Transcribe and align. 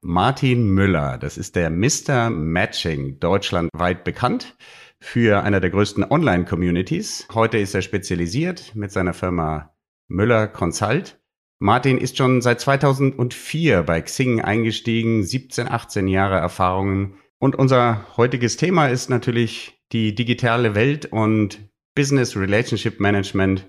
Martin 0.00 0.68
Müller. 0.70 1.18
Das 1.18 1.36
ist 1.36 1.56
der 1.56 1.70
Mr. 1.70 2.30
Matching 2.30 3.18
deutschlandweit 3.18 4.04
bekannt 4.04 4.56
für 5.00 5.42
einer 5.42 5.60
der 5.60 5.70
größten 5.70 6.04
Online-Communities. 6.04 7.26
Heute 7.34 7.58
ist 7.58 7.74
er 7.74 7.82
spezialisiert 7.82 8.74
mit 8.74 8.92
seiner 8.92 9.12
Firma 9.12 9.74
Müller 10.06 10.46
Consult. 10.46 11.20
Martin 11.58 11.98
ist 11.98 12.16
schon 12.16 12.40
seit 12.40 12.60
2004 12.60 13.82
bei 13.82 14.00
Xing 14.00 14.40
eingestiegen, 14.40 15.24
17, 15.24 15.68
18 15.68 16.06
Jahre 16.06 16.36
Erfahrungen. 16.36 17.18
Und 17.38 17.56
unser 17.56 18.06
heutiges 18.16 18.56
Thema 18.56 18.88
ist 18.88 19.10
natürlich 19.10 19.80
die 19.90 20.14
digitale 20.14 20.76
Welt 20.76 21.06
und 21.06 21.68
Business 21.96 22.36
Relationship 22.36 23.00
Management. 23.00 23.66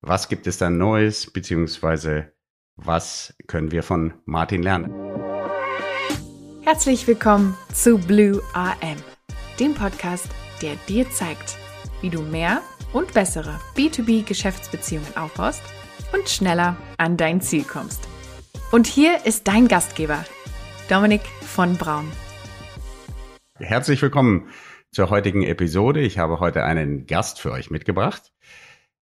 Was 0.00 0.28
gibt 0.28 0.46
es 0.46 0.56
da 0.56 0.70
Neues, 0.70 1.30
beziehungsweise 1.30 2.32
was 2.76 3.34
können 3.46 3.72
wir 3.72 3.82
von 3.82 4.14
Martin 4.24 4.62
lernen? 4.62 5.15
Herzlich 6.68 7.06
willkommen 7.06 7.56
zu 7.72 7.96
Blue 7.96 8.42
AM, 8.52 8.96
dem 9.60 9.74
Podcast, 9.74 10.28
der 10.60 10.74
dir 10.88 11.08
zeigt, 11.08 11.56
wie 12.00 12.10
du 12.10 12.22
mehr 12.22 12.60
und 12.92 13.14
bessere 13.14 13.60
B2B-Geschäftsbeziehungen 13.76 15.16
aufbaust 15.16 15.62
und 16.12 16.28
schneller 16.28 16.76
an 16.98 17.16
dein 17.16 17.40
Ziel 17.40 17.62
kommst. 17.62 18.08
Und 18.72 18.88
hier 18.88 19.24
ist 19.24 19.46
dein 19.46 19.68
Gastgeber, 19.68 20.24
Dominik 20.88 21.22
von 21.40 21.76
Braun. 21.76 22.10
Herzlich 23.60 24.02
willkommen 24.02 24.48
zur 24.90 25.08
heutigen 25.08 25.44
Episode. 25.44 26.00
Ich 26.00 26.18
habe 26.18 26.40
heute 26.40 26.64
einen 26.64 27.06
Gast 27.06 27.40
für 27.40 27.52
euch 27.52 27.70
mitgebracht. 27.70 28.32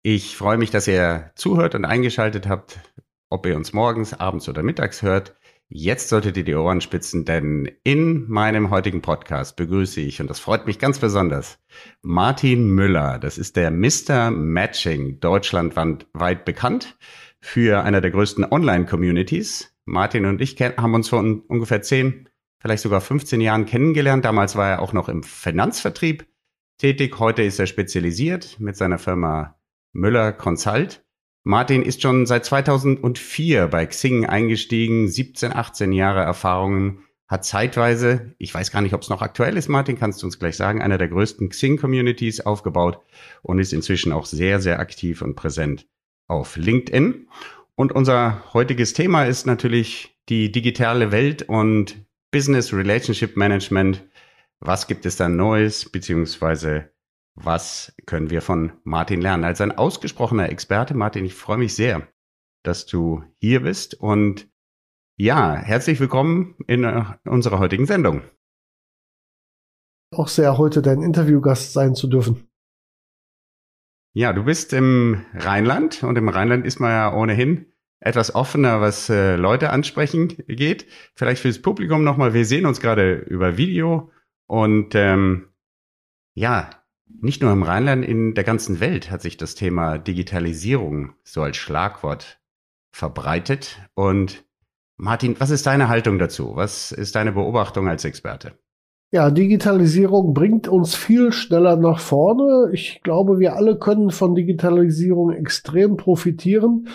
Ich 0.01 0.35
freue 0.35 0.57
mich, 0.57 0.71
dass 0.71 0.89
ihr 0.89 1.31
zuhört 1.35 1.73
und 1.73 1.85
eingeschaltet 1.85 2.49
habt 2.49 2.81
ob 3.29 3.45
ihr 3.45 3.55
uns 3.55 3.73
morgens, 3.73 4.13
abends 4.13 4.47
oder 4.47 4.63
mittags 4.63 5.01
hört. 5.01 5.35
Jetzt 5.67 6.09
solltet 6.09 6.37
ihr 6.37 6.43
die 6.43 6.53
Ohren 6.53 6.79
spitzen, 6.79 7.25
denn 7.25 7.71
in 7.83 8.29
meinem 8.29 8.69
heutigen 8.69 9.01
Podcast 9.01 9.55
begrüße 9.55 9.99
ich, 9.99 10.21
und 10.21 10.29
das 10.29 10.39
freut 10.39 10.67
mich 10.67 10.77
ganz 10.77 10.99
besonders, 10.99 11.57
Martin 12.03 12.69
Müller. 12.69 13.17
Das 13.17 13.39
ist 13.39 13.55
der 13.55 13.71
Mr. 13.71 14.29
Matching 14.29 15.19
deutschlandweit 15.19 16.45
bekannt 16.45 16.97
für 17.41 17.83
einer 17.83 17.99
der 17.99 18.11
größten 18.11 18.45
Online-Communities. 18.45 19.75
Martin 19.85 20.25
und 20.25 20.39
ich 20.39 20.55
haben 20.61 20.93
uns 20.93 21.09
vor 21.09 21.19
ungefähr 21.19 21.81
10, 21.81 22.29
vielleicht 22.59 22.83
sogar 22.83 23.01
15 23.01 23.41
Jahren 23.41 23.65
kennengelernt. 23.65 24.23
Damals 24.23 24.55
war 24.55 24.69
er 24.69 24.81
auch 24.83 24.93
noch 24.93 25.09
im 25.09 25.23
Finanzvertrieb 25.23 26.27
tätig. 26.77 27.19
Heute 27.19 27.41
ist 27.41 27.59
er 27.59 27.67
spezialisiert 27.67 28.59
mit 28.59 28.77
seiner 28.77 28.99
Firma 28.99 29.59
Müller 29.93 30.31
Consult 30.31 31.04
Martin 31.47 31.83
ist 31.83 32.01
schon 32.01 32.25
seit 32.25 32.43
2004 32.43 33.67
bei 33.67 33.85
Xing 33.85 34.25
eingestiegen, 34.25 35.07
17, 35.07 35.55
18 35.55 35.91
Jahre 35.91 36.21
Erfahrungen, 36.21 37.03
hat 37.27 37.45
zeitweise, 37.45 38.33
ich 38.39 38.51
weiß 38.51 38.71
gar 38.71 38.81
nicht, 38.81 38.95
ob 38.95 39.03
es 39.03 39.09
noch 39.09 39.21
aktuell 39.21 39.55
ist, 39.55 39.69
Martin, 39.69 39.99
kannst 39.99 40.23
du 40.23 40.25
uns 40.25 40.39
gleich 40.39 40.57
sagen, 40.57 40.81
einer 40.81 40.97
der 40.97 41.07
größten 41.07 41.49
Xing-Communities 41.49 42.41
aufgebaut 42.41 42.99
und 43.43 43.59
ist 43.59 43.73
inzwischen 43.73 44.11
auch 44.11 44.25
sehr, 44.25 44.59
sehr 44.59 44.79
aktiv 44.79 45.21
und 45.21 45.35
präsent 45.35 45.85
auf 46.27 46.57
LinkedIn. 46.57 47.27
Und 47.75 47.91
unser 47.91 48.43
heutiges 48.55 48.93
Thema 48.93 49.25
ist 49.25 49.45
natürlich 49.45 50.17
die 50.29 50.51
digitale 50.51 51.11
Welt 51.11 51.43
und 51.43 52.07
Business 52.31 52.73
Relationship 52.73 53.37
Management. 53.37 54.03
Was 54.61 54.87
gibt 54.87 55.05
es 55.05 55.15
da 55.15 55.29
Neues, 55.29 55.91
beziehungsweise 55.91 56.89
was 57.35 57.93
können 58.05 58.29
wir 58.29 58.41
von 58.41 58.73
Martin 58.83 59.21
lernen? 59.21 59.43
Als 59.43 59.61
ein 59.61 59.77
ausgesprochener 59.77 60.49
Experte, 60.49 60.93
Martin, 60.93 61.25
ich 61.25 61.35
freue 61.35 61.57
mich 61.57 61.75
sehr, 61.75 62.07
dass 62.63 62.85
du 62.85 63.23
hier 63.37 63.61
bist 63.61 63.93
und 63.93 64.49
ja, 65.17 65.55
herzlich 65.55 65.99
willkommen 65.99 66.55
in 66.67 66.83
äh, 66.83 67.03
unserer 67.25 67.59
heutigen 67.59 67.85
Sendung. 67.85 68.21
Auch 70.13 70.27
sehr 70.27 70.57
heute 70.57 70.81
dein 70.81 71.01
Interviewgast 71.01 71.73
sein 71.73 71.95
zu 71.95 72.07
dürfen. 72.07 72.47
Ja, 74.13 74.33
du 74.33 74.43
bist 74.45 74.71
im 74.73 75.25
Rheinland 75.33 76.03
und 76.03 76.17
im 76.17 76.29
Rheinland 76.29 76.65
ist 76.65 76.79
man 76.79 76.91
ja 76.91 77.13
ohnehin 77.13 77.73
etwas 77.99 78.33
offener, 78.33 78.81
was 78.81 79.09
äh, 79.09 79.35
Leute 79.35 79.71
ansprechen 79.71 80.29
geht. 80.47 80.87
Vielleicht 81.15 81.41
fürs 81.41 81.61
Publikum 81.61 82.03
nochmal, 82.03 82.33
wir 82.33 82.45
sehen 82.45 82.65
uns 82.65 82.79
gerade 82.79 83.15
über 83.15 83.57
Video 83.57 84.11
und 84.47 84.95
ähm, 84.95 85.49
ja, 86.33 86.84
nicht 87.21 87.41
nur 87.41 87.51
im 87.51 87.63
Rheinland, 87.63 88.05
in 88.05 88.33
der 88.33 88.43
ganzen 88.43 88.79
Welt 88.79 89.11
hat 89.11 89.21
sich 89.21 89.37
das 89.37 89.55
Thema 89.55 89.97
Digitalisierung 89.97 91.13
so 91.23 91.41
als 91.41 91.57
Schlagwort 91.57 92.39
verbreitet. 92.91 93.77
Und 93.93 94.45
Martin, 94.97 95.35
was 95.39 95.49
ist 95.49 95.65
deine 95.65 95.89
Haltung 95.89 96.19
dazu? 96.19 96.55
Was 96.55 96.91
ist 96.91 97.15
deine 97.15 97.33
Beobachtung 97.33 97.87
als 97.87 98.05
Experte? 98.05 98.53
Ja, 99.11 99.29
Digitalisierung 99.31 100.33
bringt 100.33 100.67
uns 100.67 100.95
viel 100.95 101.31
schneller 101.31 101.77
nach 101.77 101.99
vorne. 101.99 102.69
Ich 102.73 103.01
glaube, 103.03 103.39
wir 103.39 103.55
alle 103.55 103.77
können 103.77 104.09
von 104.09 104.35
Digitalisierung 104.35 105.31
extrem 105.31 105.95
profitieren. 105.95 106.87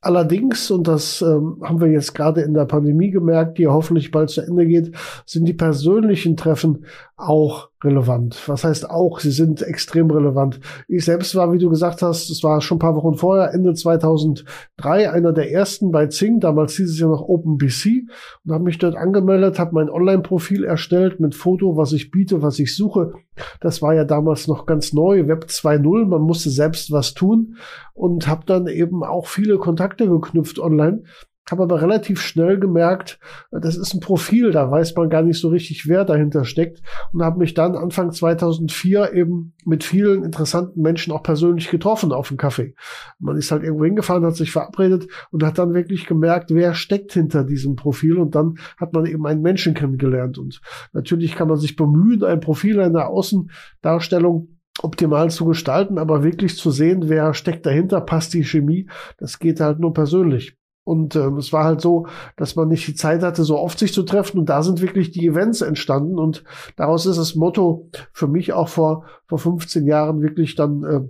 Allerdings, 0.00 0.70
und 0.70 0.86
das 0.86 1.22
ähm, 1.22 1.60
haben 1.62 1.80
wir 1.80 1.88
jetzt 1.88 2.14
gerade 2.14 2.42
in 2.42 2.54
der 2.54 2.66
Pandemie 2.66 3.10
gemerkt, 3.10 3.58
die 3.58 3.66
hoffentlich 3.66 4.12
bald 4.12 4.30
zu 4.30 4.40
Ende 4.40 4.66
geht, 4.66 4.96
sind 5.26 5.44
die 5.46 5.54
persönlichen 5.54 6.36
Treffen 6.36 6.84
auch 7.18 7.70
relevant. 7.82 8.48
Was 8.48 8.62
heißt 8.64 8.88
auch, 8.90 9.18
sie 9.18 9.32
sind 9.32 9.60
extrem 9.60 10.10
relevant. 10.10 10.60
Ich 10.86 11.04
selbst 11.04 11.34
war, 11.34 11.52
wie 11.52 11.58
du 11.58 11.68
gesagt 11.68 12.00
hast, 12.00 12.30
es 12.30 12.44
war 12.44 12.60
schon 12.60 12.76
ein 12.76 12.80
paar 12.80 12.94
Wochen 12.94 13.16
vorher, 13.16 13.52
Ende 13.52 13.74
2003, 13.74 15.10
einer 15.10 15.32
der 15.32 15.50
ersten 15.52 15.90
bei 15.90 16.06
Zing, 16.06 16.38
damals 16.38 16.76
hieß 16.76 16.90
es 16.90 17.00
ja 17.00 17.08
noch 17.08 17.22
OpenBC, 17.22 18.08
und 18.44 18.52
habe 18.52 18.64
mich 18.64 18.78
dort 18.78 18.96
angemeldet, 18.96 19.58
habe 19.58 19.74
mein 19.74 19.90
Online-Profil 19.90 20.64
erstellt 20.64 21.18
mit 21.18 21.34
Foto, 21.34 21.76
was 21.76 21.92
ich 21.92 22.12
biete, 22.12 22.40
was 22.40 22.58
ich 22.60 22.76
suche. 22.76 23.12
Das 23.60 23.82
war 23.82 23.94
ja 23.94 24.04
damals 24.04 24.46
noch 24.46 24.64
ganz 24.64 24.92
neu, 24.92 25.26
Web 25.26 25.46
2.0, 25.48 26.06
man 26.06 26.22
musste 26.22 26.50
selbst 26.50 26.92
was 26.92 27.14
tun 27.14 27.56
und 27.94 28.28
habe 28.28 28.46
dann 28.46 28.68
eben 28.68 29.02
auch 29.02 29.26
viele 29.26 29.58
Kontakte 29.58 30.08
geknüpft 30.08 30.60
online 30.60 31.02
habe 31.50 31.62
aber 31.62 31.80
relativ 31.80 32.20
schnell 32.20 32.58
gemerkt, 32.58 33.18
das 33.50 33.76
ist 33.76 33.94
ein 33.94 34.00
Profil, 34.00 34.50
da 34.50 34.70
weiß 34.70 34.94
man 34.96 35.08
gar 35.08 35.22
nicht 35.22 35.40
so 35.40 35.48
richtig, 35.48 35.88
wer 35.88 36.04
dahinter 36.04 36.44
steckt. 36.44 36.82
Und 37.12 37.22
habe 37.22 37.38
mich 37.38 37.54
dann 37.54 37.76
Anfang 37.76 38.12
2004 38.12 39.14
eben 39.14 39.54
mit 39.64 39.84
vielen 39.84 40.24
interessanten 40.24 40.82
Menschen 40.82 41.12
auch 41.12 41.22
persönlich 41.22 41.70
getroffen 41.70 42.12
auf 42.12 42.28
dem 42.28 42.36
Kaffee. 42.36 42.74
Man 43.18 43.36
ist 43.36 43.50
halt 43.50 43.62
irgendwo 43.62 43.84
hingefahren, 43.84 44.24
hat 44.24 44.36
sich 44.36 44.52
verabredet 44.52 45.08
und 45.30 45.42
hat 45.42 45.58
dann 45.58 45.74
wirklich 45.74 46.06
gemerkt, 46.06 46.50
wer 46.52 46.74
steckt 46.74 47.12
hinter 47.12 47.44
diesem 47.44 47.76
Profil. 47.76 48.18
Und 48.18 48.34
dann 48.34 48.58
hat 48.76 48.92
man 48.92 49.06
eben 49.06 49.26
einen 49.26 49.42
Menschen 49.42 49.74
kennengelernt. 49.74 50.38
Und 50.38 50.60
natürlich 50.92 51.34
kann 51.34 51.48
man 51.48 51.58
sich 51.58 51.76
bemühen, 51.76 52.24
ein 52.24 52.40
Profil 52.40 52.80
einer 52.80 53.08
Außendarstellung 53.08 54.48
optimal 54.82 55.30
zu 55.30 55.44
gestalten, 55.44 55.98
aber 55.98 56.22
wirklich 56.22 56.56
zu 56.56 56.70
sehen, 56.70 57.08
wer 57.08 57.34
steckt 57.34 57.66
dahinter, 57.66 58.00
passt 58.00 58.34
die 58.34 58.44
Chemie, 58.44 58.88
das 59.18 59.38
geht 59.38 59.60
halt 59.60 59.80
nur 59.80 59.92
persönlich. 59.92 60.57
Und 60.88 61.16
ähm, 61.16 61.36
es 61.36 61.52
war 61.52 61.64
halt 61.64 61.82
so, 61.82 62.06
dass 62.36 62.56
man 62.56 62.68
nicht 62.68 62.88
die 62.88 62.94
Zeit 62.94 63.22
hatte, 63.22 63.44
so 63.44 63.58
oft 63.58 63.78
sich 63.78 63.92
zu 63.92 64.04
treffen. 64.04 64.38
Und 64.38 64.48
da 64.48 64.62
sind 64.62 64.80
wirklich 64.80 65.10
die 65.10 65.26
Events 65.26 65.60
entstanden. 65.60 66.18
Und 66.18 66.44
daraus 66.76 67.04
ist 67.04 67.18
das 67.18 67.34
Motto 67.34 67.90
für 68.14 68.26
mich 68.26 68.54
auch 68.54 68.70
vor, 68.70 69.04
vor 69.26 69.38
15 69.38 69.86
Jahren 69.86 70.22
wirklich 70.22 70.54
dann 70.54 70.84
äh, 70.84 71.00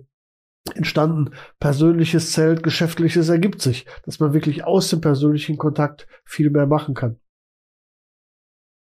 entstanden. 0.74 1.30
Persönliches 1.60 2.32
Zelt, 2.32 2.64
geschäftliches 2.64 3.28
ergibt 3.28 3.62
sich. 3.62 3.86
Dass 4.04 4.18
man 4.18 4.34
wirklich 4.34 4.64
aus 4.64 4.90
dem 4.90 5.00
persönlichen 5.00 5.58
Kontakt 5.58 6.08
viel 6.24 6.50
mehr 6.50 6.66
machen 6.66 6.94
kann. 6.94 7.20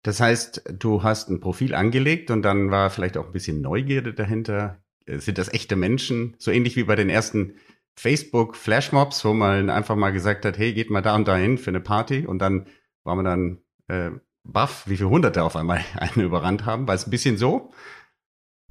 Das 0.04 0.20
heißt, 0.20 0.76
du 0.78 1.02
hast 1.02 1.32
ein 1.32 1.40
Profil 1.40 1.74
angelegt 1.74 2.30
und 2.30 2.44
dann 2.44 2.70
war 2.70 2.92
vielleicht 2.92 3.18
auch 3.18 3.26
ein 3.26 3.32
bisschen 3.32 3.62
Neugierde 3.62 4.14
dahinter. 4.14 4.78
Sind 5.08 5.40
das 5.40 5.52
echte 5.52 5.76
Menschen? 5.76 6.36
So 6.38 6.52
ähnlich 6.52 6.76
wie 6.76 6.84
bei 6.84 6.96
den 6.96 7.10
ersten 7.10 7.56
Facebook 7.96 8.56
Flashmobs, 8.56 9.24
wo 9.26 9.34
man 9.34 9.70
einfach 9.70 9.96
mal 9.96 10.12
gesagt 10.12 10.46
hat, 10.46 10.58
hey, 10.58 10.74
geht 10.74 10.90
mal 10.90 11.02
da 11.02 11.16
und 11.16 11.28
dahin 11.28 11.58
für 11.58 11.72
eine 11.72 11.80
Party 11.80 12.26
und 12.26 12.40
dann 12.40 12.68
war 13.04 13.16
man 13.16 13.26
dann 13.26 13.62
äh, 13.88 14.12
baff, 14.44 14.84
wie 14.88 14.98
viele 14.98 15.10
Hunderte 15.10 15.44
auf 15.44 15.56
einmal 15.56 15.82
einen 15.98 16.26
überrannt 16.26 16.66
haben. 16.66 16.88
War 16.88 16.96
es 16.96 17.08
ein 17.08 17.12
bisschen 17.12 17.38
so? 17.38 17.72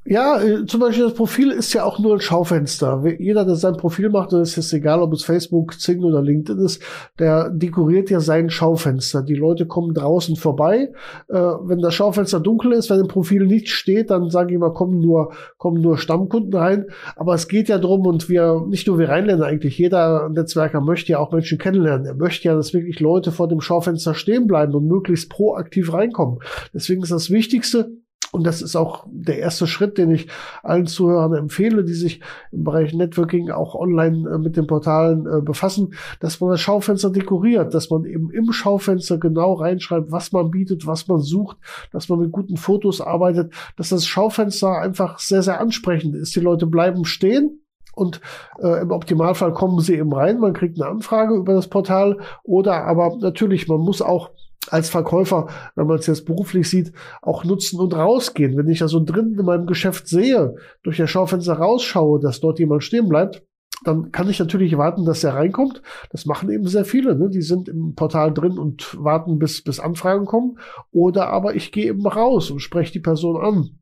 Ja, 0.04 0.42
äh, 0.42 0.66
zum 0.66 0.80
Beispiel 0.80 1.04
das 1.04 1.14
Profil 1.14 1.52
ist 1.52 1.72
ja 1.74 1.84
auch 1.84 2.00
nur 2.00 2.14
ein 2.14 2.20
Schaufenster. 2.20 3.04
Jeder, 3.20 3.44
der 3.44 3.54
sein 3.54 3.76
Profil 3.76 4.10
macht, 4.10 4.32
und 4.32 4.40
es 4.40 4.58
ist 4.58 4.72
egal, 4.72 5.00
ob 5.00 5.12
es 5.12 5.22
Facebook, 5.22 5.78
Zing 5.78 6.02
oder 6.02 6.20
LinkedIn 6.20 6.58
ist, 6.64 6.82
der 7.20 7.50
dekoriert 7.50 8.10
ja 8.10 8.18
sein 8.18 8.50
Schaufenster. 8.50 9.22
Die 9.22 9.36
Leute 9.36 9.66
kommen 9.66 9.94
draußen 9.94 10.34
vorbei. 10.34 10.92
Äh, 11.28 11.34
wenn 11.36 11.78
das 11.78 11.94
Schaufenster 11.94 12.40
dunkel 12.40 12.72
ist, 12.72 12.90
wenn 12.90 12.98
im 12.98 13.06
Profil 13.06 13.46
nicht 13.46 13.68
steht, 13.68 14.10
dann 14.10 14.28
sage 14.28 14.52
ich 14.52 14.58
mal, 14.58 14.72
kommen 14.72 14.98
nur, 14.98 15.34
kommen 15.56 15.80
nur 15.80 15.96
Stammkunden 15.98 16.52
rein. 16.52 16.86
Aber 17.14 17.34
es 17.34 17.46
geht 17.46 17.68
ja 17.68 17.78
drum 17.78 18.04
und 18.04 18.28
wir, 18.28 18.66
nicht 18.68 18.88
nur 18.88 18.98
wir 18.98 19.08
Rheinländer 19.08 19.46
eigentlich, 19.46 19.78
jeder 19.78 20.28
Netzwerker 20.30 20.80
möchte 20.80 21.12
ja 21.12 21.20
auch 21.20 21.30
Menschen 21.30 21.58
kennenlernen. 21.58 22.06
Er 22.06 22.16
möchte 22.16 22.48
ja, 22.48 22.56
dass 22.56 22.74
wirklich 22.74 22.98
Leute 22.98 23.30
vor 23.30 23.46
dem 23.46 23.60
Schaufenster 23.60 24.14
stehen 24.14 24.48
bleiben 24.48 24.74
und 24.74 24.86
möglichst 24.86 25.30
proaktiv 25.30 25.92
reinkommen. 25.92 26.40
Deswegen 26.74 27.04
ist 27.04 27.12
das 27.12 27.30
Wichtigste, 27.30 27.92
Und 28.30 28.46
das 28.46 28.62
ist 28.62 28.76
auch 28.76 29.06
der 29.10 29.38
erste 29.38 29.66
Schritt, 29.66 29.98
den 29.98 30.10
ich 30.10 30.28
allen 30.62 30.86
Zuhörern 30.86 31.34
empfehle, 31.34 31.84
die 31.84 31.92
sich 31.92 32.20
im 32.50 32.64
Bereich 32.64 32.94
Networking 32.94 33.50
auch 33.50 33.74
online 33.74 34.28
äh, 34.30 34.38
mit 34.38 34.56
den 34.56 34.66
Portalen 34.66 35.26
äh, 35.26 35.42
befassen, 35.42 35.94
dass 36.20 36.40
man 36.40 36.50
das 36.50 36.60
Schaufenster 36.60 37.10
dekoriert, 37.10 37.74
dass 37.74 37.90
man 37.90 38.06
eben 38.06 38.30
im 38.30 38.52
Schaufenster 38.52 39.18
genau 39.18 39.54
reinschreibt, 39.54 40.10
was 40.12 40.32
man 40.32 40.50
bietet, 40.50 40.86
was 40.86 41.08
man 41.08 41.20
sucht, 41.20 41.58
dass 41.92 42.08
man 42.08 42.20
mit 42.20 42.32
guten 42.32 42.56
Fotos 42.56 43.02
arbeitet, 43.02 43.52
dass 43.76 43.90
das 43.90 44.06
Schaufenster 44.06 44.78
einfach 44.78 45.18
sehr, 45.18 45.42
sehr 45.42 45.60
ansprechend 45.60 46.14
ist. 46.14 46.34
Die 46.34 46.40
Leute 46.40 46.66
bleiben 46.66 47.04
stehen, 47.04 47.58
und 47.94 48.22
äh, 48.58 48.80
im 48.80 48.90
Optimalfall 48.90 49.52
kommen 49.52 49.80
sie 49.80 49.96
eben 49.96 50.14
rein, 50.14 50.40
man 50.40 50.54
kriegt 50.54 50.80
eine 50.80 50.90
Anfrage 50.90 51.34
über 51.34 51.52
das 51.52 51.68
Portal 51.68 52.18
oder 52.42 52.84
aber 52.84 53.18
natürlich, 53.20 53.68
man 53.68 53.80
muss 53.80 54.00
auch 54.00 54.30
als 54.68 54.90
Verkäufer, 54.90 55.48
wenn 55.74 55.86
man 55.86 55.98
es 55.98 56.06
jetzt 56.06 56.24
beruflich 56.24 56.68
sieht, 56.68 56.92
auch 57.20 57.44
nutzen 57.44 57.80
und 57.80 57.94
rausgehen. 57.94 58.56
Wenn 58.56 58.68
ich 58.68 58.82
also 58.82 59.02
drin 59.04 59.36
in 59.38 59.44
meinem 59.44 59.66
Geschäft 59.66 60.08
sehe, 60.08 60.54
durch 60.82 60.98
das 60.98 61.10
Schaufenster 61.10 61.54
rausschaue, 61.54 62.20
dass 62.20 62.40
dort 62.40 62.58
jemand 62.58 62.84
stehen 62.84 63.08
bleibt, 63.08 63.42
dann 63.84 64.12
kann 64.12 64.30
ich 64.30 64.38
natürlich 64.38 64.78
warten, 64.78 65.04
dass 65.04 65.24
er 65.24 65.34
reinkommt. 65.34 65.82
Das 66.10 66.26
machen 66.26 66.50
eben 66.50 66.68
sehr 66.68 66.84
viele. 66.84 67.16
Ne? 67.16 67.30
Die 67.30 67.42
sind 67.42 67.68
im 67.68 67.94
Portal 67.94 68.32
drin 68.32 68.58
und 68.58 68.96
warten, 69.02 69.40
bis, 69.40 69.64
bis 69.64 69.80
Anfragen 69.80 70.24
kommen. 70.24 70.58
Oder 70.92 71.28
aber 71.30 71.56
ich 71.56 71.72
gehe 71.72 71.86
eben 71.86 72.06
raus 72.06 72.50
und 72.52 72.60
spreche 72.60 72.92
die 72.92 73.00
Person 73.00 73.42
an 73.42 73.81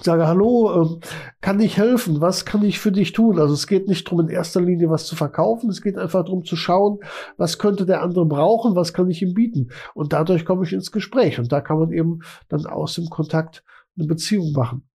sage, 0.00 0.26
hallo, 0.26 0.82
ähm, 0.82 1.00
kann 1.40 1.60
ich 1.60 1.76
helfen? 1.76 2.20
Was 2.20 2.46
kann 2.46 2.64
ich 2.64 2.78
für 2.78 2.92
dich 2.92 3.12
tun? 3.12 3.38
Also 3.38 3.52
es 3.52 3.66
geht 3.66 3.88
nicht 3.88 4.06
darum, 4.06 4.20
in 4.20 4.28
erster 4.28 4.60
Linie 4.60 4.88
was 4.88 5.06
zu 5.06 5.16
verkaufen. 5.16 5.68
Es 5.68 5.82
geht 5.82 5.98
einfach 5.98 6.24
darum 6.24 6.44
zu 6.44 6.56
schauen, 6.56 7.00
was 7.36 7.58
könnte 7.58 7.84
der 7.84 8.02
andere 8.02 8.24
brauchen? 8.24 8.74
Was 8.74 8.94
kann 8.94 9.10
ich 9.10 9.20
ihm 9.20 9.34
bieten? 9.34 9.70
Und 9.94 10.14
dadurch 10.14 10.44
komme 10.46 10.64
ich 10.64 10.72
ins 10.72 10.92
Gespräch. 10.92 11.38
Und 11.38 11.52
da 11.52 11.60
kann 11.60 11.78
man 11.78 11.92
eben 11.92 12.20
dann 12.48 12.64
aus 12.64 12.94
dem 12.94 13.10
Kontakt 13.10 13.64
eine 13.98 14.06
Beziehung 14.06 14.52
machen. 14.52 14.88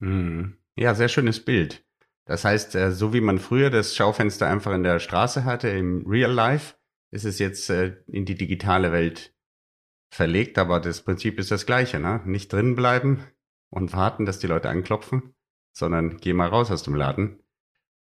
Hm. 0.00 0.56
Ja, 0.76 0.94
sehr 0.94 1.08
schönes 1.08 1.44
Bild. 1.44 1.84
Das 2.26 2.44
heißt, 2.44 2.74
äh, 2.74 2.90
so 2.90 3.12
wie 3.12 3.20
man 3.20 3.38
früher 3.38 3.70
das 3.70 3.94
Schaufenster 3.94 4.48
einfach 4.48 4.74
in 4.74 4.82
der 4.82 4.98
Straße 4.98 5.44
hatte, 5.44 5.68
im 5.68 6.04
Real 6.06 6.32
Life, 6.32 6.74
ist 7.12 7.24
es 7.24 7.38
jetzt 7.38 7.70
äh, 7.70 7.96
in 8.08 8.24
die 8.24 8.34
digitale 8.34 8.90
Welt 8.90 9.32
verlegt, 10.10 10.58
aber 10.58 10.80
das 10.80 11.02
Prinzip 11.02 11.38
ist 11.38 11.50
das 11.50 11.66
gleiche, 11.66 12.00
ne? 12.00 12.20
Nicht 12.24 12.52
drin 12.52 12.74
bleiben, 12.74 13.24
und 13.70 13.92
warten, 13.92 14.26
dass 14.26 14.38
die 14.38 14.46
Leute 14.46 14.68
anklopfen, 14.68 15.34
sondern 15.72 16.18
geh 16.18 16.32
mal 16.32 16.48
raus 16.48 16.70
aus 16.70 16.82
dem 16.82 16.94
Laden. 16.94 17.40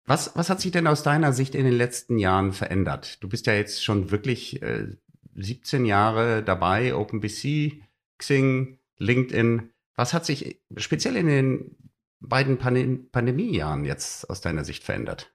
Was, 0.04 0.34
was 0.34 0.50
hat 0.50 0.60
sich 0.60 0.72
denn 0.72 0.86
aus 0.86 1.02
deiner 1.02 1.32
Sicht 1.32 1.54
in 1.54 1.64
den 1.64 1.74
letzten 1.74 2.18
Jahren 2.18 2.52
verändert? 2.52 3.22
Du 3.22 3.28
bist 3.28 3.46
ja 3.46 3.54
jetzt 3.54 3.84
schon 3.84 4.10
wirklich 4.10 4.60
äh, 4.62 4.88
17 5.34 5.84
Jahre 5.84 6.42
dabei, 6.42 6.94
OpenBC, 6.94 7.82
Xing, 8.18 8.78
LinkedIn. 8.98 9.70
Was 9.94 10.12
hat 10.12 10.26
sich 10.26 10.60
speziell 10.76 11.16
in 11.16 11.26
den 11.26 11.76
beiden 12.20 12.58
Pandem 12.58 13.10
Pandemiejahren 13.10 13.84
jetzt 13.84 14.28
aus 14.28 14.40
deiner 14.40 14.64
Sicht 14.64 14.82
verändert? 14.82 15.32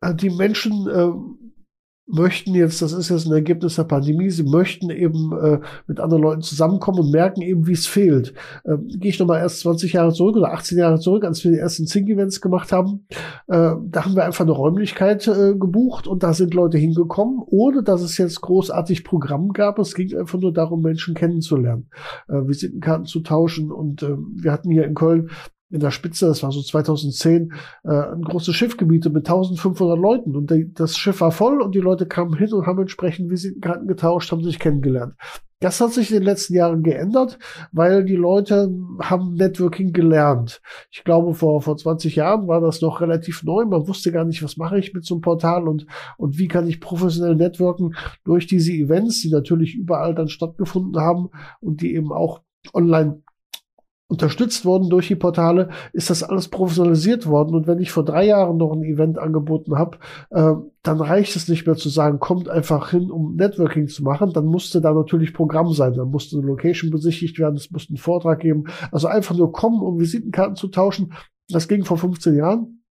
Äh, 0.00 0.14
die 0.14 0.30
Menschen 0.30 0.88
äh, 0.88 1.65
möchten 2.06 2.54
jetzt, 2.54 2.82
das 2.82 2.92
ist 2.92 3.08
jetzt 3.08 3.26
ein 3.26 3.32
Ergebnis 3.32 3.76
der 3.76 3.84
Pandemie, 3.84 4.30
sie 4.30 4.44
möchten 4.44 4.90
eben 4.90 5.32
äh, 5.32 5.60
mit 5.86 5.98
anderen 5.98 6.22
Leuten 6.22 6.42
zusammenkommen 6.42 7.00
und 7.00 7.10
merken 7.10 7.42
eben, 7.42 7.66
wie 7.66 7.72
es 7.72 7.86
fehlt. 7.86 8.32
Ähm, 8.64 8.86
Gehe 8.88 9.10
ich 9.10 9.18
nochmal 9.18 9.40
erst 9.40 9.60
20 9.60 9.92
Jahre 9.94 10.12
zurück 10.12 10.36
oder 10.36 10.52
18 10.52 10.78
Jahre 10.78 11.00
zurück, 11.00 11.24
als 11.24 11.42
wir 11.42 11.50
die 11.50 11.58
ersten 11.58 11.86
Zing-Events 11.86 12.40
gemacht 12.40 12.72
haben. 12.72 13.06
Äh, 13.48 13.74
da 13.82 14.04
haben 14.04 14.14
wir 14.14 14.24
einfach 14.24 14.44
eine 14.44 14.52
Räumlichkeit 14.52 15.26
äh, 15.26 15.54
gebucht 15.56 16.06
und 16.06 16.22
da 16.22 16.32
sind 16.32 16.54
Leute 16.54 16.78
hingekommen, 16.78 17.42
ohne 17.44 17.82
dass 17.82 18.02
es 18.02 18.16
jetzt 18.18 18.40
großartig 18.40 19.02
Programm 19.02 19.52
gab. 19.52 19.78
Es 19.78 19.94
ging 19.94 20.16
einfach 20.16 20.38
nur 20.38 20.52
darum, 20.52 20.82
Menschen 20.82 21.14
kennenzulernen, 21.14 21.90
äh, 22.28 22.34
Visitenkarten 22.34 23.06
zu 23.06 23.20
tauschen 23.20 23.72
und 23.72 24.02
äh, 24.02 24.16
wir 24.34 24.52
hatten 24.52 24.70
hier 24.70 24.84
in 24.84 24.94
Köln 24.94 25.30
in 25.76 25.80
der 25.80 25.90
Spitze, 25.90 26.26
das 26.26 26.42
war 26.42 26.50
so 26.50 26.62
2010, 26.62 27.52
äh, 27.84 27.88
ein 27.88 28.22
großes 28.22 28.54
Schiffgebiet 28.54 29.04
mit 29.04 29.28
1500 29.28 29.98
Leuten. 29.98 30.34
Und 30.34 30.50
die, 30.50 30.72
das 30.72 30.96
Schiff 30.96 31.20
war 31.20 31.30
voll 31.30 31.60
und 31.60 31.74
die 31.74 31.80
Leute 31.80 32.06
kamen 32.06 32.36
hin 32.36 32.52
und 32.52 32.66
haben 32.66 32.80
entsprechend 32.80 33.30
Visitenkarten 33.30 33.86
getauscht, 33.86 34.32
haben 34.32 34.42
sich 34.42 34.58
kennengelernt. 34.58 35.14
Das 35.60 35.80
hat 35.80 35.92
sich 35.92 36.10
in 36.10 36.18
den 36.18 36.24
letzten 36.24 36.54
Jahren 36.54 36.82
geändert, 36.82 37.38
weil 37.72 38.04
die 38.04 38.16
Leute 38.16 38.70
haben 39.00 39.34
Networking 39.34 39.92
gelernt. 39.92 40.60
Ich 40.90 41.02
glaube, 41.02 41.32
vor, 41.32 41.62
vor 41.62 41.76
20 41.76 42.16
Jahren 42.16 42.46
war 42.46 42.60
das 42.60 42.82
noch 42.82 43.00
relativ 43.00 43.42
neu. 43.42 43.64
Man 43.64 43.88
wusste 43.88 44.12
gar 44.12 44.24
nicht, 44.24 44.42
was 44.42 44.58
mache 44.58 44.78
ich 44.78 44.92
mit 44.92 45.06
so 45.06 45.14
einem 45.14 45.22
Portal 45.22 45.66
und, 45.66 45.86
und 46.18 46.38
wie 46.38 46.48
kann 46.48 46.68
ich 46.68 46.80
professionell 46.80 47.36
networken 47.36 47.94
durch 48.24 48.46
diese 48.46 48.72
Events, 48.72 49.22
die 49.22 49.30
natürlich 49.30 49.74
überall 49.74 50.14
dann 50.14 50.28
stattgefunden 50.28 51.00
haben 51.00 51.30
und 51.60 51.80
die 51.80 51.94
eben 51.94 52.12
auch 52.12 52.42
online 52.74 53.22
unterstützt 54.08 54.64
worden 54.64 54.88
durch 54.88 55.08
die 55.08 55.16
Portale, 55.16 55.68
ist 55.92 56.10
das 56.10 56.22
alles 56.22 56.48
professionalisiert 56.48 57.26
worden. 57.26 57.54
Und 57.54 57.66
wenn 57.66 57.80
ich 57.80 57.90
vor 57.90 58.04
drei 58.04 58.26
Jahren 58.26 58.56
noch 58.56 58.72
ein 58.72 58.84
Event 58.84 59.18
angeboten 59.18 59.76
habe, 59.76 59.98
äh, 60.30 60.54
dann 60.82 61.00
reicht 61.00 61.34
es 61.34 61.48
nicht 61.48 61.66
mehr 61.66 61.74
zu 61.74 61.88
sagen, 61.88 62.20
kommt 62.20 62.48
einfach 62.48 62.90
hin, 62.90 63.10
um 63.10 63.34
Networking 63.34 63.88
zu 63.88 64.04
machen. 64.04 64.32
Dann 64.32 64.46
musste 64.46 64.80
da 64.80 64.92
natürlich 64.92 65.34
Programm 65.34 65.72
sein. 65.72 65.94
Dann 65.94 66.10
musste 66.10 66.36
eine 66.36 66.46
Location 66.46 66.90
besichtigt 66.90 67.38
werden, 67.38 67.56
es 67.56 67.70
musste 67.70 67.90
einen 67.90 67.98
Vortrag 67.98 68.40
geben. 68.40 68.64
Also 68.92 69.08
einfach 69.08 69.36
nur 69.36 69.50
kommen, 69.50 69.82
um 69.82 69.98
Visitenkarten 69.98 70.54
zu 70.54 70.68
tauschen. 70.68 71.12
Das 71.48 71.66
ging 71.66 71.84
vor 71.84 71.98
15 71.98 72.36
Jahren. 72.36 72.85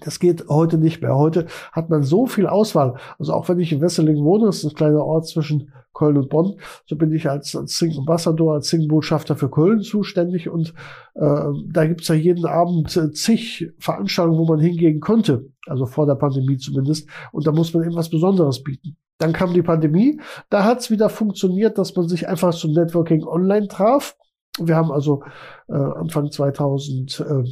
Das 0.00 0.18
geht 0.18 0.48
heute 0.48 0.76
nicht 0.76 1.02
mehr. 1.02 1.14
Heute 1.14 1.46
hat 1.70 1.88
man 1.88 2.02
so 2.02 2.26
viel 2.26 2.48
Auswahl. 2.48 2.96
Also 3.18 3.32
auch 3.32 3.48
wenn 3.48 3.60
ich 3.60 3.72
in 3.72 3.80
Wesseling 3.80 4.24
wohne, 4.24 4.46
das 4.46 4.58
ist 4.58 4.64
ein 4.64 4.74
kleiner 4.74 5.04
Ort 5.04 5.28
zwischen 5.28 5.72
Köln 5.94 6.16
und 6.16 6.28
Bonn, 6.28 6.56
so 6.86 6.96
bin 6.96 7.12
ich 7.12 7.30
als, 7.30 7.54
als 7.54 7.78
Sing 7.78 7.96
Ambassador, 7.96 8.54
als 8.54 8.68
Sing-Botschafter 8.68 9.36
für 9.36 9.48
Köln 9.48 9.80
zuständig 9.82 10.48
und 10.48 10.74
äh, 11.14 11.44
da 11.68 11.86
gibt's 11.86 12.08
ja 12.08 12.16
jeden 12.16 12.46
Abend 12.46 12.96
äh, 12.96 13.12
zig 13.12 13.70
Veranstaltungen, 13.78 14.38
wo 14.38 14.44
man 14.44 14.58
hingehen 14.58 15.00
konnte, 15.00 15.46
also 15.66 15.86
vor 15.86 16.06
der 16.06 16.16
Pandemie 16.16 16.58
zumindest, 16.58 17.08
und 17.30 17.46
da 17.46 17.52
muss 17.52 17.72
man 17.72 17.84
eben 17.84 17.94
was 17.94 18.10
Besonderes 18.10 18.64
bieten. 18.64 18.96
Dann 19.18 19.32
kam 19.32 19.54
die 19.54 19.62
Pandemie, 19.62 20.20
da 20.50 20.64
hat's 20.64 20.90
wieder 20.90 21.08
funktioniert, 21.08 21.78
dass 21.78 21.94
man 21.94 22.08
sich 22.08 22.28
einfach 22.28 22.52
zum 22.52 22.72
Networking 22.72 23.22
online 23.24 23.68
traf. 23.68 24.16
Wir 24.58 24.74
haben 24.74 24.90
also 24.90 25.22
äh, 25.68 25.74
Anfang 25.74 26.30
2000 26.32 27.20
äh, 27.20 27.44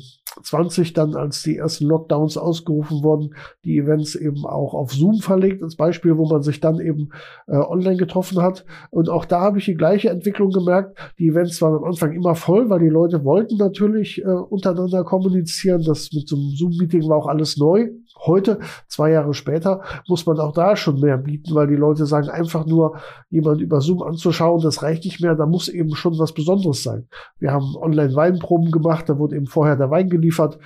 20 0.43 0.93
dann, 0.93 1.14
als 1.14 1.43
die 1.43 1.56
ersten 1.56 1.87
Lockdowns 1.87 2.37
ausgerufen 2.37 3.02
wurden, 3.02 3.34
die 3.64 3.79
Events 3.79 4.14
eben 4.14 4.46
auch 4.46 4.75
auf 4.75 4.93
Zoom 4.93 5.20
verlegt, 5.20 5.62
als 5.62 5.76
Beispiel, 5.76 6.17
wo 6.17 6.26
man 6.29 6.43
sich 6.43 6.61
dann 6.61 6.81
eben 6.81 7.11
äh, 7.46 7.56
online 7.56 7.96
getroffen 7.96 8.40
hat. 8.40 8.64
Und 8.90 9.08
auch 9.08 9.25
da 9.25 9.40
habe 9.40 9.58
ich 9.58 9.67
die 9.67 9.75
gleiche 9.75 10.11
Entwicklung 10.11 10.50
gemerkt. 10.50 10.99
Die 11.19 11.29
Events 11.29 11.61
waren 11.61 11.76
am 11.76 11.84
Anfang 11.84 12.12
immer 12.12 12.34
voll, 12.34 12.70
weil 12.70 12.81
die 12.81 12.88
Leute 12.88 13.25
wollten 13.25 13.56
natürlich 13.56 14.23
äh, 14.23 14.26
untereinander 14.26 15.05
kommunizieren. 15.05 15.82
Das 15.84 16.11
mit 16.12 16.29
so 16.29 16.37
einem 16.37 16.50
Zoom-Meeting 16.50 17.08
war 17.08 17.19
auch 17.19 17.26
alles 17.26 17.56
neu. 17.56 17.90
Heute, 18.24 18.60
zwei 18.86 19.10
Jahre 19.10 19.34
später, 19.34 19.82
muss 20.08 20.26
man 20.26 20.38
auch 20.38 20.52
da 20.52 20.76
schon 20.76 21.00
mehr 21.00 21.19
bieten, 21.19 21.54
weil 21.54 21.66
die 21.66 21.76
Leute 21.76 22.06
sagen, 22.06 22.28
einfach 22.28 22.66
nur 22.66 22.98
jemand 23.30 23.60
über 23.60 23.80
Zoom 23.80 24.02
anzuschauen, 24.02 24.62
das 24.62 24.82
reicht 24.82 25.04
nicht 25.04 25.20
mehr, 25.20 25.34
da 25.34 25.46
muss 25.46 25.69
eben 25.69 25.94
schon 25.94 26.19
was 26.19 26.32
Besonderes 26.32 26.82
sein. 26.82 27.08
Wir 27.38 27.52
haben 27.52 27.76
online 27.76 28.14
Weinproben 28.14 28.70
gemacht, 28.70 29.08
da 29.08 29.19
wurde 29.19 29.36
eben 29.36 29.46
vorher 29.46 29.76
der 29.76 29.91
Wein 29.91 30.08
geliefert. 30.08 30.58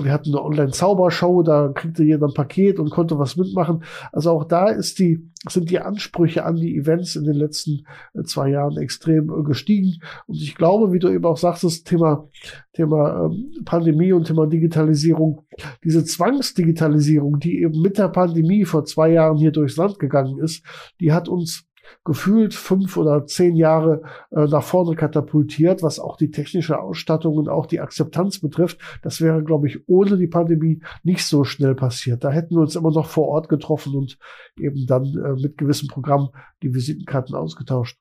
Wir 0.00 0.12
hatten 0.12 0.30
eine 0.30 0.42
Online-Zaubershow, 0.42 1.42
da 1.42 1.72
kriegte 1.74 2.04
jeder 2.04 2.26
ein 2.26 2.34
Paket 2.34 2.78
und 2.78 2.90
konnte 2.90 3.18
was 3.18 3.36
mitmachen. 3.36 3.82
Also 4.12 4.30
auch 4.30 4.44
da 4.44 4.68
ist 4.68 4.98
die, 4.98 5.30
sind 5.48 5.70
die 5.70 5.80
Ansprüche 5.80 6.44
an 6.44 6.56
die 6.56 6.76
Events 6.76 7.16
in 7.16 7.24
den 7.24 7.34
letzten 7.34 7.84
äh, 8.14 8.22
zwei 8.24 8.50
Jahren 8.50 8.76
extrem 8.76 9.30
äh, 9.30 9.42
gestiegen. 9.42 10.00
Und 10.26 10.36
ich 10.36 10.54
glaube, 10.54 10.92
wie 10.92 10.98
du 10.98 11.08
eben 11.08 11.24
auch 11.24 11.36
sagst, 11.36 11.64
das 11.64 11.82
Thema, 11.82 12.28
Thema 12.72 13.26
ähm, 13.26 13.50
Pandemie 13.64 14.12
und 14.12 14.26
Thema 14.26 14.46
Digitalisierung, 14.46 15.46
diese 15.84 16.04
Zwangsdigitalisierung, 16.04 17.38
die 17.38 17.62
eben 17.62 17.80
mit 17.80 17.98
der 17.98 18.08
Pandemie 18.08 18.64
vor 18.64 18.84
zwei 18.84 19.12
Jahren 19.12 19.38
hier 19.38 19.52
durchs 19.52 19.76
Land 19.76 19.98
gegangen 19.98 20.38
ist, 20.38 20.64
die 21.00 21.12
hat 21.12 21.28
uns 21.28 21.67
gefühlt 22.04 22.54
fünf 22.54 22.96
oder 22.96 23.26
zehn 23.26 23.56
Jahre 23.56 24.02
äh, 24.30 24.44
nach 24.46 24.62
vorne 24.62 24.96
katapultiert, 24.96 25.82
was 25.82 25.98
auch 25.98 26.16
die 26.16 26.30
technische 26.30 26.80
Ausstattung 26.80 27.36
und 27.36 27.48
auch 27.48 27.66
die 27.66 27.80
Akzeptanz 27.80 28.40
betrifft. 28.40 28.80
Das 29.02 29.20
wäre, 29.20 29.42
glaube 29.42 29.68
ich, 29.68 29.88
ohne 29.88 30.16
die 30.16 30.26
Pandemie 30.26 30.82
nicht 31.02 31.24
so 31.24 31.44
schnell 31.44 31.74
passiert. 31.74 32.24
Da 32.24 32.30
hätten 32.30 32.54
wir 32.54 32.60
uns 32.60 32.76
immer 32.76 32.90
noch 32.90 33.06
vor 33.06 33.28
Ort 33.28 33.48
getroffen 33.48 33.94
und 33.94 34.18
eben 34.58 34.86
dann 34.86 35.04
äh, 35.04 35.40
mit 35.40 35.58
gewissem 35.58 35.88
Programm 35.88 36.30
die 36.62 36.74
Visitenkarten 36.74 37.34
ausgetauscht. 37.34 37.98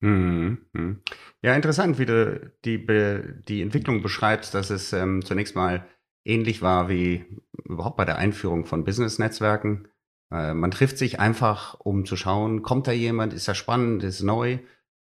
Mhm. 0.00 0.58
Ja, 1.42 1.54
interessant, 1.54 1.98
wie 1.98 2.06
du 2.06 2.52
die, 2.64 2.84
die 3.48 3.62
Entwicklung 3.62 4.02
beschreibst, 4.02 4.52
dass 4.52 4.70
es 4.70 4.92
ähm, 4.92 5.24
zunächst 5.24 5.54
mal 5.54 5.86
ähnlich 6.24 6.60
war 6.60 6.88
wie 6.88 7.24
überhaupt 7.64 7.96
bei 7.96 8.04
der 8.04 8.18
Einführung 8.18 8.64
von 8.64 8.84
Business-Netzwerken 8.84 9.88
man 10.32 10.70
trifft 10.70 10.98
sich 10.98 11.20
einfach, 11.20 11.78
um 11.78 12.06
zu 12.06 12.16
schauen, 12.16 12.62
kommt 12.62 12.86
da 12.86 12.92
jemand, 12.92 13.32
ist 13.32 13.48
er 13.48 13.54
spannend, 13.54 14.02
ist 14.02 14.22
neu. 14.22 14.58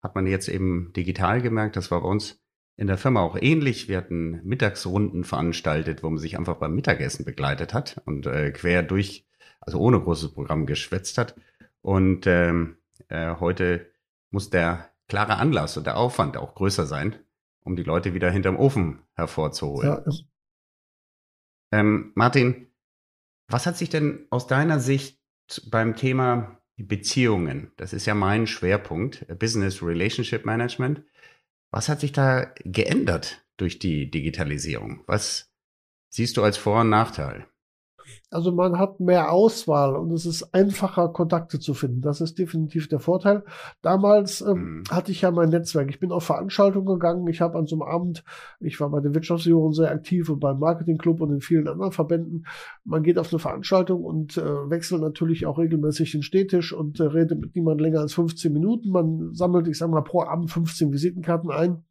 Hat 0.04 0.14
man 0.14 0.28
jetzt 0.28 0.48
eben 0.48 0.94
digital 0.94 1.42
gemerkt, 1.42 1.76
das 1.76 1.90
war 1.90 2.02
bei 2.02 2.08
uns 2.08 2.40
in 2.78 2.88
der 2.88 2.98
Firma 2.98 3.22
auch 3.22 3.36
ähnlich. 3.40 3.88
Wir 3.88 3.98
hatten 3.98 4.42
Mittagsrunden 4.44 5.24
veranstaltet, 5.24 6.04
wo 6.04 6.10
man 6.10 6.20
sich 6.20 6.38
einfach 6.38 6.58
beim 6.58 6.76
Mittagessen 6.76 7.26
begleitet 7.26 7.74
hat 7.74 8.02
und 8.06 8.28
äh, 8.28 8.52
quer 8.52 8.84
durch, 8.84 9.28
also 9.62 9.80
ohne 9.80 10.00
großes 10.00 10.34
Programm 10.34 10.68
geschwätzt 10.68 11.18
hat. 11.18 11.36
Und 11.82 12.28
ähm, 12.28 12.78
äh, 13.08 13.36
heute 13.40 13.90
muss 14.30 14.50
der 14.50 14.92
klare 15.08 15.38
Anlass 15.38 15.78
und 15.78 15.88
der 15.88 15.98
Aufwand 15.98 16.38
auch 16.38 16.54
größer 16.54 16.86
sein, 16.86 17.16
um 17.62 17.76
die 17.76 17.84
Leute 17.84 18.14
wieder 18.14 18.30
hinterm 18.30 18.58
Ofen 18.58 19.00
hervorzuholen. 19.16 19.90
Ja. 19.90 20.04
Ähm, 21.72 22.12
Martin, 22.16 22.68
was 23.48 23.66
hat 23.66 23.78
sich 23.78 23.90
denn 23.90 24.26
aus 24.30 24.48
deiner 24.48 24.80
Sicht 24.80 25.20
beim 25.70 25.96
Thema 25.96 26.60
Beziehungen, 26.78 27.72
das 27.78 27.94
ist 27.94 28.06
ja 28.06 28.16
mein 28.16 28.48
Schwerpunkt, 28.48 29.26
Business 29.40 29.82
Relationship 29.82 30.46
Management, 30.46 31.04
was 31.72 31.90
hat 31.90 32.00
sich 32.00 32.12
da 32.12 32.54
geändert 32.64 33.46
durch 33.58 33.80
die 33.80 34.10
Digitalisierung? 34.10 35.04
Was 35.08 35.54
siehst 36.10 36.38
du 36.38 36.44
als 36.44 36.58
Vor- 36.58 36.82
und 36.82 36.90
Nachteil? 36.90 37.48
Also 38.30 38.52
man 38.52 38.78
hat 38.78 39.00
mehr 39.00 39.32
Auswahl 39.32 39.96
und 39.96 40.12
es 40.12 40.26
ist 40.26 40.54
einfacher, 40.54 41.10
Kontakte 41.10 41.60
zu 41.60 41.74
finden. 41.74 42.02
Das 42.02 42.22
ist 42.22 42.38
definitiv 42.38 42.88
der 42.88 43.00
Vorteil. 43.00 43.44
Damals 43.82 44.42
ähm, 44.42 44.80
mhm. 44.80 44.84
hatte 44.90 45.12
ich 45.12 45.22
ja 45.22 45.32
mein 45.32 45.50
Netzwerk. 45.50 45.90
Ich 45.90 46.00
bin 46.00 46.12
auf 46.12 46.24
Veranstaltungen 46.24 46.86
gegangen. 46.86 47.28
Ich 47.28 47.42
habe 47.42 47.58
an 47.58 47.68
so 47.68 47.76
einem 47.76 47.84
Abend, 47.84 48.24
ich 48.60 48.80
war 48.80 48.90
bei 48.90 49.00
der 49.00 49.14
Wirtschaftsjugend 49.14 49.76
sehr 49.76 49.92
aktiv 49.92 50.30
und 50.30 50.40
beim 50.40 50.60
Marketingclub 50.60 51.22
und 51.22 51.32
in 51.32 51.42
vielen 51.42 51.68
anderen 51.68 51.92
Verbänden. 51.92 52.46
Man 52.84 53.04
geht 53.04 53.18
auf 53.18 53.32
eine 53.32 53.40
Veranstaltung 53.40 54.04
und 54.04 54.38
äh, 54.38 54.70
wechselt 54.70 55.02
natürlich 55.02 55.46
auch 55.46 55.58
regelmäßig 55.58 56.12
den 56.12 56.24
Städtisch 56.24 56.74
und 56.74 57.00
äh, 57.00 57.04
redet 57.04 57.40
mit 57.40 57.56
niemand 57.56 57.82
länger 57.82 58.02
als 58.02 58.14
15 58.14 58.52
Minuten. 58.52 58.90
Man 58.90 59.34
sammelt, 59.34 59.68
ich 59.68 59.78
sag 59.78 59.90
mal, 59.90 60.02
pro 60.02 60.24
Abend 60.24 60.52
15 60.52 60.92
Visitenkarten 60.92 61.52
ein. 61.52 61.84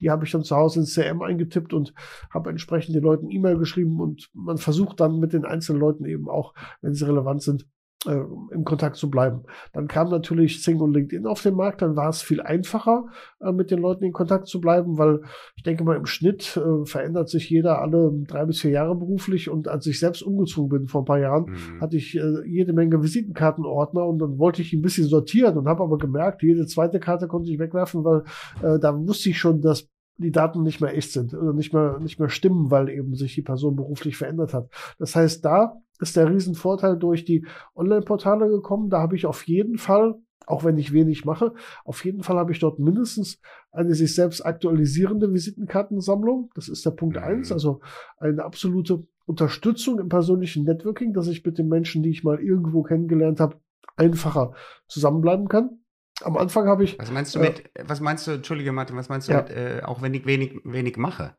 Die 0.00 0.10
habe 0.10 0.24
ich 0.24 0.30
dann 0.30 0.44
zu 0.44 0.56
Hause 0.56 0.80
ins 0.80 0.94
CM 0.94 1.22
eingetippt 1.22 1.72
und 1.72 1.92
habe 2.30 2.50
entsprechend 2.50 2.94
den 2.94 3.02
Leuten 3.02 3.30
E-Mail 3.30 3.58
geschrieben 3.58 4.00
und 4.00 4.30
man 4.34 4.58
versucht 4.58 5.00
dann 5.00 5.18
mit 5.18 5.32
den 5.32 5.44
einzelnen 5.60 5.80
Leuten 5.80 6.04
eben 6.06 6.28
auch, 6.28 6.54
wenn 6.80 6.94
sie 6.94 7.06
relevant 7.06 7.42
sind, 7.42 7.66
äh, 8.06 8.22
im 8.52 8.64
Kontakt 8.64 8.96
zu 8.96 9.10
bleiben. 9.10 9.42
Dann 9.74 9.86
kam 9.86 10.08
natürlich 10.08 10.62
Sing 10.62 10.80
und 10.80 10.94
LinkedIn 10.94 11.26
auf 11.26 11.42
den 11.42 11.54
Markt, 11.54 11.82
dann 11.82 11.96
war 11.96 12.08
es 12.08 12.22
viel 12.22 12.40
einfacher, 12.40 13.04
äh, 13.40 13.52
mit 13.52 13.70
den 13.70 13.78
Leuten 13.78 14.04
in 14.04 14.12
Kontakt 14.12 14.46
zu 14.46 14.58
bleiben, 14.58 14.96
weil 14.96 15.20
ich 15.56 15.64
denke 15.64 15.84
mal, 15.84 15.96
im 15.96 16.06
Schnitt 16.06 16.56
äh, 16.56 16.86
verändert 16.86 17.28
sich 17.28 17.50
jeder 17.50 17.80
alle 17.80 18.10
drei 18.26 18.46
bis 18.46 18.60
vier 18.60 18.70
Jahre 18.70 18.94
beruflich 18.94 19.50
und 19.50 19.68
als 19.68 19.86
ich 19.86 20.00
selbst 20.00 20.22
umgezogen 20.22 20.70
bin 20.70 20.88
vor 20.88 21.02
ein 21.02 21.06
paar 21.06 21.18
Jahren, 21.18 21.50
mhm. 21.50 21.80
hatte 21.82 21.98
ich 21.98 22.16
äh, 22.16 22.46
jede 22.46 22.72
Menge 22.72 23.02
Visitenkartenordner 23.02 24.06
und 24.06 24.18
dann 24.18 24.38
wollte 24.38 24.62
ich 24.62 24.72
ein 24.72 24.82
bisschen 24.82 25.06
sortieren 25.06 25.58
und 25.58 25.68
habe 25.68 25.82
aber 25.82 25.98
gemerkt, 25.98 26.42
jede 26.42 26.64
zweite 26.64 27.00
Karte 27.00 27.28
konnte 27.28 27.50
ich 27.50 27.58
wegwerfen, 27.58 28.02
weil 28.02 28.22
äh, 28.62 28.78
da 28.78 28.96
wusste 28.96 29.28
ich 29.28 29.38
schon, 29.38 29.60
dass 29.60 29.90
die 30.20 30.32
Daten 30.32 30.62
nicht 30.62 30.80
mehr 30.80 30.96
echt 30.96 31.12
sind 31.12 31.34
oder 31.34 31.52
nicht 31.52 31.72
mehr, 31.72 31.98
nicht 32.00 32.18
mehr 32.18 32.28
stimmen, 32.28 32.70
weil 32.70 32.88
eben 32.88 33.14
sich 33.14 33.34
die 33.34 33.42
Person 33.42 33.76
beruflich 33.76 34.16
verändert 34.16 34.54
hat. 34.54 34.68
Das 34.98 35.16
heißt, 35.16 35.44
da 35.44 35.80
ist 36.00 36.16
der 36.16 36.30
Riesenvorteil 36.30 36.96
durch 36.96 37.24
die 37.24 37.46
Online-Portale 37.74 38.48
gekommen. 38.48 38.90
Da 38.90 39.00
habe 39.00 39.16
ich 39.16 39.26
auf 39.26 39.46
jeden 39.46 39.78
Fall, 39.78 40.14
auch 40.46 40.64
wenn 40.64 40.78
ich 40.78 40.92
wenig 40.92 41.24
mache, 41.24 41.54
auf 41.84 42.04
jeden 42.04 42.22
Fall 42.22 42.36
habe 42.36 42.52
ich 42.52 42.58
dort 42.58 42.78
mindestens 42.78 43.40
eine 43.72 43.94
sich 43.94 44.14
selbst 44.14 44.44
aktualisierende 44.44 45.32
Visitenkartensammlung. 45.32 46.50
Das 46.54 46.68
ist 46.68 46.84
der 46.84 46.92
Punkt 46.92 47.16
mhm. 47.16 47.22
eins, 47.22 47.52
also 47.52 47.80
eine 48.18 48.44
absolute 48.44 49.06
Unterstützung 49.26 50.00
im 50.00 50.08
persönlichen 50.08 50.64
Networking, 50.64 51.12
dass 51.12 51.28
ich 51.28 51.44
mit 51.44 51.58
den 51.58 51.68
Menschen, 51.68 52.02
die 52.02 52.10
ich 52.10 52.24
mal 52.24 52.40
irgendwo 52.40 52.82
kennengelernt 52.82 53.40
habe, 53.40 53.60
einfacher 53.96 54.54
zusammenbleiben 54.88 55.48
kann. 55.48 55.79
Am 56.22 56.36
Anfang 56.36 56.66
habe 56.66 56.84
ich. 56.84 56.98
Was 56.98 57.10
meinst 57.10 57.34
du 57.34 57.38
mit, 57.38 57.70
äh, 57.74 57.84
was 57.86 58.00
meinst 58.00 58.26
du, 58.26 58.32
Entschuldige 58.32 58.72
Martin, 58.72 58.96
was 58.96 59.08
meinst 59.08 59.28
du 59.28 59.32
ja. 59.32 59.42
mit, 59.42 59.50
äh, 59.50 59.82
auch 59.84 60.02
wenn 60.02 60.14
ich 60.14 60.26
wenig, 60.26 60.60
wenig 60.64 60.96
mache? 60.96 61.36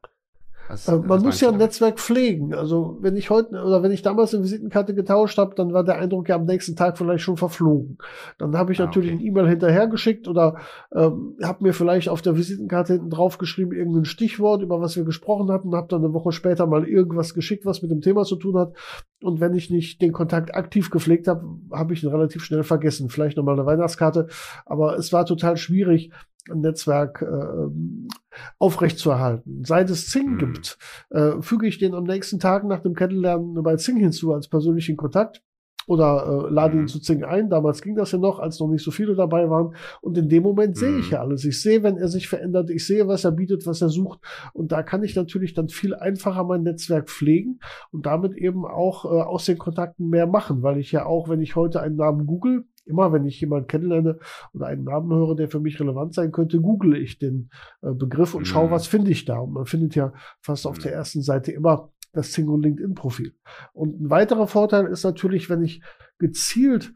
Was, 0.71 0.87
äh, 0.87 0.91
man 0.93 1.09
was 1.09 1.23
muss 1.23 1.41
ja 1.41 1.49
ein 1.49 1.57
Netzwerk 1.57 1.99
pflegen. 1.99 2.53
Also 2.53 2.97
wenn 3.01 3.17
ich 3.17 3.29
heute 3.29 3.61
oder 3.61 3.83
wenn 3.83 3.91
ich 3.91 4.01
damals 4.01 4.33
eine 4.33 4.43
Visitenkarte 4.43 4.95
getauscht 4.95 5.37
habe, 5.37 5.53
dann 5.55 5.73
war 5.73 5.83
der 5.83 5.99
Eindruck 5.99 6.29
ja 6.29 6.35
am 6.35 6.45
nächsten 6.45 6.77
Tag 6.77 6.97
vielleicht 6.97 7.23
schon 7.23 7.35
verflogen. 7.35 7.97
Dann 8.37 8.55
habe 8.55 8.71
ich 8.71 8.79
ah, 8.79 8.85
natürlich 8.85 9.13
okay. 9.13 9.21
ein 9.21 9.25
E-Mail 9.25 9.49
hinterhergeschickt 9.49 10.29
oder 10.29 10.55
ähm, 10.95 11.35
habe 11.43 11.63
mir 11.63 11.73
vielleicht 11.73 12.07
auf 12.07 12.21
der 12.21 12.37
Visitenkarte 12.37 12.93
hinten 12.93 13.09
drauf 13.09 13.37
geschrieben 13.37 13.73
irgendein 13.73 14.05
Stichwort, 14.05 14.61
über 14.61 14.79
was 14.79 14.95
wir 14.95 15.03
gesprochen 15.03 15.51
hatten, 15.51 15.75
habe 15.75 15.87
dann 15.89 16.05
eine 16.05 16.13
Woche 16.13 16.31
später 16.31 16.65
mal 16.67 16.87
irgendwas 16.87 17.33
geschickt, 17.33 17.65
was 17.65 17.81
mit 17.81 17.91
dem 17.91 18.01
Thema 18.01 18.23
zu 18.23 18.37
tun 18.37 18.57
hat. 18.57 18.73
Und 19.21 19.39
wenn 19.39 19.53
ich 19.53 19.69
nicht 19.69 20.01
den 20.01 20.13
Kontakt 20.13 20.55
aktiv 20.55 20.89
gepflegt 20.89 21.27
habe, 21.27 21.45
habe 21.71 21.93
ich 21.93 22.03
ihn 22.03 22.09
relativ 22.09 22.43
schnell 22.43 22.63
vergessen. 22.63 23.09
Vielleicht 23.09 23.37
nochmal 23.37 23.55
eine 23.55 23.65
Weihnachtskarte. 23.65 24.27
Aber 24.65 24.97
es 24.97 25.13
war 25.13 25.25
total 25.25 25.57
schwierig, 25.57 26.11
Netzwerk 26.53 27.21
äh, 27.21 28.35
aufrechtzuerhalten. 28.59 29.63
Seit 29.65 29.89
es 29.89 30.09
Zing 30.09 30.33
mhm. 30.33 30.37
gibt, 30.37 30.77
äh, 31.09 31.41
füge 31.41 31.67
ich 31.67 31.77
den 31.77 31.93
am 31.93 32.05
nächsten 32.05 32.39
Tag 32.39 32.63
nach 32.65 32.81
dem 32.81 32.95
Kennenlernen 32.95 33.61
bei 33.63 33.75
Zing 33.75 33.97
hinzu 33.97 34.33
als 34.33 34.47
persönlichen 34.47 34.97
Kontakt 34.97 35.41
oder 35.87 36.47
äh, 36.47 36.53
lade 36.53 36.75
ihn 36.75 36.83
mhm. 36.83 36.87
zu 36.87 36.99
Zing 36.99 37.23
ein. 37.23 37.49
Damals 37.49 37.81
ging 37.81 37.95
das 37.95 38.11
ja 38.11 38.17
noch, 38.17 38.39
als 38.39 38.59
noch 38.59 38.67
nicht 38.67 38.83
so 38.83 38.91
viele 38.91 39.15
dabei 39.15 39.49
waren. 39.49 39.75
Und 40.01 40.17
in 40.17 40.29
dem 40.29 40.43
Moment 40.43 40.77
sehe 40.77 40.97
ich 40.97 41.07
mhm. 41.07 41.11
ja 41.11 41.21
alles. 41.21 41.43
Ich 41.45 41.61
sehe, 41.61 41.83
wenn 41.83 41.97
er 41.97 42.07
sich 42.07 42.27
verändert. 42.27 42.69
Ich 42.69 42.85
sehe, 42.85 43.07
was 43.07 43.23
er 43.23 43.31
bietet, 43.31 43.65
was 43.65 43.81
er 43.81 43.89
sucht. 43.89 44.19
Und 44.53 44.71
da 44.71 44.83
kann 44.83 45.03
ich 45.03 45.15
natürlich 45.15 45.53
dann 45.53 45.69
viel 45.69 45.95
einfacher 45.95 46.43
mein 46.43 46.63
Netzwerk 46.63 47.09
pflegen 47.09 47.59
und 47.91 48.05
damit 48.05 48.35
eben 48.37 48.65
auch 48.65 49.05
äh, 49.05 49.07
aus 49.07 49.45
den 49.45 49.57
Kontakten 49.57 50.09
mehr 50.09 50.27
machen, 50.27 50.63
weil 50.63 50.77
ich 50.77 50.91
ja 50.91 51.05
auch, 51.05 51.29
wenn 51.29 51.41
ich 51.41 51.55
heute 51.55 51.81
einen 51.81 51.95
Namen 51.95 52.25
google, 52.25 52.65
Immer 52.85 53.13
wenn 53.13 53.25
ich 53.25 53.39
jemanden 53.39 53.67
kennenlerne 53.67 54.19
oder 54.53 54.67
einen 54.67 54.83
Namen 54.83 55.11
höre, 55.11 55.35
der 55.35 55.49
für 55.49 55.59
mich 55.59 55.79
relevant 55.79 56.13
sein 56.13 56.31
könnte, 56.31 56.59
google 56.59 56.95
ich 56.95 57.19
den 57.19 57.49
äh, 57.81 57.91
Begriff 57.93 58.33
und 58.33 58.41
mhm. 58.41 58.45
schaue, 58.45 58.71
was 58.71 58.87
finde 58.87 59.11
ich 59.11 59.25
da. 59.25 59.39
Und 59.39 59.53
man 59.53 59.65
findet 59.65 59.95
ja 59.95 60.13
fast 60.41 60.65
auf 60.65 60.79
der 60.79 60.93
ersten 60.93 61.21
Seite 61.21 61.51
immer 61.51 61.91
das 62.13 62.33
Single 62.33 62.59
LinkedIn-Profil. 62.61 63.33
Und 63.73 64.01
ein 64.01 64.09
weiterer 64.09 64.47
Vorteil 64.47 64.87
ist 64.87 65.03
natürlich, 65.03 65.49
wenn 65.49 65.63
ich 65.63 65.81
gezielt 66.19 66.93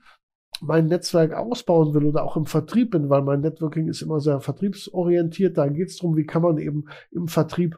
mein 0.62 0.88
Netzwerk 0.88 1.34
ausbauen 1.34 1.94
will 1.94 2.06
oder 2.06 2.24
auch 2.24 2.38
im 2.38 2.46
Vertrieb 2.46 2.92
bin, 2.92 3.10
weil 3.10 3.22
mein 3.22 3.42
Networking 3.42 3.88
ist 3.88 4.02
immer 4.02 4.20
sehr 4.20 4.40
vertriebsorientiert. 4.40 5.58
Da 5.58 5.68
geht 5.68 5.90
es 5.90 5.98
darum, 5.98 6.16
wie 6.16 6.26
kann 6.26 6.42
man 6.42 6.58
eben 6.58 6.86
im 7.12 7.28
Vertrieb 7.28 7.78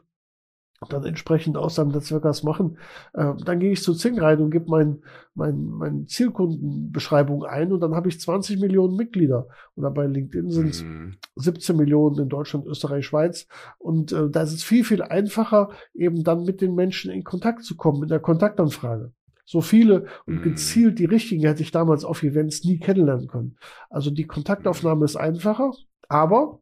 dann 0.88 1.04
entsprechend 1.04 1.56
aus 1.56 1.74
seinem 1.74 1.90
Netzwerk 1.90 2.24
was 2.24 2.42
machen. 2.42 2.78
Äh, 3.12 3.34
dann 3.44 3.58
gehe 3.58 3.72
ich 3.72 3.82
zu 3.82 3.94
Zing 3.94 4.18
rein 4.18 4.40
und 4.40 4.50
gebe 4.50 4.66
mein, 4.68 5.02
mein, 5.34 5.64
meine 5.64 6.06
Zielkundenbeschreibung 6.06 7.44
ein 7.44 7.72
und 7.72 7.80
dann 7.80 7.94
habe 7.94 8.08
ich 8.08 8.20
20 8.20 8.60
Millionen 8.60 8.96
Mitglieder. 8.96 9.48
Oder 9.74 9.90
bei 9.90 10.06
LinkedIn 10.06 10.50
sind 10.50 10.68
es 10.68 10.84
mhm. 10.84 11.16
17 11.36 11.76
Millionen 11.76 12.18
in 12.18 12.28
Deutschland, 12.28 12.66
Österreich, 12.66 13.06
Schweiz. 13.06 13.48
Und 13.78 14.12
äh, 14.12 14.30
da 14.30 14.42
ist 14.42 14.52
es 14.52 14.62
viel, 14.62 14.84
viel 14.84 15.02
einfacher, 15.02 15.70
eben 15.94 16.22
dann 16.22 16.44
mit 16.44 16.60
den 16.60 16.74
Menschen 16.74 17.10
in 17.10 17.24
Kontakt 17.24 17.64
zu 17.64 17.76
kommen, 17.76 18.00
mit 18.00 18.10
der 18.10 18.20
Kontaktanfrage. 18.20 19.12
So 19.44 19.62
viele 19.62 20.04
und 20.26 20.36
mhm. 20.36 20.42
gezielt 20.42 20.98
die 20.98 21.06
richtigen 21.06 21.42
hätte 21.42 21.62
ich 21.62 21.70
damals 21.70 22.04
auf 22.04 22.22
Events 22.22 22.64
nie 22.64 22.78
kennenlernen 22.78 23.28
können. 23.28 23.56
Also 23.88 24.10
die 24.10 24.26
Kontaktaufnahme 24.26 25.06
ist 25.06 25.16
einfacher, 25.16 25.72
aber, 26.08 26.60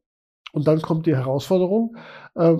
und 0.53 0.69
dann 0.69 0.81
kommt 0.81 1.07
die 1.07 1.17
Herausforderung, 1.17 1.97
äh, 2.37 2.57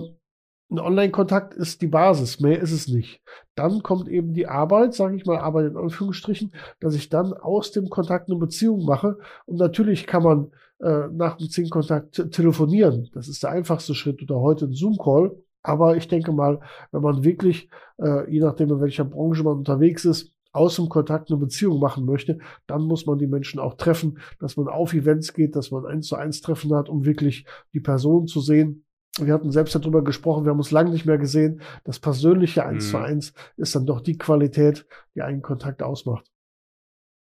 ein 0.69 0.79
Online-Kontakt 0.79 1.53
ist 1.53 1.81
die 1.81 1.87
Basis, 1.87 2.39
mehr 2.39 2.59
ist 2.59 2.71
es 2.71 2.87
nicht. 2.87 3.21
Dann 3.55 3.83
kommt 3.83 4.09
eben 4.09 4.33
die 4.33 4.47
Arbeit, 4.47 4.93
sage 4.93 5.15
ich 5.15 5.25
mal, 5.25 5.37
Arbeit 5.37 5.71
in 5.71 5.77
Anführungsstrichen, 5.77 6.53
dass 6.79 6.95
ich 6.95 7.09
dann 7.09 7.33
aus 7.33 7.71
dem 7.71 7.89
Kontakt 7.89 8.29
eine 8.29 8.37
Beziehung 8.37 8.85
mache. 8.85 9.17
Und 9.45 9.57
natürlich 9.57 10.07
kann 10.07 10.23
man 10.23 10.51
äh, 10.79 11.07
nach 11.11 11.37
dem 11.37 11.49
Zing-Kontakt 11.49 12.31
telefonieren. 12.31 13.09
Das 13.13 13.29
ist 13.29 13.43
der 13.43 13.51
einfachste 13.51 13.95
Schritt 13.95 14.21
oder 14.21 14.41
heute 14.41 14.65
ein 14.65 14.73
Zoom-Call. 14.73 15.37
Aber 15.63 15.95
ich 15.95 16.07
denke 16.07 16.31
mal, 16.31 16.59
wenn 16.91 17.01
man 17.01 17.23
wirklich, 17.23 17.69
äh, 17.97 18.29
je 18.29 18.41
nachdem 18.41 18.69
in 18.71 18.81
welcher 18.81 19.05
Branche 19.05 19.43
man 19.43 19.57
unterwegs 19.57 20.05
ist, 20.05 20.33
aus 20.51 20.75
dem 20.75 20.89
Kontakt 20.89 21.29
eine 21.29 21.39
Beziehung 21.39 21.79
machen 21.79 22.05
möchte, 22.05 22.39
dann 22.67 22.81
muss 22.81 23.05
man 23.05 23.17
die 23.17 23.27
Menschen 23.27 23.59
auch 23.59 23.75
treffen, 23.75 24.17
dass 24.39 24.57
man 24.57 24.67
auf 24.67 24.93
Events 24.93 25.33
geht, 25.33 25.55
dass 25.55 25.71
man 25.71 25.85
eins 25.85 26.07
zu 26.07 26.15
eins 26.15 26.41
Treffen 26.41 26.73
hat, 26.73 26.89
um 26.89 27.05
wirklich 27.05 27.45
die 27.73 27.79
Person 27.79 28.27
zu 28.27 28.41
sehen 28.41 28.86
wir 29.25 29.33
hatten 29.33 29.51
selbst 29.51 29.75
darüber 29.75 30.03
gesprochen, 30.03 30.45
wir 30.45 30.51
haben 30.51 30.59
uns 30.59 30.71
lange 30.71 30.91
nicht 30.91 31.05
mehr 31.05 31.17
gesehen. 31.17 31.61
Das 31.83 31.99
persönliche 31.99 32.65
Eins 32.65 32.87
mhm. 32.87 32.89
zu 32.89 32.97
eins 32.97 33.33
ist 33.55 33.75
dann 33.75 33.85
doch 33.85 34.01
die 34.01 34.17
Qualität, 34.17 34.85
die 35.15 35.21
einen 35.21 35.41
Kontakt 35.41 35.81
ausmacht. 35.81 36.29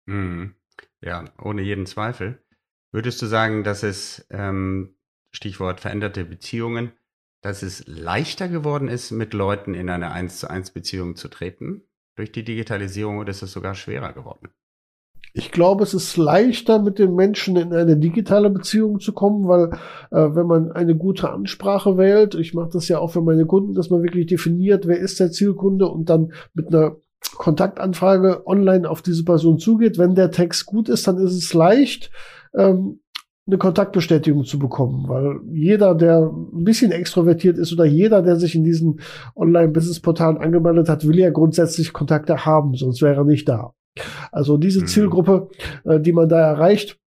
Mhm. 0.05 0.55
Ja, 1.01 1.25
ohne 1.41 1.61
jeden 1.61 1.85
Zweifel. 1.85 2.41
Würdest 2.91 3.21
du 3.21 3.25
sagen, 3.25 3.63
dass 3.63 3.83
es, 3.83 4.25
ähm, 4.29 4.95
Stichwort 5.31 5.81
veränderte 5.81 6.23
Beziehungen, 6.25 6.93
dass 7.41 7.61
es 7.61 7.85
leichter 7.87 8.47
geworden 8.47 8.87
ist, 8.87 9.11
mit 9.11 9.33
Leuten 9.33 9.73
in 9.73 9.89
eine 9.89 10.11
Eins 10.11 10.39
zu 10.39 10.49
eins 10.49 10.71
Beziehung 10.71 11.15
zu 11.15 11.27
treten 11.27 11.83
durch 12.15 12.31
die 12.31 12.43
Digitalisierung 12.43 13.17
oder 13.19 13.31
ist 13.31 13.43
es 13.43 13.51
sogar 13.51 13.75
schwerer 13.75 14.13
geworden? 14.13 14.49
Ich 15.37 15.51
glaube, 15.51 15.83
es 15.83 15.93
ist 15.93 16.15
leichter, 16.15 16.81
mit 16.81 16.97
den 16.97 17.13
Menschen 17.13 17.57
in 17.57 17.73
eine 17.73 17.97
digitale 17.97 18.49
Beziehung 18.49 19.01
zu 19.01 19.11
kommen, 19.11 19.49
weil 19.49 19.69
äh, 20.09 20.33
wenn 20.33 20.47
man 20.47 20.71
eine 20.71 20.95
gute 20.95 21.29
Ansprache 21.29 21.97
wählt, 21.97 22.35
ich 22.35 22.53
mache 22.53 22.69
das 22.71 22.87
ja 22.87 22.99
auch 22.99 23.11
für 23.11 23.21
meine 23.21 23.45
Kunden, 23.45 23.73
dass 23.73 23.89
man 23.89 24.01
wirklich 24.01 24.27
definiert, 24.27 24.87
wer 24.87 24.97
ist 24.97 25.19
der 25.19 25.31
Zielkunde 25.31 25.89
und 25.89 26.09
dann 26.09 26.31
mit 26.53 26.69
einer 26.69 26.95
Kontaktanfrage 27.35 28.47
online 28.47 28.89
auf 28.89 29.01
diese 29.01 29.25
Person 29.25 29.59
zugeht. 29.59 29.97
Wenn 29.97 30.15
der 30.15 30.31
Text 30.31 30.67
gut 30.67 30.87
ist, 30.87 31.05
dann 31.05 31.17
ist 31.17 31.35
es 31.35 31.53
leicht, 31.53 32.11
ähm, 32.55 33.01
eine 33.45 33.57
Kontaktbestätigung 33.57 34.45
zu 34.45 34.57
bekommen, 34.57 35.09
weil 35.09 35.41
jeder, 35.51 35.95
der 35.95 36.31
ein 36.31 36.63
bisschen 36.63 36.93
extrovertiert 36.93 37.57
ist 37.57 37.73
oder 37.73 37.83
jeder, 37.83 38.21
der 38.21 38.37
sich 38.37 38.55
in 38.55 38.63
diesen 38.63 39.01
Online-Business-Portalen 39.35 40.37
angemeldet 40.37 40.87
hat, 40.87 41.05
will 41.05 41.19
ja 41.19 41.29
grundsätzlich 41.29 41.91
Kontakte 41.91 42.45
haben, 42.45 42.75
sonst 42.75 43.01
wäre 43.01 43.17
er 43.17 43.25
nicht 43.25 43.49
da. 43.49 43.73
Also 44.31 44.57
diese 44.57 44.81
mhm. 44.81 44.87
Zielgruppe, 44.87 45.49
äh, 45.85 45.99
die 45.99 46.11
man 46.11 46.29
da 46.29 46.39
erreicht, 46.39 46.99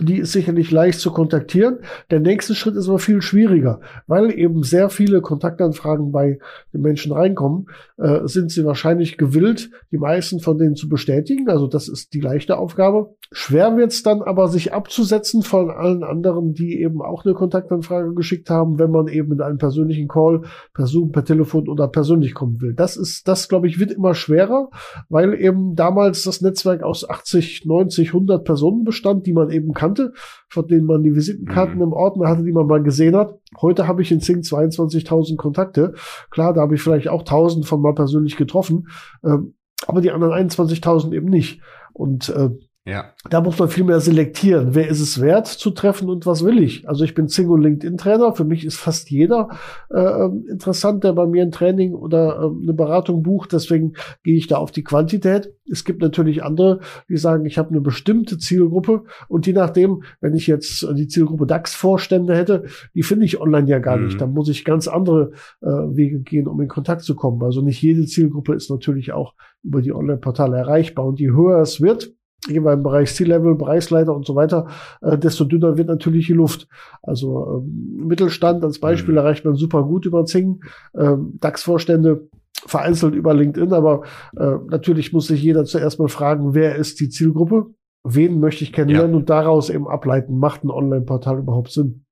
die 0.00 0.18
ist 0.18 0.32
sicherlich 0.32 0.70
leicht 0.70 1.00
zu 1.00 1.12
kontaktieren. 1.12 1.78
Der 2.10 2.20
nächste 2.20 2.54
Schritt 2.54 2.76
ist 2.76 2.88
aber 2.88 2.98
viel 2.98 3.22
schwieriger, 3.22 3.80
weil 4.06 4.30
eben 4.38 4.62
sehr 4.62 4.90
viele 4.90 5.20
Kontaktanfragen 5.20 6.12
bei 6.12 6.38
den 6.72 6.82
Menschen 6.82 7.12
reinkommen, 7.12 7.66
äh, 7.98 8.20
sind 8.24 8.50
sie 8.50 8.64
wahrscheinlich 8.64 9.18
gewillt, 9.18 9.70
die 9.90 9.98
meisten 9.98 10.40
von 10.40 10.58
denen 10.58 10.76
zu 10.76 10.88
bestätigen. 10.88 11.48
Also 11.48 11.66
das 11.66 11.88
ist 11.88 12.14
die 12.14 12.20
leichte 12.20 12.58
Aufgabe. 12.58 13.14
Schwer 13.32 13.76
wird 13.76 13.92
es 13.92 14.02
dann 14.02 14.22
aber, 14.22 14.48
sich 14.48 14.74
abzusetzen 14.74 15.42
von 15.42 15.70
allen 15.70 16.04
anderen, 16.04 16.52
die 16.52 16.80
eben 16.80 17.00
auch 17.00 17.24
eine 17.24 17.34
Kontaktanfrage 17.34 18.14
geschickt 18.14 18.50
haben, 18.50 18.78
wenn 18.78 18.90
man 18.90 19.08
eben 19.08 19.32
in 19.32 19.40
einen 19.40 19.58
persönlichen 19.58 20.08
Call 20.08 20.42
per 20.74 20.86
Zoom, 20.86 21.12
per 21.12 21.24
Telefon 21.24 21.68
oder 21.68 21.88
persönlich 21.88 22.34
kommen 22.34 22.60
will. 22.60 22.74
Das 22.74 22.96
ist, 22.96 23.28
das 23.28 23.48
glaube 23.48 23.68
ich, 23.68 23.78
wird 23.78 23.92
immer 23.92 24.14
schwerer, 24.14 24.68
weil 25.08 25.34
eben 25.34 25.76
damals 25.76 26.24
das 26.24 26.42
Netzwerk 26.42 26.82
aus 26.82 27.08
80, 27.08 27.64
90, 27.64 28.08
100 28.08 28.44
Personen 28.44 28.84
bestand, 28.84 29.26
die 29.26 29.32
man 29.32 29.50
eben 29.50 29.61
eben 29.62 29.72
kannte, 29.74 30.12
von 30.48 30.66
denen 30.66 30.86
man 30.86 31.02
die 31.02 31.14
Visitenkarten 31.14 31.76
mhm. 31.76 31.82
im 31.82 31.92
Ordner 31.92 32.28
hatte, 32.28 32.42
die 32.42 32.52
man 32.52 32.66
mal 32.66 32.82
gesehen 32.82 33.16
hat. 33.16 33.38
Heute 33.60 33.86
habe 33.86 34.02
ich 34.02 34.10
in 34.10 34.20
Zing 34.20 34.40
22.000 34.40 35.36
Kontakte. 35.36 35.94
Klar, 36.30 36.52
da 36.52 36.62
habe 36.62 36.74
ich 36.74 36.82
vielleicht 36.82 37.08
auch 37.08 37.20
1000 37.20 37.66
von 37.66 37.80
mal 37.80 37.94
persönlich 37.94 38.36
getroffen, 38.36 38.88
ähm, 39.24 39.54
aber 39.86 40.00
die 40.00 40.10
anderen 40.10 40.32
21.000 40.48 41.12
eben 41.12 41.28
nicht. 41.28 41.60
Und 41.92 42.28
äh, 42.30 42.50
ja. 42.84 43.12
Da 43.30 43.40
muss 43.40 43.60
man 43.60 43.68
viel 43.68 43.84
mehr 43.84 44.00
selektieren. 44.00 44.74
Wer 44.74 44.88
ist 44.88 45.00
es 45.00 45.20
wert 45.20 45.46
zu 45.46 45.70
treffen 45.70 46.10
und 46.10 46.26
was 46.26 46.44
will 46.44 46.60
ich? 46.60 46.88
Also 46.88 47.04
ich 47.04 47.14
bin 47.14 47.28
Single 47.28 47.60
LinkedIn 47.60 47.96
Trainer. 47.96 48.34
Für 48.34 48.44
mich 48.44 48.64
ist 48.64 48.76
fast 48.76 49.08
jeder 49.08 49.50
äh, 49.90 50.26
interessant, 50.50 51.04
der 51.04 51.12
bei 51.12 51.26
mir 51.26 51.42
ein 51.42 51.52
Training 51.52 51.94
oder 51.94 52.40
äh, 52.40 52.62
eine 52.62 52.74
Beratung 52.74 53.22
bucht. 53.22 53.52
Deswegen 53.52 53.92
gehe 54.24 54.36
ich 54.36 54.48
da 54.48 54.56
auf 54.56 54.72
die 54.72 54.82
Quantität. 54.82 55.54
Es 55.70 55.84
gibt 55.84 56.02
natürlich 56.02 56.42
andere, 56.42 56.80
die 57.08 57.18
sagen, 57.18 57.46
ich 57.46 57.56
habe 57.56 57.70
eine 57.70 57.80
bestimmte 57.80 58.36
Zielgruppe 58.36 59.04
und 59.28 59.46
je 59.46 59.52
nachdem, 59.52 60.02
wenn 60.20 60.34
ich 60.34 60.48
jetzt 60.48 60.84
die 60.96 61.06
Zielgruppe 61.06 61.46
DAX-Vorstände 61.46 62.34
hätte, 62.34 62.64
die 62.96 63.04
finde 63.04 63.26
ich 63.26 63.40
online 63.40 63.68
ja 63.68 63.78
gar 63.78 63.96
mhm. 63.96 64.06
nicht. 64.06 64.20
Dann 64.20 64.32
muss 64.32 64.48
ich 64.48 64.64
ganz 64.64 64.88
andere 64.88 65.30
äh, 65.60 65.66
Wege 65.68 66.18
gehen, 66.18 66.48
um 66.48 66.60
in 66.60 66.66
Kontakt 66.66 67.02
zu 67.02 67.14
kommen. 67.14 67.40
Also 67.44 67.62
nicht 67.62 67.80
jede 67.80 68.06
Zielgruppe 68.06 68.54
ist 68.56 68.70
natürlich 68.70 69.12
auch 69.12 69.34
über 69.62 69.82
die 69.82 69.92
Online-Portale 69.92 70.56
erreichbar. 70.56 71.06
Und 71.06 71.20
je 71.20 71.30
höher 71.30 71.60
es 71.60 71.80
wird, 71.80 72.12
wir 72.48 72.72
im 72.72 72.82
Bereich 72.82 73.14
C-Level, 73.14 73.54
Bereichsleiter 73.54 74.14
und 74.14 74.26
so 74.26 74.34
weiter, 74.34 74.68
äh, 75.00 75.16
desto 75.16 75.44
dünner 75.44 75.76
wird 75.76 75.88
natürlich 75.88 76.26
die 76.26 76.32
Luft. 76.32 76.68
Also 77.02 77.62
ähm, 77.64 78.06
Mittelstand 78.06 78.64
als 78.64 78.80
Beispiel 78.80 79.12
mhm. 79.12 79.18
erreicht 79.18 79.44
man 79.44 79.54
super 79.54 79.84
gut 79.84 80.06
über 80.06 80.24
Zing, 80.24 80.60
ähm, 80.96 81.38
DAX-Vorstände 81.40 82.28
vereinzelt 82.66 83.14
über 83.14 83.34
LinkedIn, 83.34 83.72
aber 83.72 84.02
äh, 84.36 84.56
natürlich 84.68 85.12
muss 85.12 85.26
sich 85.26 85.42
jeder 85.42 85.64
zuerst 85.64 85.98
mal 85.98 86.08
fragen, 86.08 86.54
wer 86.54 86.76
ist 86.76 87.00
die 87.00 87.08
Zielgruppe, 87.08 87.66
wen 88.04 88.40
möchte 88.40 88.64
ich 88.64 88.72
kennenlernen 88.72 89.12
ja. 89.12 89.16
und 89.18 89.30
daraus 89.30 89.70
eben 89.70 89.88
ableiten, 89.88 90.38
macht 90.38 90.64
ein 90.64 90.70
Online-Portal 90.70 91.38
überhaupt 91.38 91.72
Sinn? 91.72 92.04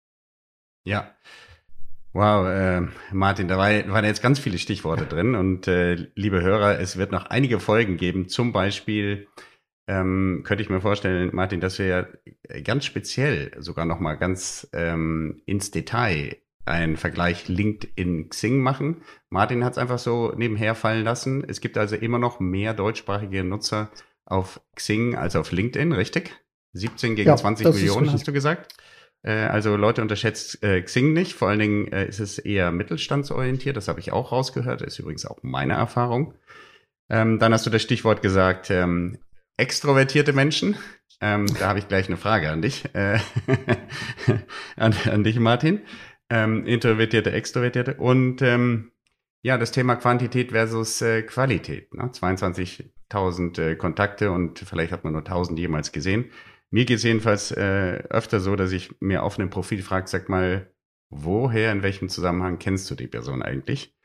Ja. 0.85 1.11
Wow, 2.13 2.49
äh, 2.49 2.83
Martin, 3.13 3.47
da 3.47 3.57
war, 3.57 3.71
waren 3.93 4.05
jetzt 4.05 4.23
ganz 4.23 4.41
viele 4.41 4.59
Stichworte 4.59 5.05
drin 5.05 5.37
und 5.37 5.69
äh, 5.69 6.09
liebe 6.17 6.41
Hörer, 6.43 6.81
es 6.81 6.97
wird 6.97 7.13
noch 7.13 7.27
einige 7.27 7.61
Folgen 7.61 7.97
geben, 7.97 8.29
zum 8.29 8.53
Beispiel 8.53 9.29
ähm, 9.91 10.43
könnte 10.45 10.63
ich 10.63 10.71
mir 10.71 10.81
vorstellen, 10.81 11.31
Martin, 11.33 11.61
dass 11.61 11.81
wir 11.81 11.87
ja 11.87 12.07
ganz 12.61 12.85
speziell 12.85 13.51
sogar 13.59 13.87
noch 13.87 13.99
mal 13.99 14.15
ganz 14.15 14.69
ähm, 14.73 15.43
ins 15.47 15.73
Detail 15.73 16.37
einen 16.65 16.97
Vergleich 16.97 17.49
LinkedIn 17.49 18.29
Xing 18.29 18.61
machen. 18.61 19.03
Martin 19.31 19.65
hat 19.65 19.73
es 19.73 19.79
einfach 19.79 19.99
so 19.99 20.33
nebenher 20.37 20.77
fallen 20.77 21.03
lassen. 21.03 21.43
Es 21.47 21.61
gibt 21.61 21.77
also 21.77 21.97
immer 21.97 22.21
noch 22.21 22.39
mehr 22.39 22.73
deutschsprachige 22.73 23.43
Nutzer 23.43 23.91
auf 24.27 24.61
Xing 24.77 25.17
als 25.17 25.35
auf 25.35 25.51
LinkedIn, 25.51 25.91
richtig? 25.91 26.37
17 26.75 27.17
gegen 27.17 27.29
ja, 27.29 27.37
20 27.37 27.67
Millionen, 27.67 28.13
hast 28.13 28.29
du 28.29 28.33
gesagt? 28.33 28.73
Äh, 29.23 29.33
also 29.33 29.75
Leute 29.75 30.03
unterschätzt 30.03 30.63
äh, 30.63 30.83
Xing 30.83 31.13
nicht. 31.13 31.33
Vor 31.33 31.49
allen 31.49 31.59
Dingen 31.59 31.89
äh, 31.91 32.07
ist 32.07 32.21
es 32.21 32.39
eher 32.39 32.71
mittelstandsorientiert. 32.71 33.77
Das 33.77 33.89
habe 33.89 33.99
ich 33.99 34.13
auch 34.13 34.31
rausgehört. 34.31 34.83
Das 34.83 34.89
ist 34.89 35.01
übrigens 35.01 35.27
auch 35.27 35.39
meine 35.43 35.73
Erfahrung. 35.73 36.35
Ähm, 37.09 37.41
dann 37.41 37.53
hast 37.53 37.67
du 37.67 37.71
das 37.71 37.83
Stichwort 37.83 38.23
gesagt, 38.23 38.71
ähm, 38.71 39.19
extrovertierte 39.61 40.33
Menschen. 40.33 40.77
Ähm, 41.21 41.47
da 41.59 41.69
habe 41.69 41.79
ich 41.79 41.89
gleich 41.89 42.09
eine 42.09 42.17
Frage 42.17 42.51
an 42.51 42.63
dich, 42.63 42.85
äh, 42.95 43.19
an, 44.77 44.95
an, 45.05 45.23
dich, 45.23 45.39
Martin. 45.39 45.83
Ähm, 46.31 46.67
introvertierte, 46.67 47.33
extrovertierte 47.33 47.95
und 47.95 48.41
ähm, 48.41 48.93
ja, 49.43 49.59
das 49.59 49.73
Thema 49.73 49.97
Quantität 49.97 50.53
versus 50.53 51.03
äh, 51.03 51.23
Qualität. 51.23 51.93
Ne? 51.93 52.05
22.000 52.05 53.61
äh, 53.61 53.75
Kontakte 53.77 54.31
und 54.31 54.61
vielleicht 54.61 54.93
hat 54.93 55.05
man 55.05 55.13
nur 55.13 55.23
1.000 55.23 55.59
jemals 55.59 55.93
gesehen. 55.93 56.31
Mir 56.71 56.85
geht 56.85 56.99
es 56.99 57.03
jedenfalls 57.03 57.51
äh, 57.51 58.05
öfter 58.11 58.39
so, 58.41 58.55
dass 58.55 58.71
ich 58.73 58.95
mir 59.01 59.25
auf 59.25 59.39
einem 59.39 59.51
Profil 59.51 59.83
frage, 59.83 60.07
sag 60.07 60.29
mal, 60.29 60.73
woher, 61.11 61.73
in 61.73 61.83
welchem 61.83 62.09
Zusammenhang 62.09 62.59
kennst 62.59 62.91
du 62.91 62.95
die 62.95 63.09
Person 63.09 63.43
eigentlich? 63.43 63.97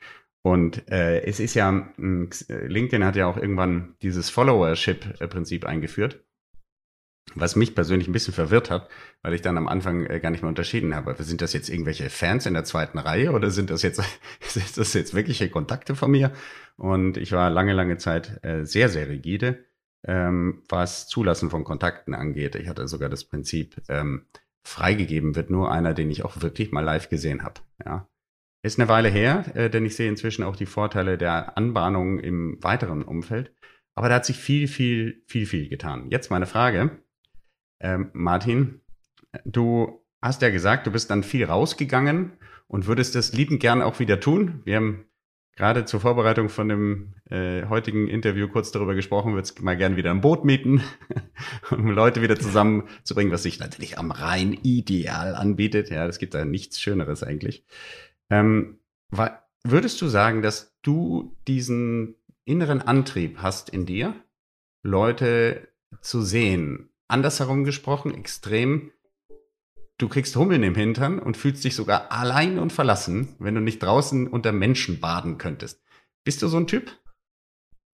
Und 0.46 0.88
äh, 0.92 1.22
es 1.22 1.40
ist 1.40 1.54
ja, 1.54 1.92
LinkedIn 1.98 3.04
hat 3.04 3.16
ja 3.16 3.26
auch 3.26 3.36
irgendwann 3.36 3.96
dieses 4.00 4.30
Followership-Prinzip 4.30 5.64
eingeführt, 5.64 6.22
was 7.34 7.56
mich 7.56 7.74
persönlich 7.74 8.06
ein 8.06 8.12
bisschen 8.12 8.32
verwirrt 8.32 8.70
hat, 8.70 8.88
weil 9.22 9.34
ich 9.34 9.42
dann 9.42 9.58
am 9.58 9.66
Anfang 9.66 10.06
äh, 10.06 10.20
gar 10.20 10.30
nicht 10.30 10.42
mehr 10.42 10.48
unterschieden 10.48 10.94
habe. 10.94 11.16
Sind 11.18 11.42
das 11.42 11.52
jetzt 11.52 11.68
irgendwelche 11.68 12.10
Fans 12.10 12.46
in 12.46 12.54
der 12.54 12.62
zweiten 12.62 12.98
Reihe 12.98 13.32
oder 13.32 13.50
sind 13.50 13.70
das 13.70 13.82
jetzt, 13.82 14.00
sind 14.40 14.78
das 14.78 14.94
jetzt 14.94 15.14
wirkliche 15.14 15.50
Kontakte 15.50 15.96
von 15.96 16.12
mir? 16.12 16.30
Und 16.76 17.16
ich 17.16 17.32
war 17.32 17.50
lange, 17.50 17.72
lange 17.72 17.96
Zeit 17.96 18.38
äh, 18.44 18.64
sehr, 18.64 18.88
sehr 18.88 19.08
rigide, 19.08 19.64
ähm, 20.04 20.62
was 20.68 21.08
Zulassen 21.08 21.50
von 21.50 21.64
Kontakten 21.64 22.14
angeht. 22.14 22.54
Ich 22.54 22.68
hatte 22.68 22.86
sogar 22.86 23.08
das 23.08 23.24
Prinzip, 23.24 23.82
ähm, 23.88 24.26
freigegeben 24.62 25.34
wird 25.34 25.50
nur 25.50 25.72
einer, 25.72 25.92
den 25.92 26.08
ich 26.08 26.24
auch 26.24 26.40
wirklich 26.40 26.70
mal 26.70 26.84
live 26.84 27.08
gesehen 27.08 27.42
habe. 27.42 27.62
Ja. 27.84 28.06
Ist 28.66 28.80
eine 28.80 28.88
Weile 28.88 29.08
her, 29.08 29.44
äh, 29.54 29.70
denn 29.70 29.86
ich 29.86 29.94
sehe 29.94 30.08
inzwischen 30.08 30.42
auch 30.42 30.56
die 30.56 30.66
Vorteile 30.66 31.16
der 31.16 31.56
Anbahnung 31.56 32.18
im 32.18 32.58
weiteren 32.64 33.04
Umfeld. 33.04 33.52
Aber 33.94 34.08
da 34.08 34.16
hat 34.16 34.26
sich 34.26 34.38
viel, 34.38 34.66
viel, 34.66 35.22
viel, 35.28 35.46
viel 35.46 35.68
getan. 35.68 36.10
Jetzt 36.10 36.32
meine 36.32 36.46
Frage. 36.46 36.98
Ähm, 37.78 38.10
Martin, 38.12 38.80
du 39.44 40.04
hast 40.20 40.42
ja 40.42 40.50
gesagt, 40.50 40.84
du 40.88 40.90
bist 40.90 41.10
dann 41.10 41.22
viel 41.22 41.44
rausgegangen 41.44 42.32
und 42.66 42.88
würdest 42.88 43.14
das 43.14 43.32
liebend 43.32 43.60
gern 43.60 43.82
auch 43.82 44.00
wieder 44.00 44.18
tun. 44.18 44.62
Wir 44.64 44.74
haben 44.74 45.04
gerade 45.54 45.84
zur 45.84 46.00
Vorbereitung 46.00 46.48
von 46.48 46.68
dem 46.68 47.14
äh, 47.30 47.66
heutigen 47.66 48.08
Interview 48.08 48.48
kurz 48.48 48.72
darüber 48.72 48.96
gesprochen, 48.96 49.34
würdest 49.34 49.62
mal 49.62 49.76
gern 49.76 49.96
wieder 49.96 50.10
ein 50.10 50.20
Boot 50.20 50.44
mieten, 50.44 50.82
um 51.70 51.88
Leute 51.92 52.20
wieder 52.20 52.36
zusammenzubringen, 52.36 53.32
was 53.32 53.44
sich 53.44 53.60
natürlich 53.60 53.96
am 53.96 54.10
Rhein 54.10 54.52
ideal 54.52 55.36
anbietet. 55.36 55.88
Ja, 55.88 56.04
es 56.06 56.18
gibt 56.18 56.34
da 56.34 56.44
nichts 56.44 56.80
Schöneres 56.80 57.22
eigentlich. 57.22 57.64
Ähm, 58.30 58.80
würdest 59.64 60.00
du 60.00 60.08
sagen, 60.08 60.42
dass 60.42 60.76
du 60.82 61.36
diesen 61.46 62.16
inneren 62.44 62.82
Antrieb 62.82 63.38
hast 63.38 63.70
in 63.70 63.86
dir, 63.86 64.14
Leute 64.82 65.68
zu 66.00 66.22
sehen? 66.22 66.90
Andersherum 67.08 67.64
gesprochen, 67.64 68.14
extrem. 68.14 68.92
Du 69.98 70.08
kriegst 70.08 70.36
Hummeln 70.36 70.62
im 70.62 70.74
Hintern 70.74 71.18
und 71.18 71.36
fühlst 71.36 71.64
dich 71.64 71.74
sogar 71.74 72.12
allein 72.12 72.58
und 72.58 72.72
verlassen, 72.72 73.34
wenn 73.38 73.54
du 73.54 73.60
nicht 73.60 73.82
draußen 73.82 74.26
unter 74.26 74.52
Menschen 74.52 75.00
baden 75.00 75.38
könntest. 75.38 75.82
Bist 76.24 76.42
du 76.42 76.48
so 76.48 76.56
ein 76.56 76.66
Typ? 76.66 76.90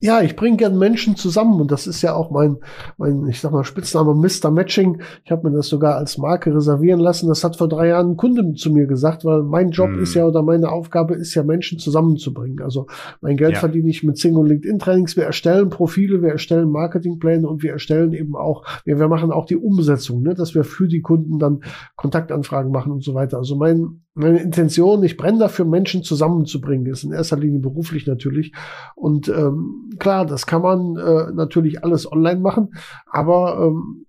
Ja, 0.03 0.21
ich 0.21 0.35
bringe 0.35 0.57
gern 0.57 0.77
Menschen 0.77 1.15
zusammen 1.15 1.61
und 1.61 1.71
das 1.71 1.87
ist 1.87 2.03
ja 2.03 2.13
auch 2.13 2.33
mein, 2.33 2.57
mein 2.99 3.25
ich 3.29 3.41
sag 3.41 3.53
mal, 3.53 3.63
Spitzname 3.63 4.15
Mr. 4.15 4.51
Matching. 4.51 5.01
Ich 5.25 5.31
habe 5.31 5.49
mir 5.49 5.57
das 5.57 5.69
sogar 5.69 5.95
als 5.95 6.19
Marke 6.19 6.53
reservieren 6.53 6.99
lassen. 6.99 7.29
Das 7.29 7.45
hat 7.45 7.57
vor 7.57 7.69
drei 7.69 7.87
Jahren 7.87 8.11
ein 8.11 8.17
Kunde 8.17 8.55
zu 8.55 8.73
mir 8.73 8.89
gesagt, 8.89 9.25
weil 9.25 9.45
mein 9.45 9.71
Job 9.71 9.91
hm. 9.91 10.03
ist 10.03 10.15
ja 10.15 10.27
oder 10.27 10.43
meine 10.43 10.73
Aufgabe 10.73 11.15
ist 11.15 11.37
ja, 11.37 11.45
Menschen 11.45 11.79
zusammenzubringen. 11.79 12.61
Also 12.63 12.89
mein 13.21 13.37
Geld 13.37 13.53
ja. 13.53 13.61
verdiene 13.61 13.91
ich 13.91 14.03
mit 14.03 14.19
Single 14.19 14.49
LinkedIn 14.49 14.81
Trainings. 14.81 15.17
Wir 15.17 15.23
erstellen 15.23 15.71
Profile, 15.71 16.21
wir 16.21 16.31
erstellen 16.31 16.71
Marketingpläne 16.71 17.49
und 17.49 17.63
wir 17.63 17.71
erstellen 17.71 18.13
eben 18.13 18.35
auch, 18.35 18.65
wir, 18.85 18.99
wir 18.99 19.07
machen 19.07 19.31
auch 19.31 19.47
die 19.47 19.57
Umsetzung, 19.57 20.23
ne, 20.23 20.35
dass 20.35 20.57
wir 20.57 20.65
für 20.65 20.89
die 20.89 21.01
Kunden 21.01 21.39
dann 21.39 21.61
Kontaktanfragen 21.95 22.73
machen 22.73 22.91
und 22.91 23.05
so 23.05 23.15
weiter. 23.15 23.39
Also 23.39 23.55
mein 23.55 24.02
meine 24.15 24.41
Intention, 24.41 25.03
ich 25.03 25.17
brenne 25.17 25.39
dafür, 25.39 25.65
Menschen 25.65 26.03
zusammenzubringen, 26.03 26.87
ist 26.87 27.05
in 27.05 27.13
erster 27.13 27.39
Linie 27.39 27.61
beruflich 27.61 28.07
natürlich. 28.07 28.53
Und 28.95 29.29
ähm, 29.29 29.91
klar, 29.99 30.27
das 30.27 30.47
kann 30.47 30.63
man 30.63 30.97
äh, 30.97 31.33
natürlich 31.33 31.83
alles 31.83 32.11
online 32.11 32.41
machen, 32.41 32.75
aber 33.07 33.59
ähm, 33.67 34.07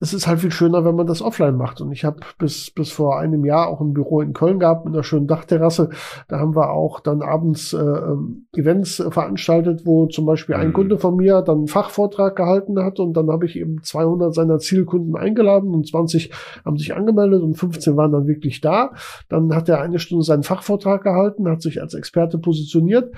es 0.00 0.12
ist 0.12 0.26
halt 0.26 0.40
viel 0.40 0.50
schöner, 0.50 0.84
wenn 0.84 0.96
man 0.96 1.06
das 1.06 1.22
offline 1.22 1.56
macht. 1.56 1.80
Und 1.80 1.92
ich 1.92 2.04
habe 2.04 2.20
bis, 2.38 2.70
bis 2.70 2.90
vor 2.90 3.18
einem 3.18 3.44
Jahr 3.44 3.68
auch 3.68 3.80
ein 3.80 3.94
Büro 3.94 4.20
in 4.20 4.32
Köln 4.32 4.58
gehabt 4.58 4.84
mit 4.84 4.92
einer 4.92 5.04
schönen 5.04 5.26
Dachterrasse. 5.26 5.90
Da 6.28 6.38
haben 6.38 6.56
wir 6.56 6.70
auch 6.70 7.00
dann 7.00 7.22
abends 7.22 7.72
äh, 7.72 7.78
ähm, 7.78 8.46
Events 8.54 9.00
äh, 9.00 9.10
veranstaltet, 9.10 9.86
wo 9.86 10.06
zum 10.06 10.26
Beispiel 10.26 10.56
ein 10.56 10.68
mhm. 10.68 10.72
Kunde 10.72 10.98
von 10.98 11.16
mir 11.16 11.42
dann 11.42 11.58
einen 11.58 11.68
Fachvortrag 11.68 12.36
gehalten 12.36 12.78
hat 12.82 12.98
und 13.00 13.14
dann 13.14 13.30
habe 13.30 13.46
ich 13.46 13.56
eben 13.56 13.82
200 13.82 14.34
seiner 14.34 14.58
Zielkunden 14.58 15.16
eingeladen 15.16 15.72
und 15.72 15.86
20 15.86 16.32
haben 16.64 16.76
sich 16.76 16.94
angemeldet 16.94 17.42
und 17.42 17.54
15 17.54 17.96
waren 17.96 18.12
dann 18.12 18.26
wirklich 18.26 18.60
da. 18.60 18.92
Dann 19.28 19.54
hat 19.54 19.68
er 19.68 19.80
eine 19.80 20.00
Stunde 20.00 20.24
seinen 20.24 20.42
Fachvortrag 20.42 21.02
gehalten, 21.02 21.48
hat 21.48 21.62
sich 21.62 21.80
als 21.80 21.94
Experte 21.94 22.38
positioniert 22.38 23.12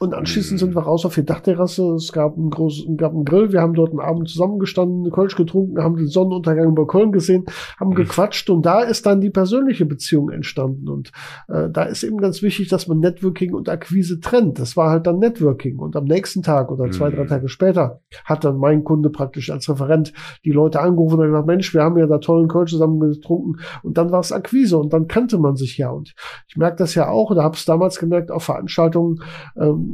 Und 0.00 0.14
anschließend 0.14 0.60
sind 0.60 0.76
wir 0.76 0.82
raus 0.82 1.04
auf 1.04 1.14
die 1.14 1.24
Dachterrasse. 1.24 1.94
Es 1.94 2.12
gab 2.12 2.36
einen 2.36 2.50
großen, 2.50 2.96
gab 2.96 3.12
einen 3.12 3.24
Grill. 3.24 3.52
Wir 3.52 3.60
haben 3.60 3.74
dort 3.74 3.90
einen 3.90 4.00
Abend 4.00 4.28
zusammengestanden, 4.28 5.10
Kölsch 5.10 5.34
getrunken, 5.34 5.82
haben 5.82 5.96
den 5.96 6.06
Sonnenuntergang 6.06 6.68
über 6.68 6.86
Köln 6.86 7.10
gesehen, 7.10 7.46
haben 7.80 7.90
mhm. 7.90 7.96
gequatscht 7.96 8.48
und 8.50 8.64
da 8.64 8.82
ist 8.82 9.06
dann 9.06 9.20
die 9.20 9.30
persönliche 9.30 9.86
Beziehung 9.86 10.30
entstanden. 10.30 10.88
Und 10.88 11.10
äh, 11.48 11.68
da 11.70 11.82
ist 11.82 12.04
eben 12.04 12.18
ganz 12.18 12.42
wichtig, 12.42 12.68
dass 12.68 12.86
man 12.86 13.00
Networking 13.00 13.54
und 13.54 13.68
Akquise 13.68 14.20
trennt. 14.20 14.58
Das 14.58 14.76
war 14.76 14.90
halt 14.90 15.06
dann 15.06 15.18
Networking. 15.18 15.78
Und 15.78 15.96
am 15.96 16.04
nächsten 16.04 16.42
Tag 16.42 16.70
oder 16.70 16.90
zwei, 16.90 17.10
drei 17.10 17.24
mhm. 17.24 17.28
Tage 17.28 17.48
später 17.48 18.00
hat 18.24 18.44
dann 18.44 18.58
mein 18.58 18.84
Kunde 18.84 19.10
praktisch 19.10 19.50
als 19.50 19.68
Referent 19.68 20.12
die 20.44 20.52
Leute 20.52 20.80
angerufen 20.80 21.18
und 21.18 21.26
gesagt, 21.26 21.46
Mensch, 21.46 21.74
wir 21.74 21.82
haben 21.82 21.98
ja 21.98 22.06
da 22.06 22.18
tollen 22.18 22.48
Kölsch 22.48 22.70
zusammen 22.70 23.00
getrunken. 23.00 23.56
Und 23.82 23.98
dann 23.98 24.12
war 24.12 24.20
es 24.20 24.30
Akquise 24.30 24.78
und 24.78 24.92
dann 24.92 25.08
kannte 25.08 25.38
man 25.38 25.56
sich 25.56 25.76
ja. 25.76 25.90
Und 25.90 26.14
ich 26.46 26.56
merke 26.56 26.76
das 26.76 26.94
ja 26.94 27.08
auch 27.08 27.30
oder 27.30 27.42
habe 27.42 27.56
es 27.56 27.64
damals 27.64 27.98
gemerkt 27.98 28.30
auf 28.30 28.44
Veranstaltungen, 28.44 29.20
ähm, 29.56 29.87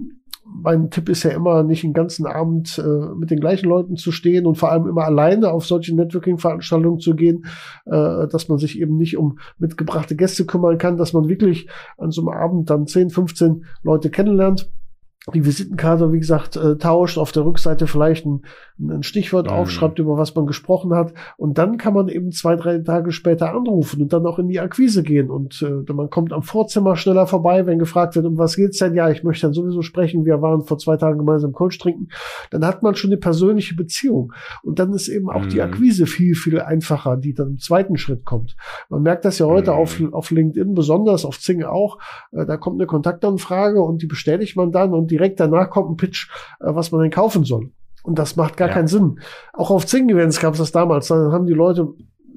mein 0.54 0.90
Tipp 0.90 1.08
ist 1.08 1.24
ja 1.24 1.30
immer, 1.30 1.64
nicht 1.64 1.82
den 1.82 1.92
ganzen 1.92 2.26
Abend 2.26 2.78
äh, 2.78 3.14
mit 3.16 3.30
den 3.30 3.40
gleichen 3.40 3.68
Leuten 3.68 3.96
zu 3.96 4.12
stehen 4.12 4.46
und 4.46 4.56
vor 4.56 4.70
allem 4.70 4.86
immer 4.86 5.04
alleine 5.04 5.50
auf 5.50 5.66
solche 5.66 5.94
Networking-Veranstaltungen 5.96 7.00
zu 7.00 7.14
gehen, 7.14 7.46
äh, 7.86 8.28
dass 8.28 8.48
man 8.48 8.58
sich 8.58 8.78
eben 8.78 8.96
nicht 8.96 9.16
um 9.16 9.38
mitgebrachte 9.58 10.14
Gäste 10.14 10.46
kümmern 10.46 10.78
kann, 10.78 10.96
dass 10.96 11.12
man 11.12 11.28
wirklich 11.28 11.68
an 11.98 12.12
so 12.12 12.22
einem 12.22 12.38
Abend 12.38 12.70
dann 12.70 12.86
10, 12.86 13.10
15 13.10 13.64
Leute 13.82 14.10
kennenlernt. 14.10 14.70
Die 15.32 15.44
Visitenkarte, 15.44 16.12
wie 16.12 16.20
gesagt, 16.20 16.56
äh, 16.56 16.76
tauscht, 16.76 17.18
auf 17.18 17.32
der 17.32 17.44
Rückseite 17.44 17.86
vielleicht 17.86 18.26
ein, 18.26 18.42
ein 18.78 19.04
Stichwort 19.04 19.46
mhm. 19.46 19.52
aufschreibt, 19.52 19.98
über 20.00 20.18
was 20.18 20.34
man 20.34 20.46
gesprochen 20.46 20.94
hat. 20.94 21.14
Und 21.36 21.58
dann 21.58 21.78
kann 21.78 21.94
man 21.94 22.08
eben 22.08 22.32
zwei, 22.32 22.56
drei 22.56 22.78
Tage 22.78 23.12
später 23.12 23.54
anrufen 23.54 24.02
und 24.02 24.12
dann 24.12 24.26
auch 24.26 24.38
in 24.40 24.48
die 24.48 24.58
Akquise 24.58 25.04
gehen. 25.04 25.30
Und 25.30 25.62
äh, 25.62 25.92
man 25.92 26.10
kommt 26.10 26.32
am 26.32 26.42
Vorzimmer 26.42 26.96
schneller 26.96 27.26
vorbei, 27.26 27.66
wenn 27.66 27.78
gefragt 27.78 28.16
wird, 28.16 28.26
um 28.26 28.36
was 28.36 28.56
geht's 28.56 28.78
denn? 28.78 28.94
Ja, 28.94 29.10
ich 29.10 29.22
möchte 29.22 29.46
dann 29.46 29.54
sowieso 29.54 29.82
sprechen. 29.82 30.24
Wir 30.24 30.42
waren 30.42 30.62
vor 30.62 30.78
zwei 30.78 30.96
Tagen 30.96 31.18
gemeinsam 31.18 31.52
Coach 31.52 31.78
trinken. 31.78 32.08
Dann 32.50 32.66
hat 32.66 32.82
man 32.82 32.96
schon 32.96 33.10
eine 33.10 33.18
persönliche 33.18 33.76
Beziehung. 33.76 34.32
Und 34.62 34.80
dann 34.80 34.92
ist 34.92 35.08
eben 35.08 35.30
auch 35.30 35.44
mhm. 35.44 35.50
die 35.50 35.62
Akquise 35.62 36.06
viel, 36.06 36.34
viel 36.34 36.60
einfacher, 36.60 37.16
die 37.16 37.32
dann 37.32 37.50
im 37.50 37.58
zweiten 37.58 37.96
Schritt 37.96 38.24
kommt. 38.24 38.56
Man 38.88 39.02
merkt 39.02 39.24
das 39.24 39.38
ja 39.38 39.46
heute 39.46 39.70
mhm. 39.70 39.76
auf, 39.76 40.02
auf 40.12 40.30
LinkedIn, 40.32 40.74
besonders 40.74 41.24
auf 41.24 41.38
Zing 41.38 41.62
auch. 41.62 41.98
Äh, 42.32 42.44
da 42.44 42.56
kommt 42.56 42.80
eine 42.80 42.86
Kontaktanfrage 42.86 43.80
und 43.80 44.02
die 44.02 44.06
bestätigt 44.06 44.56
man 44.56 44.72
dann 44.72 44.92
und 44.94 45.12
direkt 45.12 45.38
danach 45.38 45.70
kommt 45.70 45.90
ein 45.90 45.96
Pitch, 45.96 46.28
äh, 46.58 46.74
was 46.74 46.90
man 46.90 47.02
denn 47.02 47.12
kaufen 47.12 47.44
soll. 47.44 47.70
Und 48.04 48.18
das 48.18 48.36
macht 48.36 48.56
gar 48.56 48.68
ja. 48.68 48.74
keinen 48.74 48.86
Sinn. 48.86 49.18
Auch 49.54 49.70
auf 49.70 49.86
Zing-Events 49.86 50.38
gab 50.38 50.52
es 50.52 50.58
das 50.58 50.72
damals. 50.72 51.08
Dann 51.08 51.32
haben 51.32 51.46
die 51.46 51.54
Leute 51.54 51.88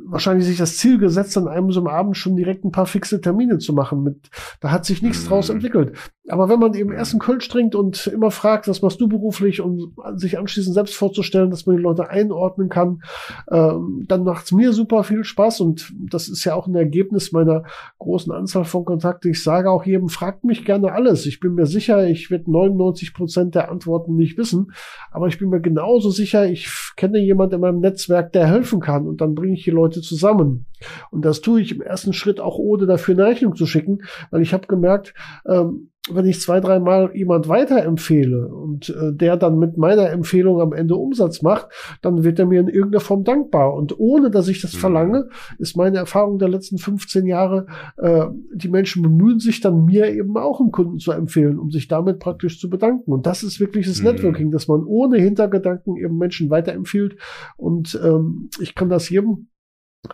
wahrscheinlich 0.05 0.47
sich 0.47 0.57
das 0.57 0.77
Ziel 0.77 0.97
gesetzt, 0.97 1.37
an 1.37 1.49
einem 1.49 1.71
so 1.71 1.81
einem 1.81 1.87
Abend 1.87 2.15
schon 2.15 2.37
direkt 2.37 2.63
ein 2.63 2.71
paar 2.71 2.85
fixe 2.85 3.19
Termine 3.19 3.57
zu 3.57 3.73
machen. 3.73 4.01
Mit, 4.01 4.29
da 4.61 4.71
hat 4.71 4.85
sich 4.85 5.01
nichts 5.01 5.25
mhm. 5.25 5.27
draus 5.27 5.49
entwickelt. 5.49 5.97
Aber 6.29 6.49
wenn 6.49 6.59
man 6.59 6.73
eben 6.73 6.91
erst 6.91 7.13
einen 7.13 7.21
Kölsch 7.21 7.47
trinkt 7.47 7.73
und 7.73 8.07
immer 8.07 8.31
fragt, 8.31 8.67
was 8.67 8.81
machst 8.81 8.99
du 8.99 9.07
beruflich, 9.07 9.61
um 9.61 9.93
sich 10.15 10.37
anschließend 10.37 10.73
selbst 10.73 10.95
vorzustellen, 10.95 11.49
dass 11.49 11.65
man 11.65 11.77
die 11.77 11.81
Leute 11.81 12.09
einordnen 12.09 12.69
kann, 12.69 13.01
ähm, 13.49 14.05
dann 14.07 14.23
macht's 14.23 14.51
mir 14.51 14.73
super 14.73 15.03
viel 15.03 15.23
Spaß 15.23 15.61
und 15.61 15.93
das 16.09 16.27
ist 16.27 16.43
ja 16.43 16.53
auch 16.53 16.67
ein 16.67 16.75
Ergebnis 16.75 17.31
meiner 17.31 17.63
großen 17.99 18.31
Anzahl 18.33 18.65
von 18.65 18.83
Kontakten. 18.83 19.31
Ich 19.31 19.41
sage 19.41 19.69
auch 19.69 19.85
jedem, 19.85 20.09
fragt 20.09 20.43
mich 20.43 20.65
gerne 20.65 20.91
alles. 20.91 21.25
Ich 21.25 21.39
bin 21.39 21.53
mir 21.53 21.65
sicher, 21.65 22.07
ich 22.07 22.29
werde 22.29 22.51
99 22.51 23.13
Prozent 23.13 23.55
der 23.55 23.71
Antworten 23.71 24.15
nicht 24.15 24.37
wissen, 24.37 24.73
aber 25.11 25.27
ich 25.27 25.39
bin 25.39 25.49
mir 25.49 25.61
genauso 25.61 26.09
sicher, 26.09 26.45
ich 26.45 26.69
kenne 26.97 27.19
jemand 27.19 27.53
in 27.53 27.61
meinem 27.61 27.79
Netzwerk, 27.79 28.33
der 28.33 28.47
helfen 28.47 28.81
kann 28.81 29.07
und 29.07 29.21
dann 29.21 29.33
bringe 29.33 29.53
ich 29.53 29.63
die 29.63 29.71
Leute 29.71 30.01
zusammen. 30.01 30.65
Und 31.09 31.23
das 31.23 31.41
tue 31.41 31.61
ich 31.61 31.71
im 31.71 31.81
ersten 31.81 32.13
Schritt 32.13 32.39
auch 32.39 32.57
ohne 32.57 32.85
dafür 32.85 33.15
eine 33.15 33.25
Rechnung 33.25 33.55
zu 33.55 33.65
schicken, 33.65 33.99
weil 34.29 34.41
ich 34.41 34.53
habe 34.53 34.67
gemerkt, 34.67 35.13
ähm, 35.47 35.89
wenn 36.09 36.25
ich 36.25 36.41
zwei, 36.41 36.59
dreimal 36.59 37.11
jemand 37.13 37.47
weiterempfehle 37.47 38.47
und 38.47 38.89
äh, 38.89 39.13
der 39.13 39.37
dann 39.37 39.59
mit 39.59 39.77
meiner 39.77 40.09
Empfehlung 40.09 40.61
am 40.61 40.73
Ende 40.73 40.95
Umsatz 40.95 41.41
macht, 41.41 41.67
dann 42.01 42.23
wird 42.23 42.39
er 42.39 42.45
mir 42.45 42.59
in 42.59 42.67
irgendeiner 42.67 43.01
Form 43.01 43.23
dankbar. 43.23 43.73
Und 43.73 43.99
ohne 43.99 44.29
dass 44.29 44.47
ich 44.47 44.61
das 44.61 44.73
mhm. 44.73 44.79
verlange, 44.79 45.29
ist 45.57 45.77
meine 45.77 45.97
Erfahrung 45.97 46.39
der 46.39 46.49
letzten 46.49 46.77
15 46.77 47.25
Jahre, 47.25 47.67
äh, 47.97 48.25
die 48.53 48.69
Menschen 48.69 49.01
bemühen 49.01 49.39
sich 49.39 49.61
dann 49.61 49.85
mir 49.85 50.11
eben 50.13 50.37
auch 50.37 50.59
einen 50.59 50.71
Kunden 50.71 50.99
zu 50.99 51.11
empfehlen, 51.11 51.59
um 51.59 51.71
sich 51.71 51.87
damit 51.87 52.19
praktisch 52.19 52.59
zu 52.59 52.69
bedanken. 52.69 53.11
Und 53.11 53.25
das 53.25 53.43
ist 53.43 53.59
wirklich 53.59 53.87
das 53.87 53.99
mhm. 53.99 54.05
Networking, 54.05 54.51
dass 54.51 54.67
man 54.67 54.83
ohne 54.83 55.17
Hintergedanken 55.17 55.97
eben 55.97 56.17
Menschen 56.17 56.49
weiterempfiehlt. 56.49 57.17
Und 57.57 57.99
ähm, 58.03 58.49
ich 58.59 58.75
kann 58.75 58.89
das 58.89 59.09
jedem 59.09 59.47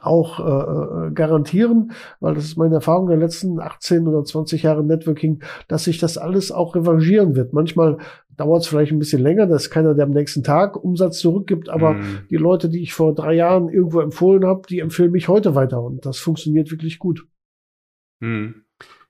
auch 0.01 0.39
äh, 0.39 1.07
äh, 1.07 1.11
garantieren, 1.11 1.91
weil 2.19 2.33
das 2.33 2.45
ist 2.45 2.57
meine 2.57 2.75
Erfahrung 2.75 3.07
der 3.07 3.17
letzten 3.17 3.59
18 3.59 4.07
oder 4.07 4.23
20 4.23 4.63
Jahre 4.63 4.83
Networking, 4.83 5.43
dass 5.67 5.83
sich 5.83 5.99
das 5.99 6.17
alles 6.17 6.51
auch 6.51 6.75
revanchieren 6.75 7.35
wird. 7.35 7.53
Manchmal 7.53 7.97
dauert 8.37 8.63
es 8.63 8.67
vielleicht 8.67 8.91
ein 8.91 8.99
bisschen 8.99 9.21
länger, 9.21 9.45
dass 9.45 9.69
keiner, 9.69 9.93
der 9.93 10.05
am 10.05 10.11
nächsten 10.11 10.43
Tag 10.43 10.75
Umsatz 10.75 11.19
zurückgibt, 11.19 11.69
aber 11.69 11.93
mm. 11.93 12.27
die 12.31 12.37
Leute, 12.37 12.69
die 12.69 12.81
ich 12.81 12.93
vor 12.93 13.13
drei 13.13 13.33
Jahren 13.33 13.69
irgendwo 13.69 13.99
empfohlen 14.01 14.45
habe, 14.45 14.63
die 14.67 14.79
empfehlen 14.79 15.11
mich 15.11 15.27
heute 15.27 15.53
weiter 15.53 15.83
und 15.83 16.05
das 16.05 16.17
funktioniert 16.17 16.71
wirklich 16.71 16.97
gut. 16.97 17.27
Mm. 18.21 18.51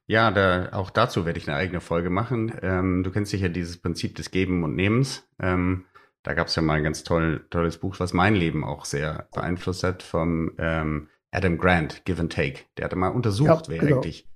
Ja, 0.06 0.32
da, 0.32 0.70
auch 0.74 0.90
dazu 0.90 1.26
werde 1.26 1.40
ich 1.40 1.48
eine 1.48 1.56
eigene 1.56 1.80
Folge 1.80 2.10
machen. 2.10 2.52
Ähm, 2.62 3.04
du 3.04 3.12
kennst 3.12 3.32
sicher 3.32 3.48
dieses 3.48 3.78
Prinzip 3.78 4.16
des 4.16 4.32
Geben 4.32 4.64
und 4.64 4.76
Nehmens. 4.76 5.26
Ähm, 5.40 5.86
da 6.24 6.34
gab 6.34 6.48
es 6.48 6.56
ja 6.56 6.62
mal 6.62 6.76
ein 6.76 6.84
ganz 6.84 7.04
toll, 7.04 7.46
tolles 7.50 7.78
Buch, 7.78 8.00
was 8.00 8.14
mein 8.14 8.36
Leben 8.36 8.64
auch 8.64 8.86
sehr 8.86 9.28
beeinflusst 9.34 9.84
hat, 9.84 10.02
vom 10.02 10.52
ähm, 10.58 11.10
Adam 11.32 11.58
Grant, 11.58 12.06
Give 12.06 12.22
and 12.22 12.32
Take. 12.32 12.62
Der 12.78 12.86
hatte 12.86 12.96
mal 12.96 13.10
untersucht, 13.10 13.68
ja, 13.68 13.74
wer 13.74 13.80
genau. 13.80 13.96
eigentlich 13.98 14.30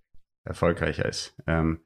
erfolgreicher 0.43 1.05
ist. 1.05 1.35
Ähm, 1.47 1.79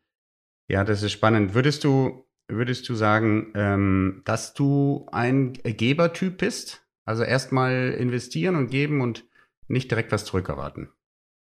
ja, 0.68 0.84
das 0.84 1.04
ist 1.04 1.12
spannend. 1.12 1.54
Würdest 1.54 1.84
du, 1.84 2.28
würdest 2.48 2.88
du 2.90 2.96
sagen, 2.96 3.52
ähm, 3.56 4.22
dass 4.26 4.54
du 4.54 5.08
ein 5.12 5.54
Gebertyp 5.54 6.38
bist? 6.38 6.86
Also 7.06 7.24
erstmal 7.24 7.92
investieren 7.92 8.56
und 8.56 8.70
geben 8.70 9.02
und 9.02 9.26
nicht 9.68 9.92
direkt 9.92 10.12
was 10.12 10.26
zurückerwarten? 10.26 10.90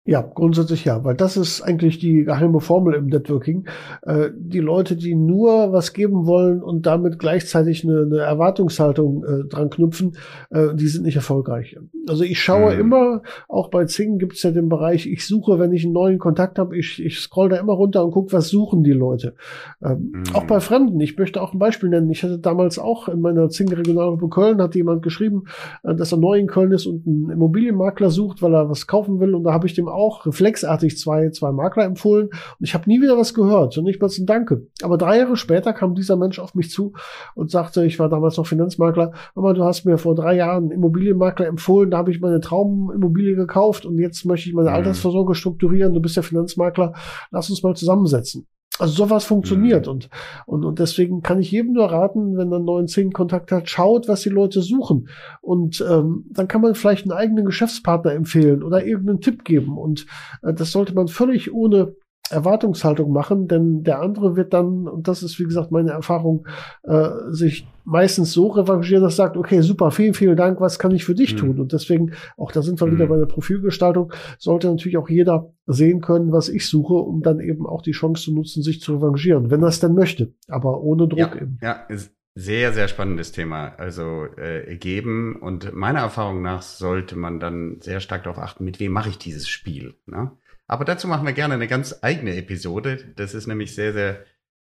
Ja, 0.06 0.20
grundsätzlich 0.20 0.84
ja, 0.84 1.02
weil 1.02 1.14
das 1.14 1.38
ist 1.38 1.62
eigentlich 1.62 1.98
die 1.98 2.24
geheime 2.24 2.60
Formel 2.60 2.92
im 2.92 3.06
Networking. 3.06 3.64
Äh, 4.02 4.28
die 4.36 4.60
Leute, 4.60 4.96
die 4.96 5.14
nur 5.14 5.72
was 5.72 5.94
geben 5.94 6.26
wollen 6.26 6.62
und 6.62 6.84
damit 6.84 7.18
gleichzeitig 7.18 7.84
eine, 7.84 8.02
eine 8.02 8.18
Erwartungshaltung 8.18 9.24
äh, 9.24 9.48
dran 9.48 9.70
knüpfen, 9.70 10.18
äh, 10.50 10.74
die 10.74 10.88
sind 10.88 11.04
nicht 11.04 11.16
erfolgreich. 11.16 11.78
Also 12.06 12.22
ich 12.22 12.38
schaue 12.38 12.74
mhm. 12.74 12.80
immer, 12.80 13.22
auch 13.48 13.70
bei 13.70 13.86
Zing 13.86 14.18
gibt 14.18 14.34
es 14.34 14.42
ja 14.42 14.50
den 14.50 14.68
Bereich, 14.68 15.06
ich 15.06 15.26
suche, 15.26 15.58
wenn 15.58 15.72
ich 15.72 15.84
einen 15.84 15.94
neuen 15.94 16.18
Kontakt 16.18 16.58
habe, 16.58 16.76
ich, 16.76 17.02
ich 17.02 17.20
scroll 17.20 17.48
da 17.48 17.56
immer 17.56 17.72
runter 17.72 18.04
und 18.04 18.10
gucke, 18.10 18.34
was 18.34 18.48
suchen 18.48 18.84
die 18.84 18.92
Leute. 18.92 19.34
Ähm, 19.82 20.12
mhm. 20.12 20.24
Auch 20.34 20.44
bei 20.44 20.60
Fremden, 20.60 21.00
ich 21.00 21.16
möchte 21.16 21.40
auch 21.40 21.54
ein 21.54 21.58
Beispiel 21.58 21.88
nennen. 21.88 22.10
Ich 22.10 22.22
hatte 22.22 22.38
damals 22.38 22.78
auch 22.78 23.08
in 23.08 23.22
meiner 23.22 23.48
Zing 23.48 23.72
Regionalgruppe 23.72 24.28
Köln, 24.28 24.60
hat 24.60 24.74
jemand 24.74 25.02
geschrieben, 25.02 25.44
äh, 25.82 25.94
dass 25.94 26.12
er 26.12 26.18
neu 26.18 26.38
in 26.38 26.46
Köln 26.46 26.72
ist 26.72 26.84
und 26.84 27.06
einen 27.06 27.30
Immobilienmakler 27.30 28.10
sucht, 28.10 28.42
weil 28.42 28.54
er 28.54 28.68
was 28.68 28.86
kaufen 28.86 29.18
will. 29.18 29.34
Und 29.34 29.44
da 29.44 29.54
habe 29.54 29.66
ich 29.66 29.72
dem 29.72 29.93
auch 29.94 30.26
reflexartig 30.26 30.98
zwei, 30.98 31.30
zwei 31.30 31.52
Makler 31.52 31.84
empfohlen 31.84 32.28
und 32.28 32.60
ich 32.60 32.74
habe 32.74 32.88
nie 32.88 33.00
wieder 33.00 33.16
was 33.16 33.34
gehört 33.34 33.78
und 33.78 33.84
nicht 33.84 34.00
mal 34.00 34.10
ein 34.10 34.26
Danke. 34.26 34.66
Aber 34.82 34.98
drei 34.98 35.18
Jahre 35.18 35.36
später 35.36 35.72
kam 35.72 35.94
dieser 35.94 36.16
Mensch 36.16 36.38
auf 36.38 36.54
mich 36.54 36.70
zu 36.70 36.92
und 37.34 37.50
sagte, 37.50 37.84
ich 37.84 37.98
war 37.98 38.08
damals 38.08 38.36
noch 38.36 38.46
Finanzmakler, 38.46 39.12
aber 39.34 39.54
du 39.54 39.64
hast 39.64 39.84
mir 39.84 39.98
vor 39.98 40.14
drei 40.14 40.36
Jahren 40.36 40.70
Immobilienmakler 40.70 41.46
empfohlen, 41.46 41.90
da 41.90 41.98
habe 41.98 42.10
ich 42.10 42.20
meine 42.20 42.40
Traumimmobilie 42.40 43.36
gekauft 43.36 43.86
und 43.86 43.98
jetzt 43.98 44.24
möchte 44.24 44.48
ich 44.48 44.54
meine 44.54 44.70
mhm. 44.70 44.76
Altersvorsorge 44.76 45.34
strukturieren, 45.34 45.94
du 45.94 46.00
bist 46.00 46.16
ja 46.16 46.22
Finanzmakler, 46.22 46.94
lass 47.30 47.50
uns 47.50 47.62
mal 47.62 47.74
zusammensetzen. 47.74 48.46
Also 48.80 49.04
sowas 49.04 49.24
funktioniert 49.24 49.86
mhm. 49.86 49.92
und, 49.92 50.08
und, 50.46 50.64
und 50.64 50.78
deswegen 50.80 51.22
kann 51.22 51.38
ich 51.38 51.52
jedem 51.52 51.74
nur 51.74 51.92
raten, 51.92 52.36
wenn 52.36 52.50
er 52.50 52.56
einen 52.56 52.64
neuen 52.64 52.88
Zing-Kontakt 52.88 53.52
hat, 53.52 53.70
schaut, 53.70 54.08
was 54.08 54.22
die 54.22 54.30
Leute 54.30 54.62
suchen. 54.62 55.08
Und 55.40 55.84
ähm, 55.88 56.24
dann 56.30 56.48
kann 56.48 56.60
man 56.60 56.74
vielleicht 56.74 57.04
einen 57.04 57.16
eigenen 57.16 57.44
Geschäftspartner 57.44 58.12
empfehlen 58.12 58.64
oder 58.64 58.84
irgendeinen 58.84 59.20
Tipp 59.20 59.44
geben. 59.44 59.78
Und 59.78 60.06
äh, 60.42 60.52
das 60.52 60.72
sollte 60.72 60.92
man 60.92 61.06
völlig 61.06 61.54
ohne 61.54 61.94
Erwartungshaltung 62.30 63.12
machen, 63.12 63.48
denn 63.48 63.82
der 63.82 64.00
andere 64.00 64.34
wird 64.34 64.54
dann, 64.54 64.88
und 64.88 65.08
das 65.08 65.22
ist 65.22 65.38
wie 65.38 65.44
gesagt 65.44 65.70
meine 65.70 65.90
Erfahrung, 65.90 66.46
äh, 66.82 67.10
sich 67.28 67.68
meistens 67.84 68.32
so 68.32 68.48
revanchieren, 68.48 69.02
dass 69.02 69.16
sagt, 69.16 69.36
okay, 69.36 69.60
super, 69.60 69.90
vielen, 69.90 70.14
vielen 70.14 70.36
Dank, 70.36 70.60
was 70.60 70.78
kann 70.78 70.92
ich 70.92 71.04
für 71.04 71.14
dich 71.14 71.34
mhm. 71.34 71.38
tun? 71.38 71.60
Und 71.60 71.72
deswegen, 71.72 72.12
auch 72.38 72.50
da 72.50 72.62
sind 72.62 72.80
wir 72.80 72.86
mhm. 72.86 72.92
wieder 72.92 73.06
bei 73.08 73.18
der 73.18 73.26
Profilgestaltung, 73.26 74.12
sollte 74.38 74.68
natürlich 74.68 74.96
auch 74.96 75.10
jeder 75.10 75.52
sehen 75.66 76.00
können, 76.00 76.32
was 76.32 76.48
ich 76.48 76.66
suche, 76.66 76.94
um 76.94 77.22
dann 77.22 77.40
eben 77.40 77.66
auch 77.66 77.82
die 77.82 77.92
Chance 77.92 78.24
zu 78.24 78.34
nutzen, 78.34 78.62
sich 78.62 78.80
zu 78.80 78.96
revanchieren, 78.96 79.50
wenn 79.50 79.62
er 79.62 79.68
es 79.68 79.80
denn 79.80 79.94
möchte, 79.94 80.32
aber 80.48 80.80
ohne 80.80 81.08
Druck 81.08 81.18
ja, 81.18 81.36
eben. 81.36 81.58
Ja, 81.62 81.72
ist 81.88 82.14
sehr, 82.34 82.72
sehr 82.72 82.88
spannendes 82.88 83.32
Thema. 83.32 83.74
Also 83.76 84.24
äh, 84.36 84.76
geben 84.76 85.36
und 85.36 85.72
meiner 85.72 86.00
Erfahrung 86.00 86.42
nach 86.42 86.62
sollte 86.62 87.16
man 87.16 87.38
dann 87.38 87.78
sehr 87.80 88.00
stark 88.00 88.24
darauf 88.24 88.38
achten, 88.38 88.64
mit 88.64 88.80
wem 88.80 88.92
mache 88.92 89.10
ich 89.10 89.18
dieses 89.18 89.48
Spiel. 89.48 89.94
Ne? 90.06 90.32
Aber 90.66 90.84
dazu 90.84 91.08
machen 91.08 91.26
wir 91.26 91.32
gerne 91.32 91.54
eine 91.54 91.68
ganz 91.68 91.98
eigene 92.02 92.36
Episode. 92.36 93.12
Das 93.16 93.34
ist 93.34 93.46
nämlich 93.46 93.74
sehr, 93.74 93.92
sehr 93.92 94.24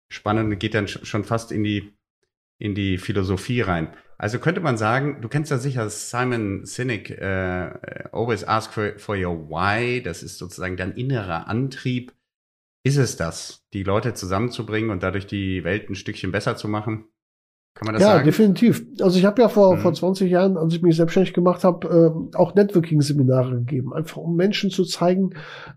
spannend 0.08 0.52
und 0.52 0.58
geht 0.58 0.74
dann 0.74 0.88
schon 0.88 1.24
fast 1.24 1.52
in 1.52 1.64
die, 1.64 1.92
in 2.58 2.74
die 2.74 2.98
Philosophie 2.98 3.60
rein. 3.60 3.94
Also 4.16 4.38
könnte 4.40 4.60
man 4.60 4.76
sagen, 4.76 5.20
du 5.20 5.28
kennst 5.28 5.50
ja 5.50 5.58
sicher 5.58 5.88
Simon 5.90 6.64
Sinek, 6.64 7.10
äh, 7.10 8.04
always 8.12 8.42
ask 8.44 8.72
for, 8.72 8.98
for 8.98 9.16
your 9.16 9.48
why. 9.48 10.02
Das 10.02 10.22
ist 10.22 10.38
sozusagen 10.38 10.76
dein 10.76 10.92
innerer 10.92 11.46
Antrieb. 11.48 12.12
ist 12.84 12.96
es 12.96 13.16
das, 13.16 13.66
die 13.72 13.82
Leute 13.82 14.14
zusammenzubringen 14.14 14.90
und 14.90 15.02
dadurch 15.02 15.26
die 15.26 15.64
Welt 15.64 15.90
ein 15.90 15.94
Stückchen 15.94 16.32
besser 16.32 16.56
zu 16.56 16.68
machen? 16.68 17.04
Kann 17.78 17.86
man 17.86 17.94
das 17.94 18.02
ja, 18.02 18.08
sagen? 18.08 18.18
Ja, 18.18 18.24
definitiv. 18.24 18.84
Also 19.00 19.20
ich 19.20 19.24
habe 19.24 19.40
ja 19.40 19.48
vor, 19.48 19.76
mhm. 19.76 19.80
vor 19.80 19.94
20 19.94 20.28
Jahren, 20.28 20.56
als 20.56 20.74
ich 20.74 20.82
mich 20.82 20.96
selbstständig 20.96 21.32
gemacht 21.32 21.62
habe, 21.62 22.26
äh, 22.32 22.36
auch 22.36 22.56
Networking-Seminare 22.56 23.58
gegeben, 23.58 23.92
einfach 23.92 24.16
um 24.16 24.34
Menschen 24.34 24.70
zu 24.70 24.84
zeigen, 24.84 25.30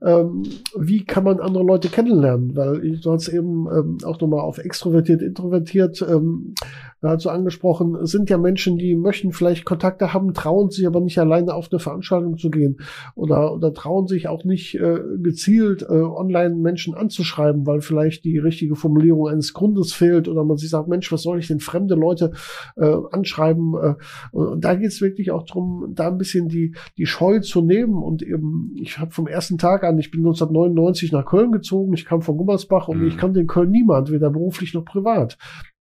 ähm, 0.04 0.42
wie 0.76 1.06
kann 1.06 1.24
man 1.24 1.40
andere 1.40 1.64
Leute 1.64 1.90
kennenlernen, 1.90 2.56
weil 2.56 2.84
ich, 2.84 3.02
du 3.02 3.12
hast 3.12 3.28
eben 3.28 3.68
ähm, 3.72 3.98
auch 4.04 4.20
nochmal 4.20 4.40
auf 4.40 4.58
extrovertiert, 4.58 5.22
introvertiert 5.22 6.04
ähm, 6.10 6.56
dazu 7.02 7.30
angesprochen, 7.30 8.06
sind 8.06 8.30
ja 8.30 8.38
Menschen, 8.38 8.78
die 8.78 8.96
möchten 8.96 9.32
vielleicht 9.32 9.66
Kontakte 9.66 10.14
haben, 10.14 10.34
trauen 10.34 10.70
sich 10.70 10.86
aber 10.86 11.02
nicht 11.02 11.18
alleine 11.18 11.54
auf 11.54 11.70
eine 11.72 11.80
Veranstaltung 11.80 12.38
zu 12.38 12.50
gehen 12.50 12.78
oder, 13.16 13.54
oder 13.54 13.74
trauen 13.74 14.08
sich 14.08 14.28
auch 14.28 14.44
nicht 14.44 14.76
äh, 14.76 15.00
gezielt 15.22 15.82
äh, 15.82 15.86
online 15.86 16.56
Menschen 16.56 16.94
anzuschreiben, 16.94 17.66
weil 17.66 17.82
vielleicht 17.82 18.24
die 18.24 18.38
richtige 18.38 18.76
Formulierung 18.76 19.28
eines 19.28 19.54
Grundes 19.54 19.94
fehlt 19.94 20.28
oder 20.28 20.44
man 20.44 20.58
sich 20.58 20.70
sagt, 20.70 20.88
Mensch, 20.88 21.12
was 21.12 21.24
soll 21.24 21.40
ich 21.40 21.48
denn 21.48 21.60
fremde 21.60 21.96
Leute 21.96 22.34
äh, 22.78 22.96
anschreiben? 23.12 23.74
Äh, 23.82 23.96
und 24.32 24.64
da 24.64 24.76
geht 24.76 24.90
es 24.90 25.02
wirklich 25.02 25.32
auch 25.32 25.44
darum, 25.44 25.94
da 25.96 26.08
ein 26.08 26.18
bisschen 26.18 26.50
die, 26.50 26.76
die 26.98 27.08
Scheu 27.08 27.40
zu 27.40 27.62
nehmen 27.62 28.04
und 28.04 28.22
eben, 28.22 28.74
ich 28.76 29.00
habe 29.00 29.12
vom 29.12 29.28
ersten 29.28 29.58
Tag 29.58 29.84
an, 29.84 29.98
ich 29.98 30.12
bin 30.12 30.22
1999 30.22 31.12
nach 31.12 31.26
Köln 31.26 31.52
gezogen, 31.52 31.94
ich 31.94 32.06
kam 32.06 32.22
von 32.22 32.38
Gummersbach 32.38 32.88
und 32.88 33.00
mhm. 33.00 33.08
ich 33.08 33.18
kannte 33.18 33.40
in 33.40 33.48
Köln 33.48 33.72
niemand, 33.72 34.12
weder 34.12 34.30
beruflich 34.30 34.74
noch 34.74 34.86
privat. 34.86 35.38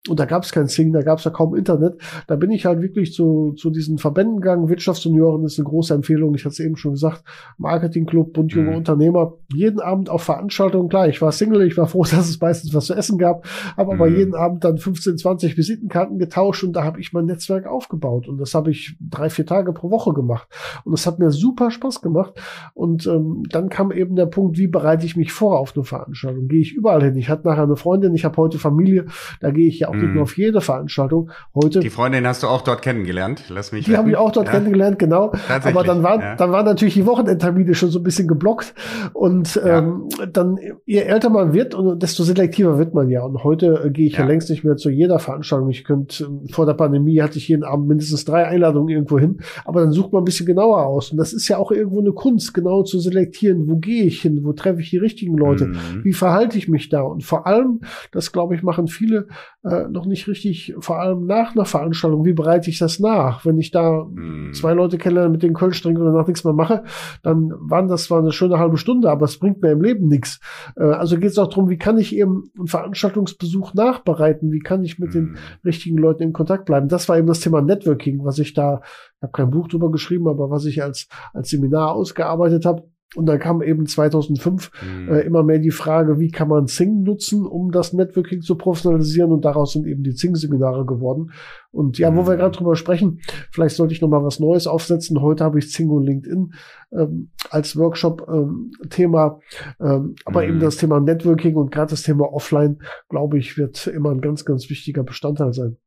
Und 0.07 0.19
da 0.19 0.25
gab 0.25 0.43
es 0.43 0.51
kein 0.51 0.67
Sing, 0.67 0.93
da 0.93 1.01
gab 1.01 1.19
es 1.19 1.25
ja 1.25 1.31
kaum 1.31 1.55
Internet. 1.55 1.95
Da 2.27 2.35
bin 2.35 2.51
ich 2.51 2.65
halt 2.65 2.81
wirklich 2.81 3.13
zu, 3.13 3.53
zu 3.53 3.69
diesen 3.69 3.97
Verbänden 3.97 4.41
gegangen. 4.41 4.69
Wirtschaftsjunioren 4.69 5.43
ist 5.45 5.59
eine 5.59 5.67
große 5.67 5.93
Empfehlung. 5.93 6.35
Ich 6.35 6.45
hatte 6.45 6.53
es 6.53 6.59
eben 6.59 6.77
schon 6.77 6.93
gesagt. 6.93 7.23
Marketingclub, 7.57 8.33
Bund 8.33 8.51
junge 8.53 8.71
mhm. 8.71 8.77
Unternehmer. 8.77 9.33
Jeden 9.53 9.79
Abend 9.79 10.09
auf 10.09 10.23
Veranstaltungen. 10.23 10.89
Klar, 10.89 11.07
ich 11.07 11.21
war 11.21 11.31
Single. 11.31 11.63
Ich 11.63 11.77
war 11.77 11.87
froh, 11.87 12.03
dass 12.11 12.29
es 12.29 12.39
meistens 12.39 12.73
was 12.73 12.85
zu 12.85 12.93
essen 12.93 13.17
gab. 13.17 13.45
Habe 13.75 13.93
mhm. 13.93 14.01
aber 14.01 14.09
jeden 14.09 14.35
Abend 14.35 14.63
dann 14.63 14.77
15, 14.77 15.17
20 15.17 15.57
Visitenkarten 15.57 16.19
getauscht 16.19 16.63
und 16.63 16.73
da 16.73 16.83
habe 16.83 16.99
ich 16.99 17.13
mein 17.13 17.25
Netzwerk 17.25 17.67
aufgebaut. 17.67 18.27
Und 18.27 18.37
das 18.37 18.53
habe 18.53 18.71
ich 18.71 18.97
drei, 18.99 19.29
vier 19.29 19.45
Tage 19.45 19.73
pro 19.73 19.91
Woche 19.91 20.13
gemacht. 20.13 20.47
Und 20.83 20.91
das 20.91 21.05
hat 21.05 21.19
mir 21.19 21.31
super 21.31 21.71
Spaß 21.71 22.01
gemacht. 22.01 22.33
Und 22.73 23.07
ähm, 23.07 23.43
dann 23.49 23.69
kam 23.69 23.91
eben 23.91 24.15
der 24.15 24.25
Punkt, 24.25 24.57
wie 24.57 24.67
bereite 24.67 25.05
ich 25.05 25.15
mich 25.15 25.31
vor 25.31 25.59
auf 25.59 25.75
eine 25.75 25.83
Veranstaltung? 25.83 26.47
Gehe 26.47 26.61
ich 26.61 26.73
überall 26.73 27.03
hin? 27.03 27.15
Ich 27.15 27.29
hatte 27.29 27.47
nachher 27.47 27.63
eine 27.63 27.75
Freundin, 27.75 28.13
ich 28.15 28.25
habe 28.25 28.37
heute 28.37 28.57
Familie. 28.57 29.05
Da 29.39 29.51
gehe 29.51 29.67
ich 29.67 29.79
ja 29.79 29.89
auch 29.89 29.93
mhm. 29.97 30.03
nicht 30.03 30.13
nur 30.13 30.23
auf 30.23 30.37
jede 30.37 30.61
Veranstaltung. 30.61 31.31
Heute. 31.53 31.79
Die 31.79 31.89
Freundin 31.89 32.25
hast 32.27 32.43
du 32.43 32.47
auch 32.47 32.61
dort 32.61 32.81
kennengelernt. 32.81 33.43
Lass 33.49 33.71
mich. 33.71 33.85
Die 33.85 33.97
habe 33.97 34.09
ich 34.09 34.17
auch 34.17 34.31
dort 34.31 34.47
ja. 34.47 34.53
kennengelernt, 34.53 34.99
genau. 34.99 35.31
Aber 35.63 35.83
dann 35.83 36.03
waren, 36.03 36.21
ja. 36.21 36.35
dann 36.35 36.51
waren 36.51 36.65
natürlich 36.65 36.93
die 36.95 37.05
Wochenendtermine 37.05 37.73
schon 37.75 37.89
so 37.89 37.99
ein 37.99 38.03
bisschen 38.03 38.27
geblockt. 38.27 38.73
Und 39.13 39.55
ja. 39.55 39.79
ähm, 39.79 40.09
dann, 40.31 40.57
je 40.85 40.99
älter 40.99 41.29
man 41.29 41.53
wird, 41.53 41.75
und 41.75 42.01
desto 42.01 42.23
selektiver 42.23 42.77
wird 42.77 42.93
man 42.93 43.09
ja. 43.09 43.23
Und 43.23 43.43
heute 43.43 43.83
äh, 43.85 43.89
gehe 43.89 44.07
ich 44.07 44.17
ja. 44.17 44.25
längst 44.25 44.49
nicht 44.49 44.63
mehr 44.63 44.75
zu 44.75 44.89
jeder 44.89 45.19
Veranstaltung. 45.19 45.69
Ich 45.69 45.83
könnte, 45.83 46.23
äh, 46.23 46.51
vor 46.51 46.65
der 46.65 46.73
Pandemie 46.73 47.21
hatte 47.21 47.37
ich 47.37 47.47
jeden 47.47 47.63
Abend 47.63 47.87
mindestens 47.87 48.25
drei 48.25 48.45
Einladungen 48.45 48.89
irgendwo 48.89 49.19
hin. 49.19 49.39
Aber 49.65 49.81
dann 49.81 49.91
sucht 49.91 50.13
man 50.13 50.21
ein 50.21 50.25
bisschen 50.25 50.45
genauer 50.45 50.85
aus. 50.85 51.11
Und 51.11 51.17
das 51.17 51.33
ist 51.33 51.47
ja 51.47 51.57
auch 51.57 51.71
irgendwo 51.71 51.99
eine 51.99 52.11
Kunst, 52.11 52.53
genau 52.53 52.83
zu 52.83 52.99
selektieren. 52.99 53.67
Wo 53.67 53.77
gehe 53.77 54.03
ich 54.03 54.21
hin? 54.21 54.41
Wo 54.43 54.53
treffe 54.53 54.81
ich 54.81 54.89
die 54.89 54.97
richtigen 54.97 55.37
Leute? 55.37 55.67
Mhm. 55.67 56.03
Wie 56.03 56.13
verhalte 56.13 56.57
ich 56.57 56.67
mich 56.67 56.89
da? 56.89 57.01
Und 57.01 57.23
vor 57.23 57.47
allem, 57.47 57.81
das 58.11 58.31
glaube 58.31 58.55
ich, 58.55 58.63
machen 58.63 58.87
viele 58.87 59.27
äh, 59.63 59.76
noch 59.89 60.05
nicht 60.05 60.27
richtig, 60.27 60.75
vor 60.79 60.99
allem 60.99 61.25
nach 61.25 61.55
einer 61.55 61.65
Veranstaltung, 61.65 62.25
wie 62.25 62.33
bereite 62.33 62.69
ich 62.69 62.79
das 62.79 62.99
nach? 62.99 63.45
Wenn 63.45 63.57
ich 63.57 63.71
da 63.71 64.03
mm. 64.03 64.53
zwei 64.53 64.73
Leute 64.73 64.97
kennenlerne, 64.97 65.29
mit 65.29 65.43
den 65.43 65.53
Kölsch 65.53 65.81
trinke 65.81 66.01
und 66.01 66.07
danach 66.07 66.27
nichts 66.27 66.43
mehr 66.43 66.53
mache, 66.53 66.83
dann 67.23 67.51
waren 67.59 67.87
das 67.87 68.05
zwar 68.05 68.19
eine 68.19 68.31
schöne 68.31 68.59
halbe 68.59 68.77
Stunde, 68.77 69.09
aber 69.09 69.25
es 69.25 69.39
bringt 69.39 69.61
mir 69.61 69.71
im 69.71 69.81
Leben 69.81 70.07
nichts. 70.07 70.39
Äh, 70.75 70.83
also 70.83 71.17
geht 71.17 71.31
es 71.31 71.37
auch 71.37 71.47
darum, 71.47 71.69
wie 71.69 71.77
kann 71.77 71.97
ich 71.97 72.15
eben 72.15 72.49
einen 72.57 72.67
Veranstaltungsbesuch 72.67 73.73
nachbereiten? 73.73 74.51
Wie 74.51 74.59
kann 74.59 74.83
ich 74.83 74.99
mit 74.99 75.09
mm. 75.09 75.13
den 75.13 75.27
hm. 75.27 75.37
richtigen 75.65 75.97
Leuten 75.97 76.23
in 76.23 76.33
Kontakt 76.33 76.65
bleiben? 76.65 76.87
Das 76.87 77.07
war 77.09 77.17
eben 77.17 77.27
das 77.27 77.39
Thema 77.39 77.61
Networking, 77.61 78.23
was 78.23 78.39
ich 78.39 78.53
da, 78.53 78.81
ich 79.17 79.23
habe 79.23 79.31
kein 79.31 79.51
Buch 79.51 79.67
drüber 79.67 79.91
geschrieben, 79.91 80.27
aber 80.27 80.49
was 80.49 80.65
ich 80.65 80.83
als, 80.83 81.07
als 81.33 81.49
Seminar 81.49 81.93
ausgearbeitet 81.93 82.65
habe 82.65 82.83
und 83.15 83.25
dann 83.25 83.39
kam 83.39 83.61
eben 83.61 83.85
2005 83.85 84.69
mhm. 84.83 85.09
äh, 85.09 85.21
immer 85.21 85.41
mehr 85.41 85.59
die 85.59 85.71
Frage, 85.71 86.19
wie 86.19 86.29
kann 86.29 86.49
man 86.49 86.67
Zing 86.67 87.03
nutzen, 87.03 87.45
um 87.45 87.71
das 87.71 87.93
Networking 87.93 88.41
zu 88.41 88.57
professionalisieren? 88.57 89.31
Und 89.31 89.45
daraus 89.45 89.71
sind 89.73 89.87
eben 89.87 90.03
die 90.03 90.13
Zing-Seminare 90.13 90.85
geworden. 90.85 91.31
Und 91.71 91.97
ja, 91.99 92.11
mhm. 92.11 92.17
wo 92.17 92.27
wir 92.27 92.33
mhm. 92.33 92.39
gerade 92.39 92.57
drüber 92.57 92.75
sprechen, 92.75 93.21
vielleicht 93.51 93.77
sollte 93.77 93.93
ich 93.93 94.01
noch 94.01 94.09
mal 94.09 94.23
was 94.25 94.41
Neues 94.41 94.67
aufsetzen. 94.67 95.21
Heute 95.21 95.45
habe 95.45 95.57
ich 95.57 95.71
Zing 95.71 95.89
und 95.89 96.03
LinkedIn 96.03 96.51
ähm, 96.91 97.31
als 97.49 97.77
Workshop-Thema. 97.77 99.39
Ähm, 99.79 99.87
ähm, 99.87 100.15
aber 100.25 100.43
mhm. 100.43 100.49
eben 100.49 100.59
das 100.59 100.75
Thema 100.75 100.99
Networking 100.99 101.55
und 101.55 101.71
gerade 101.71 101.91
das 101.91 102.03
Thema 102.03 102.33
Offline, 102.33 102.79
glaube 103.07 103.37
ich, 103.37 103.57
wird 103.57 103.87
immer 103.87 104.11
ein 104.11 104.21
ganz, 104.21 104.43
ganz 104.43 104.69
wichtiger 104.69 105.03
Bestandteil 105.03 105.53
sein. 105.53 105.77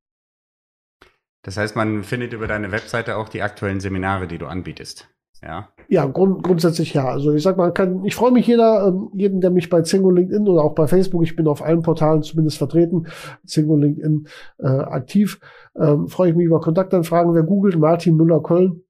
Das 1.42 1.58
heißt, 1.58 1.76
man 1.76 2.02
findet 2.02 2.32
über 2.32 2.46
deine 2.46 2.72
Webseite 2.72 3.16
auch 3.16 3.28
die 3.28 3.42
aktuellen 3.42 3.80
Seminare, 3.80 4.26
die 4.26 4.38
du 4.38 4.46
anbietest. 4.46 5.08
Ja. 5.42 5.68
Ja, 5.90 6.06
grund, 6.06 6.44
grundsätzlich 6.44 6.94
ja. 6.94 7.06
Also 7.06 7.32
ich 7.32 7.42
sag 7.42 7.56
mal, 7.56 7.72
kann, 7.72 8.04
ich 8.04 8.14
freue 8.14 8.30
mich 8.30 8.46
jeder, 8.46 8.86
ähm, 8.86 9.10
jeden, 9.12 9.40
der 9.40 9.50
mich 9.50 9.68
bei 9.68 9.82
Zingo 9.82 10.08
LinkedIn 10.08 10.46
oder 10.46 10.62
auch 10.62 10.76
bei 10.76 10.86
Facebook, 10.86 11.24
ich 11.24 11.34
bin 11.34 11.48
auf 11.48 11.62
allen 11.62 11.82
Portalen 11.82 12.22
zumindest 12.22 12.58
vertreten, 12.58 13.08
Zingo 13.44 13.76
LinkedIn 13.76 14.28
äh, 14.58 14.68
aktiv. 14.68 15.40
Ähm, 15.76 16.06
freue 16.06 16.30
ich 16.30 16.36
mich 16.36 16.46
über 16.46 16.60
Kontaktanfragen. 16.60 17.34
Wer 17.34 17.42
googelt, 17.42 17.76
Martin 17.76 18.16
Müller 18.16 18.40
Köln, 18.40 18.82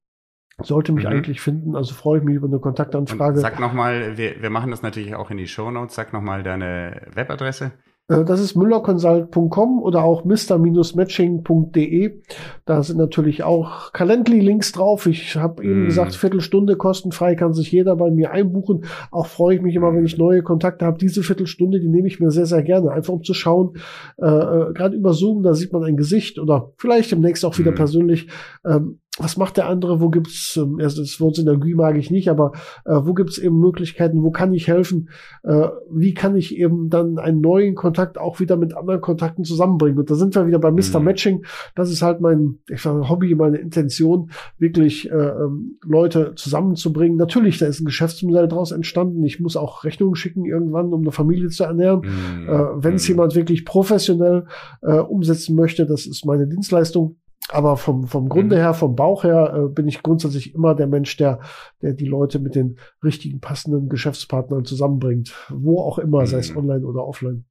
sollte 0.62 0.92
mich 0.92 1.04
mhm. 1.04 1.10
eigentlich 1.10 1.40
finden. 1.40 1.74
Also 1.74 1.94
freue 1.94 2.18
ich 2.18 2.24
mich 2.24 2.34
über 2.34 2.48
eine 2.48 2.58
Kontaktanfrage. 2.58 3.36
Und 3.36 3.40
sag 3.40 3.58
nochmal, 3.60 4.18
wir, 4.18 4.42
wir 4.42 4.50
machen 4.50 4.70
das 4.70 4.82
natürlich 4.82 5.14
auch 5.14 5.30
in 5.30 5.38
die 5.38 5.46
Show 5.46 5.70
Notes. 5.70 5.94
Sag 5.94 6.12
nochmal 6.12 6.42
deine 6.42 7.00
Webadresse. 7.14 7.72
Äh, 8.11 8.25
das 8.25 8.40
ist 8.40 8.57
müllerconsult.com 8.57 9.83
oder 9.83 10.03
auch 10.05 10.25
mr-matching.de. 10.25 12.20
Da 12.66 12.83
sind 12.83 12.99
natürlich 12.99 13.44
auch 13.44 13.92
Calendly-Links 13.92 14.73
drauf. 14.73 15.07
Ich 15.07 15.37
habe 15.37 15.62
eben 15.64 15.85
mm. 15.85 15.87
gesagt, 15.87 16.14
Viertelstunde 16.14 16.77
kostenfrei 16.77 17.37
kann 17.37 17.55
sich 17.55 17.70
jeder 17.73 17.96
bei 17.96 18.11
mir 18.11 18.33
einbuchen. 18.33 18.85
Auch 19.11 19.27
freue 19.27 19.57
ich 19.57 19.62
mich 19.62 19.75
immer, 19.75 19.94
wenn 19.94 20.05
ich 20.05 20.18
neue 20.18 20.42
Kontakte 20.42 20.85
habe. 20.85 20.99
Diese 20.99 21.23
Viertelstunde, 21.23 21.81
die 21.81 21.88
nehme 21.88 22.09
ich 22.09 22.20
mir 22.20 22.31
sehr, 22.31 22.46
sehr 22.46 22.62
gerne. 22.62 22.90
Einfach 22.90 23.14
um 23.14 23.23
zu 23.23 23.35
schauen, 23.35 23.77
äh, 24.18 24.27
äh 24.27 24.73
gerade 24.73 24.96
über 24.96 25.12
Zoom, 25.12 25.42
da 25.42 25.55
sieht 25.55 25.73
man 25.73 25.85
ein 25.85 25.96
Gesicht 25.96 26.38
oder 26.38 26.73
vielleicht 26.77 27.12
demnächst 27.12 27.44
auch 27.44 27.59
wieder 27.59 27.73
mm. 27.73 27.77
persönlich. 27.77 28.29
Ähm, 28.66 29.01
was 29.18 29.37
macht 29.37 29.57
der 29.57 29.68
andere, 29.68 30.01
wo 30.01 30.09
gibt's, 30.09 30.57
ähm, 30.57 30.79
das 30.79 31.20
Wort 31.20 31.37
Synergie 31.37 31.75
mag 31.75 31.96
ich 31.96 32.11
nicht, 32.11 32.29
aber 32.29 32.53
äh, 32.85 32.94
wo 32.94 33.12
gibt's 33.12 33.38
eben 33.38 33.59
Möglichkeiten, 33.59 34.23
wo 34.23 34.31
kann 34.31 34.55
ich 34.55 34.68
helfen, 34.68 35.11
äh, 35.42 35.68
wie 35.90 36.14
kann 36.14 36.37
ich 36.37 36.57
eben 36.57 36.90
dann 36.90 37.18
einen 37.18 37.40
neuen 37.40 37.75
Kontakt 37.75 38.18
auch 38.18 38.40
wieder 38.40 38.57
mit 38.57 38.77
anderen 38.77 39.01
Kontakten 39.01 39.44
zusammenbringen. 39.44 39.99
Und 39.99 40.11
da 40.11 40.14
sind 40.14 40.35
wir 40.35 40.46
wieder 40.46 40.59
bei 40.59 40.70
Mr. 40.70 41.01
Mhm. 41.01 41.05
Matching. 41.05 41.44
Das 41.75 41.90
ist 41.90 42.03
halt 42.03 42.20
mein 42.20 42.61
ich 42.68 42.83
sag, 42.83 43.09
Hobby, 43.09 43.35
meine 43.35 43.59
Intention, 43.59 44.31
wirklich 44.59 45.11
äh, 45.11 45.14
ähm, 45.14 45.79
Leute 45.85 46.33
zusammenzubringen. 46.37 47.16
Natürlich, 47.16 47.59
da 47.59 47.66
ist 47.66 47.81
ein 47.81 47.87
Geschäftsmodell 47.87 48.49
daraus 48.49 48.70
entstanden. 48.70 49.25
Ich 49.25 49.40
muss 49.40 49.57
auch 49.57 49.85
Rechnungen 49.85 50.14
schicken 50.14 50.44
irgendwann, 50.44 50.92
um 50.92 51.01
eine 51.01 51.12
Familie 51.12 51.49
zu 51.49 51.64
ernähren. 51.64 52.01
Mhm. 52.01 52.49
Äh, 52.49 52.85
Wenn 52.85 52.94
es 52.94 53.09
mhm. 53.09 53.14
jemand 53.14 53.35
wirklich 53.35 53.64
professionell 53.64 54.46
äh, 54.83 54.99
umsetzen 54.99 55.57
möchte, 55.57 55.85
das 55.85 56.07
ist 56.07 56.25
meine 56.25 56.46
Dienstleistung 56.46 57.16
aber 57.52 57.76
vom, 57.76 58.06
vom 58.06 58.28
Grunde 58.28 58.56
mhm. 58.56 58.60
her, 58.60 58.74
vom 58.74 58.96
Bauch 58.96 59.24
her, 59.24 59.54
äh, 59.54 59.68
bin 59.68 59.88
ich 59.88 60.02
grundsätzlich 60.02 60.54
immer 60.54 60.74
der 60.74 60.86
Mensch, 60.86 61.16
der, 61.16 61.40
der 61.82 61.94
die 61.94 62.06
Leute 62.06 62.38
mit 62.38 62.54
den 62.54 62.78
richtigen, 63.02 63.40
passenden 63.40 63.88
Geschäftspartnern 63.88 64.64
zusammenbringt. 64.64 65.34
Wo 65.48 65.80
auch 65.80 65.98
immer, 65.98 66.20
mhm. 66.20 66.26
sei 66.26 66.38
es 66.38 66.50
mhm. 66.52 66.58
online 66.58 66.86
oder 66.86 67.06
offline. 67.06 67.44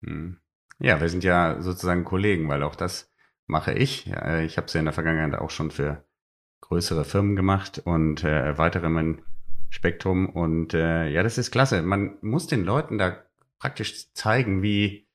Mhm. 0.00 0.38
Ja, 0.78 1.00
wir 1.00 1.08
sind 1.08 1.24
ja 1.24 1.60
sozusagen 1.60 2.04
Kollegen, 2.04 2.48
weil 2.48 2.62
auch 2.62 2.74
das 2.74 3.10
mache 3.46 3.72
ich. 3.72 4.06
Ich 4.06 4.56
habe 4.56 4.66
es 4.66 4.72
ja 4.72 4.80
in 4.80 4.86
der 4.86 4.92
Vergangenheit 4.92 5.38
auch 5.38 5.50
schon 5.50 5.70
für 5.70 6.04
größere 6.62 7.04
Firmen 7.04 7.36
gemacht 7.36 7.82
und 7.84 8.24
äh, 8.24 8.40
erweitere 8.46 8.88
mein 8.88 9.22
Spektrum. 9.68 10.28
Und 10.28 10.74
äh, 10.74 11.08
ja, 11.08 11.22
das 11.22 11.38
ist 11.38 11.50
klasse. 11.50 11.82
Man 11.82 12.16
muss 12.22 12.46
den 12.46 12.64
Leuten 12.64 12.98
da 12.98 13.16
praktisch 13.58 14.12
zeigen, 14.14 14.62
wie 14.62 15.06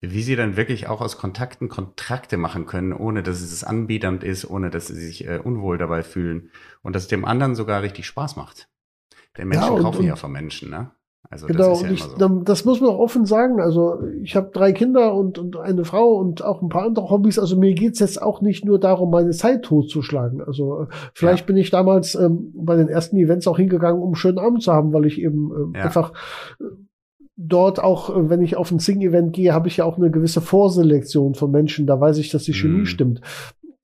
wie 0.00 0.22
sie 0.22 0.36
dann 0.36 0.56
wirklich 0.56 0.86
auch 0.86 1.00
aus 1.00 1.18
Kontakten 1.18 1.68
Kontrakte 1.68 2.36
machen 2.36 2.66
können, 2.66 2.92
ohne 2.92 3.22
dass 3.22 3.40
es 3.40 3.64
anbiedernd 3.64 4.22
ist, 4.22 4.48
ohne 4.48 4.70
dass 4.70 4.86
sie 4.86 4.94
sich 4.94 5.26
äh, 5.26 5.40
unwohl 5.42 5.78
dabei 5.78 6.02
fühlen 6.02 6.50
und 6.82 6.94
dass 6.94 7.02
es 7.02 7.08
dem 7.08 7.24
anderen 7.24 7.54
sogar 7.54 7.82
richtig 7.82 8.06
Spaß 8.06 8.36
macht. 8.36 8.68
Denn 9.36 9.48
Menschen 9.48 9.68
ja, 9.68 9.74
und, 9.74 9.82
kaufen 9.82 10.00
und, 10.00 10.06
ja 10.06 10.16
von 10.16 10.32
Menschen, 10.32 10.70
ne? 10.70 10.90
Also 11.30 11.46
genau, 11.46 11.70
das, 11.70 11.82
ja 11.82 11.90
ich, 11.90 12.02
so. 12.02 12.42
das 12.42 12.64
muss 12.64 12.80
man 12.80 12.90
auch 12.90 13.00
offen 13.00 13.26
sagen. 13.26 13.60
Also 13.60 14.00
ich 14.22 14.34
habe 14.34 14.50
drei 14.52 14.72
Kinder 14.72 15.14
und, 15.14 15.38
und 15.38 15.56
eine 15.58 15.84
Frau 15.84 16.14
und 16.14 16.42
auch 16.42 16.62
ein 16.62 16.70
paar 16.70 16.84
andere 16.84 17.10
Hobbys. 17.10 17.38
Also 17.38 17.58
mir 17.58 17.74
geht's 17.74 17.98
jetzt 17.98 18.22
auch 18.22 18.40
nicht 18.40 18.64
nur 18.64 18.80
darum, 18.80 19.10
meine 19.10 19.32
Zeit 19.32 19.64
totzuschlagen. 19.64 20.40
Also 20.40 20.82
äh, 20.82 20.86
vielleicht 21.12 21.40
ja. 21.40 21.46
bin 21.46 21.56
ich 21.58 21.70
damals 21.70 22.14
ähm, 22.14 22.52
bei 22.54 22.76
den 22.76 22.88
ersten 22.88 23.16
Events 23.16 23.46
auch 23.46 23.58
hingegangen, 23.58 24.00
um 24.00 24.08
einen 24.08 24.14
schönen 24.14 24.38
Abend 24.38 24.62
zu 24.62 24.72
haben, 24.72 24.92
weil 24.94 25.04
ich 25.04 25.20
eben 25.20 25.74
ja. 25.74 25.82
einfach 25.82 26.12
äh, 26.60 26.64
dort 27.38 27.78
auch, 27.78 28.10
äh, 28.10 28.28
wenn 28.28 28.42
ich 28.42 28.56
auf 28.56 28.70
ein 28.70 28.80
Sing-Event 28.80 29.32
gehe, 29.32 29.54
habe 29.54 29.68
ich 29.68 29.78
ja 29.78 29.84
auch 29.84 29.96
eine 29.96 30.10
gewisse 30.10 30.40
Vorselektion 30.40 31.34
von 31.34 31.50
Menschen. 31.50 31.86
Da 31.86 31.98
weiß 31.98 32.18
ich, 32.18 32.30
dass 32.30 32.42
die 32.42 32.52
Chemie 32.52 32.82
mm. 32.82 32.86
stimmt. 32.86 33.20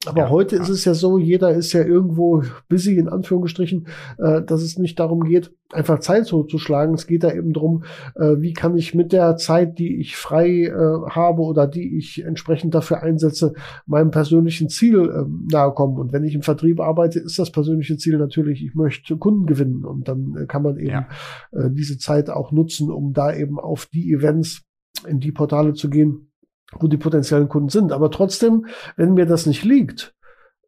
Aber 0.06 0.18
ja, 0.18 0.30
heute 0.30 0.56
ja. 0.56 0.62
ist 0.62 0.68
es 0.68 0.84
ja 0.84 0.94
so, 0.94 1.18
jeder 1.18 1.50
ist 1.50 1.72
ja 1.72 1.82
irgendwo 1.82 2.42
busy, 2.68 2.96
in 2.96 3.08
Anführungsstrichen, 3.08 3.86
äh, 4.18 4.42
dass 4.42 4.62
es 4.62 4.78
nicht 4.78 4.98
darum 4.98 5.24
geht, 5.24 5.52
einfach 5.72 5.98
Zeit 6.00 6.26
zuzuschlagen. 6.26 6.94
Es 6.94 7.06
geht 7.06 7.24
da 7.24 7.32
eben 7.32 7.52
drum, 7.52 7.84
äh, 8.16 8.36
wie 8.38 8.52
kann 8.52 8.76
ich 8.76 8.94
mit 8.94 9.12
der 9.12 9.36
Zeit, 9.36 9.78
die 9.78 10.00
ich 10.00 10.16
frei 10.16 10.64
äh, 10.64 11.10
habe 11.10 11.42
oder 11.42 11.66
die 11.66 11.96
ich 11.96 12.24
entsprechend 12.24 12.74
dafür 12.74 13.02
einsetze, 13.02 13.54
meinem 13.86 14.10
persönlichen 14.10 14.68
Ziel 14.68 15.00
äh, 15.00 15.24
nahe 15.52 15.72
kommen. 15.72 15.98
Und 15.98 16.12
wenn 16.12 16.24
ich 16.24 16.34
im 16.34 16.42
Vertrieb 16.42 16.80
arbeite, 16.80 17.18
ist 17.18 17.38
das 17.38 17.50
persönliche 17.50 17.96
Ziel 17.96 18.18
natürlich, 18.18 18.64
ich 18.64 18.74
möchte 18.74 19.16
Kunden 19.16 19.46
gewinnen. 19.46 19.84
Und 19.84 20.08
dann 20.08 20.36
äh, 20.36 20.46
kann 20.46 20.62
man 20.62 20.78
eben 20.78 20.90
ja. 20.90 21.08
äh, 21.52 21.70
diese 21.70 21.98
Zeit 21.98 22.30
auch 22.30 22.52
nutzen, 22.52 22.90
um 22.90 23.12
da 23.12 23.34
eben 23.34 23.58
auf 23.58 23.86
die 23.86 24.12
Events, 24.12 24.62
in 25.08 25.20
die 25.20 25.32
Portale 25.32 25.74
zu 25.74 25.90
gehen, 25.90 26.30
wo 26.72 26.88
die 26.88 26.96
potenziellen 26.96 27.48
Kunden 27.48 27.68
sind. 27.68 27.92
Aber 27.92 28.10
trotzdem, 28.10 28.66
wenn 28.96 29.14
mir 29.14 29.26
das 29.26 29.46
nicht 29.46 29.64
liegt, 29.64 30.14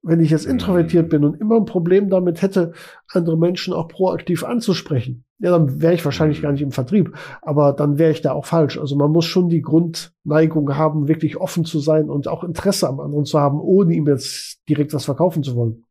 wenn 0.02 0.20
ich 0.20 0.30
jetzt 0.30 0.46
introvertiert 0.46 1.08
bin 1.08 1.24
und 1.24 1.40
immer 1.40 1.56
ein 1.56 1.64
Problem 1.64 2.08
damit 2.08 2.40
hätte, 2.40 2.72
andere 3.08 3.36
Menschen 3.36 3.74
auch 3.74 3.88
proaktiv 3.88 4.44
anzusprechen, 4.44 5.24
ja, 5.38 5.50
dann 5.50 5.82
wäre 5.82 5.94
ich 5.94 6.04
wahrscheinlich 6.04 6.40
gar 6.40 6.52
nicht 6.52 6.62
im 6.62 6.70
Vertrieb, 6.70 7.16
aber 7.42 7.72
dann 7.72 7.98
wäre 7.98 8.12
ich 8.12 8.22
da 8.22 8.32
auch 8.32 8.46
falsch. 8.46 8.78
Also 8.78 8.96
man 8.96 9.10
muss 9.10 9.24
schon 9.24 9.48
die 9.48 9.62
Grundneigung 9.62 10.76
haben, 10.76 11.08
wirklich 11.08 11.36
offen 11.38 11.64
zu 11.64 11.80
sein 11.80 12.08
und 12.08 12.28
auch 12.28 12.44
Interesse 12.44 12.88
am 12.88 13.00
anderen 13.00 13.24
zu 13.24 13.40
haben, 13.40 13.60
ohne 13.60 13.94
ihm 13.94 14.06
jetzt 14.06 14.60
direkt 14.68 14.94
was 14.94 15.04
verkaufen 15.04 15.42
zu 15.42 15.56
wollen. 15.56 15.84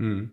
Hm. 0.00 0.32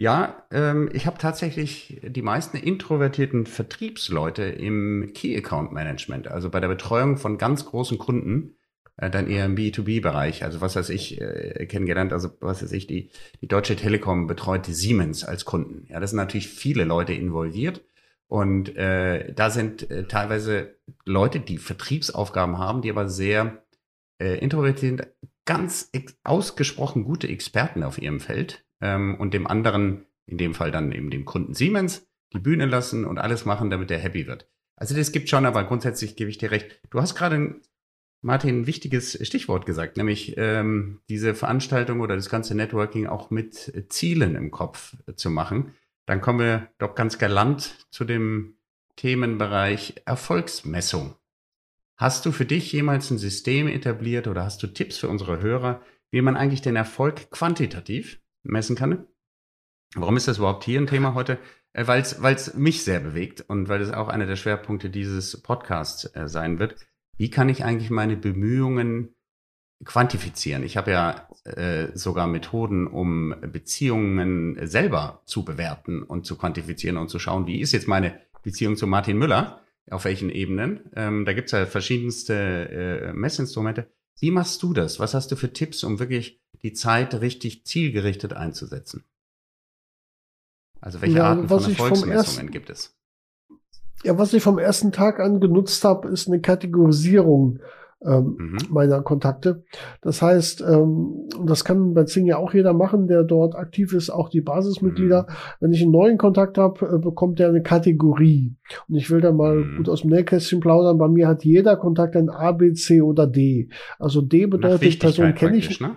Ja, 0.00 0.46
ähm, 0.50 0.88
ich 0.94 1.04
habe 1.04 1.18
tatsächlich 1.18 2.00
die 2.02 2.22
meisten 2.22 2.56
introvertierten 2.56 3.44
Vertriebsleute 3.44 4.44
im 4.44 5.12
Key 5.12 5.36
Account 5.36 5.72
Management, 5.72 6.26
also 6.26 6.48
bei 6.48 6.58
der 6.58 6.68
Betreuung 6.68 7.18
von 7.18 7.36
ganz 7.36 7.66
großen 7.66 7.98
Kunden, 7.98 8.56
äh, 8.96 9.10
dann 9.10 9.28
eher 9.28 9.44
im 9.44 9.56
B2B-Bereich. 9.56 10.42
Also 10.42 10.62
was 10.62 10.74
weiß 10.74 10.88
ich, 10.88 11.20
äh, 11.20 11.66
kennengelernt, 11.66 12.14
also 12.14 12.30
was 12.40 12.62
weiß 12.62 12.72
ich, 12.72 12.86
die, 12.86 13.10
die 13.42 13.46
Deutsche 13.46 13.76
Telekom 13.76 14.26
betreut 14.26 14.66
die 14.66 14.72
Siemens 14.72 15.22
als 15.22 15.44
Kunden. 15.44 15.86
Ja, 15.90 16.00
das 16.00 16.12
sind 16.12 16.16
natürlich 16.16 16.48
viele 16.48 16.84
Leute 16.84 17.12
involviert. 17.12 17.84
Und 18.26 18.74
äh, 18.76 19.34
da 19.34 19.50
sind 19.50 19.90
äh, 19.90 20.08
teilweise 20.08 20.78
Leute, 21.04 21.40
die 21.40 21.58
Vertriebsaufgaben 21.58 22.56
haben, 22.56 22.80
die 22.80 22.88
aber 22.88 23.10
sehr 23.10 23.64
äh, 24.18 24.38
introvertiert 24.38 24.78
sind, 24.78 25.06
ganz 25.44 25.90
ausgesprochen 26.24 27.04
gute 27.04 27.28
Experten 27.28 27.82
auf 27.82 28.00
ihrem 28.00 28.20
Feld 28.20 28.64
ähm, 28.80 29.16
und 29.18 29.34
dem 29.34 29.46
anderen, 29.46 30.06
in 30.26 30.38
dem 30.38 30.54
Fall 30.54 30.70
dann 30.70 30.92
eben 30.92 31.10
dem 31.10 31.24
Kunden 31.24 31.54
Siemens, 31.54 32.06
die 32.32 32.38
Bühne 32.38 32.66
lassen 32.66 33.04
und 33.04 33.18
alles 33.18 33.44
machen, 33.44 33.70
damit 33.70 33.90
der 33.90 33.98
happy 33.98 34.26
wird. 34.26 34.48
Also 34.76 34.96
das 34.96 35.12
gibt 35.12 35.28
schon, 35.28 35.46
aber 35.46 35.64
grundsätzlich 35.64 36.16
gebe 36.16 36.30
ich 36.30 36.38
dir 36.38 36.50
recht. 36.50 36.80
Du 36.90 37.00
hast 37.00 37.14
gerade, 37.14 37.60
Martin, 38.22 38.60
ein 38.60 38.66
wichtiges 38.66 39.18
Stichwort 39.26 39.66
gesagt, 39.66 39.96
nämlich 39.96 40.34
ähm, 40.36 41.00
diese 41.08 41.34
Veranstaltung 41.34 42.00
oder 42.00 42.16
das 42.16 42.30
ganze 42.30 42.54
Networking 42.54 43.06
auch 43.06 43.30
mit 43.30 43.84
Zielen 43.90 44.36
im 44.36 44.50
Kopf 44.50 44.96
zu 45.16 45.30
machen. 45.30 45.74
Dann 46.06 46.20
kommen 46.20 46.38
wir 46.38 46.68
doch 46.78 46.94
ganz 46.94 47.18
galant 47.18 47.86
zu 47.90 48.04
dem 48.04 48.54
Themenbereich 48.96 50.02
Erfolgsmessung. 50.04 51.14
Hast 51.96 52.24
du 52.24 52.32
für 52.32 52.46
dich 52.46 52.72
jemals 52.72 53.10
ein 53.10 53.18
System 53.18 53.68
etabliert 53.68 54.26
oder 54.26 54.44
hast 54.44 54.62
du 54.62 54.66
Tipps 54.66 54.96
für 54.96 55.08
unsere 55.08 55.42
Hörer, 55.42 55.82
wie 56.10 56.22
man 56.22 56.36
eigentlich 56.36 56.62
den 56.62 56.76
Erfolg 56.76 57.30
quantitativ 57.30 58.19
messen 58.42 58.76
kann. 58.76 59.06
Warum 59.94 60.16
ist 60.16 60.28
das 60.28 60.38
überhaupt 60.38 60.64
hier 60.64 60.80
ein 60.80 60.86
Thema 60.86 61.14
heute? 61.14 61.38
Äh, 61.72 61.86
weil 61.86 62.34
es 62.34 62.54
mich 62.54 62.84
sehr 62.84 63.00
bewegt 63.00 63.44
und 63.48 63.68
weil 63.68 63.80
es 63.80 63.92
auch 63.92 64.08
einer 64.08 64.26
der 64.26 64.36
Schwerpunkte 64.36 64.90
dieses 64.90 65.40
Podcasts 65.42 66.04
äh, 66.14 66.28
sein 66.28 66.58
wird. 66.58 66.76
Wie 67.16 67.30
kann 67.30 67.48
ich 67.48 67.64
eigentlich 67.64 67.90
meine 67.90 68.16
Bemühungen 68.16 69.14
quantifizieren? 69.84 70.62
Ich 70.62 70.76
habe 70.76 70.90
ja 70.90 71.28
äh, 71.44 71.88
sogar 71.96 72.26
Methoden, 72.26 72.86
um 72.86 73.34
Beziehungen 73.40 74.58
selber 74.66 75.22
zu 75.26 75.44
bewerten 75.44 76.02
und 76.02 76.26
zu 76.26 76.36
quantifizieren 76.36 76.96
und 76.96 77.08
zu 77.08 77.18
schauen, 77.18 77.46
wie 77.46 77.60
ist 77.60 77.72
jetzt 77.72 77.88
meine 77.88 78.20
Beziehung 78.42 78.76
zu 78.76 78.86
Martin 78.86 79.18
Müller, 79.18 79.60
auf 79.90 80.04
welchen 80.04 80.30
Ebenen. 80.30 80.90
Ähm, 80.94 81.24
da 81.24 81.32
gibt 81.34 81.46
es 81.46 81.52
ja 81.52 81.66
verschiedenste 81.66 82.34
äh, 82.34 83.12
Messinstrumente. 83.12 83.90
Wie 84.18 84.30
machst 84.30 84.62
du 84.62 84.72
das? 84.72 84.98
Was 84.98 85.14
hast 85.14 85.30
du 85.30 85.36
für 85.36 85.52
Tipps, 85.52 85.84
um 85.84 85.98
wirklich 85.98 86.39
die 86.62 86.72
Zeit 86.72 87.20
richtig 87.20 87.64
zielgerichtet 87.64 88.32
einzusetzen? 88.32 89.04
Also 90.80 91.02
welche 91.02 91.18
ja, 91.18 91.28
Arten 91.28 91.48
von 91.48 91.62
Erfolgsmessungen 91.62 92.50
gibt 92.50 92.70
es? 92.70 92.96
Ja, 94.02 94.16
was 94.18 94.32
ich 94.32 94.42
vom 94.42 94.58
ersten 94.58 94.92
Tag 94.92 95.20
an 95.20 95.40
genutzt 95.40 95.84
habe, 95.84 96.08
ist 96.08 96.26
eine 96.26 96.40
Kategorisierung 96.40 97.60
ähm, 98.02 98.36
mhm. 98.38 98.58
meiner 98.70 99.02
Kontakte. 99.02 99.64
Das 100.00 100.22
heißt, 100.22 100.62
ähm, 100.62 101.28
das 101.44 101.66
kann 101.66 101.92
bei 101.92 102.04
Zing 102.04 102.24
ja 102.24 102.38
auch 102.38 102.54
jeder 102.54 102.72
machen, 102.72 103.08
der 103.08 103.24
dort 103.24 103.54
aktiv 103.54 103.92
ist, 103.92 104.08
auch 104.08 104.30
die 104.30 104.40
Basismitglieder. 104.40 105.26
Mhm. 105.28 105.34
Wenn 105.60 105.72
ich 105.72 105.82
einen 105.82 105.92
neuen 105.92 106.16
Kontakt 106.16 106.56
habe, 106.56 106.94
äh, 106.94 106.98
bekommt 106.98 107.38
der 107.38 107.50
eine 107.50 107.62
Kategorie. 107.62 108.56
Und 108.88 108.94
ich 108.96 109.10
will 109.10 109.20
da 109.20 109.32
mal 109.32 109.56
mhm. 109.56 109.76
gut 109.76 109.88
aus 109.90 110.00
dem 110.00 110.10
Nähkästchen 110.10 110.60
plaudern. 110.60 110.96
Bei 110.96 111.08
mir 111.08 111.28
hat 111.28 111.44
jeder 111.44 111.76
Kontakt 111.76 112.16
ein 112.16 112.30
A, 112.30 112.52
B, 112.52 112.72
C 112.72 113.02
oder 113.02 113.26
D. 113.26 113.68
Also 113.98 114.22
D 114.22 114.46
bedeutet, 114.46 114.98
Person 114.98 115.34
kenne 115.34 115.58
ich. 115.58 115.78
Ne? 115.78 115.96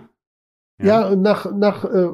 Ja, 0.78 1.10
ja 1.10 1.16
nach, 1.16 1.50
nach 1.52 1.84
äh, 1.84 2.08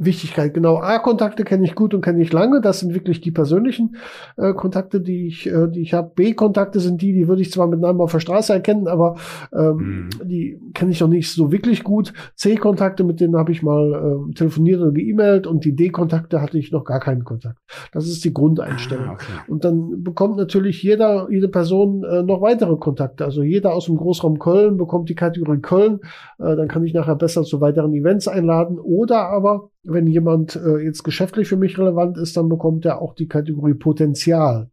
Wichtigkeit, 0.00 0.54
genau. 0.54 0.78
A-Kontakte 0.78 1.42
kenne 1.42 1.64
ich 1.64 1.74
gut 1.74 1.92
und 1.92 2.02
kenne 2.02 2.22
ich 2.22 2.32
lange. 2.32 2.60
Das 2.60 2.80
sind 2.80 2.94
wirklich 2.94 3.20
die 3.20 3.32
persönlichen 3.32 3.96
äh, 4.36 4.54
Kontakte, 4.54 5.00
die 5.00 5.26
ich, 5.26 5.46
äh, 5.48 5.66
die 5.68 5.80
ich 5.80 5.92
habe. 5.92 6.12
B-Kontakte 6.14 6.78
sind 6.78 7.02
die, 7.02 7.12
die 7.12 7.26
würde 7.26 7.42
ich 7.42 7.50
zwar 7.50 7.66
mit 7.66 7.80
Namen 7.80 8.00
auf 8.00 8.12
der 8.12 8.20
Straße 8.20 8.52
erkennen, 8.52 8.86
aber 8.86 9.16
ähm, 9.52 9.76
mhm. 9.76 10.28
die 10.28 10.60
kenne 10.72 10.92
ich 10.92 11.00
noch 11.00 11.08
nicht 11.08 11.32
so 11.32 11.50
wirklich 11.50 11.82
gut. 11.82 12.12
C-Kontakte, 12.36 13.02
mit 13.02 13.20
denen 13.20 13.36
habe 13.36 13.50
ich 13.50 13.62
mal 13.62 14.28
äh, 14.30 14.34
telefoniert 14.34 14.80
oder 14.80 14.92
geemailt 14.92 15.48
und 15.48 15.64
die 15.64 15.74
D-Kontakte 15.74 16.40
hatte 16.40 16.58
ich 16.58 16.70
noch 16.70 16.84
gar 16.84 17.00
keinen 17.00 17.24
Kontakt. 17.24 17.58
Das 17.92 18.06
ist 18.06 18.24
die 18.24 18.32
Grundeinstellung. 18.32 19.08
Ah, 19.08 19.12
okay. 19.14 19.32
Und 19.48 19.64
dann 19.64 20.04
bekommt 20.04 20.36
natürlich 20.36 20.82
jeder, 20.82 21.26
jede 21.28 21.48
Person 21.48 22.04
äh, 22.04 22.22
noch 22.22 22.40
weitere 22.40 22.76
Kontakte. 22.76 23.24
Also 23.24 23.42
jeder 23.42 23.74
aus 23.74 23.86
dem 23.86 23.96
Großraum 23.96 24.38
Köln 24.38 24.76
bekommt 24.76 25.08
die 25.08 25.16
Kategorie 25.16 25.60
Köln. 25.60 26.00
Äh, 26.38 26.54
dann 26.54 26.68
kann 26.68 26.84
ich 26.84 26.94
nachher 26.94 27.16
besser 27.16 27.42
zu 27.42 27.60
weiteren 27.60 27.92
Events 27.94 28.28
einladen. 28.28 28.78
Oder 28.78 29.28
aber 29.28 29.70
wenn 29.88 30.06
jemand 30.06 30.54
äh, 30.56 30.78
jetzt 30.78 31.02
geschäftlich 31.02 31.48
für 31.48 31.56
mich 31.56 31.78
relevant 31.78 32.18
ist, 32.18 32.36
dann 32.36 32.48
bekommt 32.48 32.84
er 32.84 33.00
auch 33.00 33.14
die 33.14 33.26
Kategorie 33.26 33.74
Potenzial. 33.74 34.70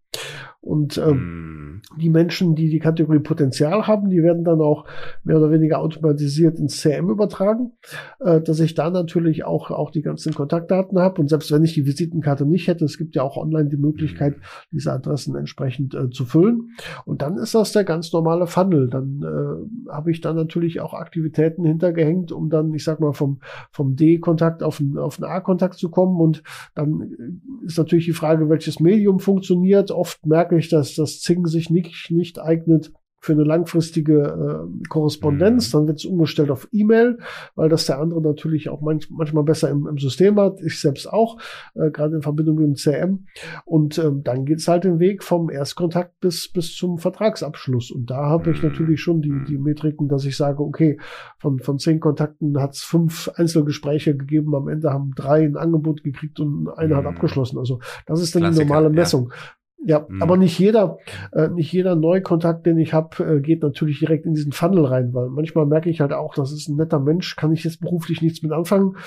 Und 0.65 0.97
ähm, 0.97 1.81
mm. 1.95 1.99
die 2.01 2.09
Menschen, 2.09 2.55
die 2.55 2.69
die 2.69 2.79
Kategorie 2.79 3.19
Potenzial 3.19 3.85
haben, 3.85 4.09
die 4.09 4.23
werden 4.23 4.43
dann 4.43 4.59
auch 4.61 4.85
mehr 5.23 5.37
oder 5.37 5.51
weniger 5.51 5.79
automatisiert 5.79 6.57
ins 6.57 6.81
CM 6.81 7.11
übertragen, 7.11 7.73
äh, 8.19 8.41
dass 8.41 8.59
ich 8.59 8.73
da 8.73 8.89
natürlich 8.89 9.45
auch, 9.45 9.69
auch 9.69 9.91
die 9.91 10.01
ganzen 10.01 10.33
Kontaktdaten 10.33 10.97
habe. 10.97 11.21
Und 11.21 11.29
selbst 11.29 11.51
wenn 11.51 11.63
ich 11.63 11.75
die 11.75 11.85
Visitenkarte 11.85 12.47
nicht 12.47 12.67
hätte, 12.67 12.83
es 12.83 12.97
gibt 12.97 13.15
ja 13.15 13.21
auch 13.21 13.37
online 13.37 13.69
die 13.69 13.77
Möglichkeit, 13.77 14.37
mm. 14.37 14.41
diese 14.71 14.91
Adressen 14.91 15.35
entsprechend 15.35 15.93
äh, 15.93 16.09
zu 16.09 16.25
füllen. 16.25 16.71
Und 17.05 17.21
dann 17.21 17.37
ist 17.37 17.53
das 17.53 17.71
der 17.71 17.83
ganz 17.83 18.11
normale 18.11 18.47
Funnel. 18.47 18.89
Dann 18.89 19.21
äh, 19.21 19.91
habe 19.91 20.09
ich 20.09 20.21
da 20.21 20.33
natürlich 20.33 20.81
auch 20.81 20.95
Aktivitäten 20.95 21.63
hintergehängt, 21.63 22.31
um 22.31 22.49
dann, 22.49 22.73
ich 22.73 22.83
sag 22.83 22.99
mal, 22.99 23.13
vom, 23.13 23.39
vom 23.69 23.95
D-Kontakt 23.95 24.63
auf 24.63 24.79
einen, 24.79 24.97
auf 24.97 25.21
einen 25.21 25.31
A-Kontakt 25.31 25.75
zu 25.75 25.91
kommen. 25.91 26.19
Und 26.19 26.41
dann 26.73 27.01
äh, 27.01 27.65
ist 27.67 27.77
natürlich 27.77 28.05
die 28.05 28.13
Frage, 28.13 28.49
welches 28.49 28.79
Medium 28.79 29.19
funktioniert. 29.19 29.91
Oft 29.91 30.25
merke 30.25 30.54
ich, 30.57 30.69
dass 30.69 30.95
das 30.95 31.19
Zing 31.21 31.45
sich 31.45 31.69
nicht, 31.69 32.11
nicht 32.11 32.39
eignet 32.39 32.91
für 33.25 33.33
eine 33.33 33.43
langfristige 33.43 34.21
äh, 34.21 34.87
Korrespondenz. 34.87 35.73
Mhm. 35.73 35.77
Dann 35.77 35.87
wird 35.87 35.97
es 35.97 36.05
umgestellt 36.05 36.51
auf 36.51 36.67
E-Mail, 36.71 37.17
weil 37.55 37.69
das 37.69 37.87
der 37.87 37.99
andere 37.99 38.21
natürlich 38.21 38.69
auch 38.69 38.81
manch, 38.81 39.09
manchmal 39.09 39.43
besser 39.43 39.69
im, 39.69 39.87
im, 39.87 39.97
System 39.97 40.39
hat. 40.39 40.61
Ich 40.61 40.79
selbst 40.79 41.11
auch, 41.11 41.39
äh, 41.73 41.89
gerade 41.89 42.17
in 42.17 42.21
Verbindung 42.21 42.57
mit 42.57 42.65
dem 42.65 42.75
CM. 42.75 43.25
Und 43.65 43.97
ähm, 43.97 44.21
dann 44.23 44.45
geht's 44.45 44.67
halt 44.67 44.83
den 44.83 44.99
Weg 44.99 45.23
vom 45.23 45.49
Erstkontakt 45.49 46.19
bis, 46.19 46.51
bis 46.51 46.75
zum 46.75 46.99
Vertragsabschluss. 46.99 47.89
Und 47.89 48.11
da 48.11 48.25
habe 48.25 48.51
ich 48.51 48.61
mhm. 48.61 48.69
natürlich 48.69 49.01
schon 49.01 49.21
die, 49.21 49.33
die 49.47 49.57
Metriken, 49.57 50.07
dass 50.07 50.25
ich 50.25 50.37
sage, 50.37 50.61
okay, 50.61 50.99
von, 51.39 51.59
von 51.59 51.79
zehn 51.79 51.99
Kontakten 51.99 52.61
hat 52.61 52.75
es 52.75 52.83
fünf 52.83 53.31
Einzelgespräche 53.35 54.15
gegeben. 54.15 54.53
Am 54.53 54.67
Ende 54.67 54.91
haben 54.91 55.13
drei 55.15 55.45
ein 55.45 55.57
Angebot 55.57 56.03
gekriegt 56.03 56.39
und 56.39 56.69
einer 56.69 57.01
mhm. 57.01 57.07
hat 57.07 57.15
abgeschlossen. 57.15 57.57
Also 57.57 57.79
das 58.05 58.21
ist 58.21 58.35
dann 58.35 58.43
Klassiker, 58.43 58.65
die 58.65 58.69
normale 58.69 58.89
Messung. 58.91 59.31
Ja. 59.31 59.35
Ja, 59.87 60.03
mhm. 60.09 60.21
aber 60.21 60.35
nicht 60.35 60.57
jeder, 60.57 60.97
äh, 61.31 61.47
nicht 61.49 61.71
jeder 61.71 61.95
Neukontakt, 61.95 62.65
den 62.65 62.79
ich 62.79 62.93
habe, 62.93 63.23
äh, 63.23 63.39
geht 63.39 63.61
natürlich 63.61 63.99
direkt 63.99 64.25
in 64.25 64.33
diesen 64.33 64.51
Funnel 64.51 64.85
rein, 64.85 65.13
weil 65.13 65.29
manchmal 65.29 65.67
merke 65.67 65.91
ich 65.91 66.01
halt 66.01 66.11
auch, 66.11 66.33
das 66.33 66.51
ist 66.51 66.67
ein 66.67 66.75
netter 66.75 66.99
Mensch, 66.99 67.35
kann 67.35 67.53
ich 67.53 67.63
jetzt 67.63 67.81
beruflich 67.81 68.23
nichts 68.23 68.41
mit 68.41 68.51
anfangen. 68.51 68.97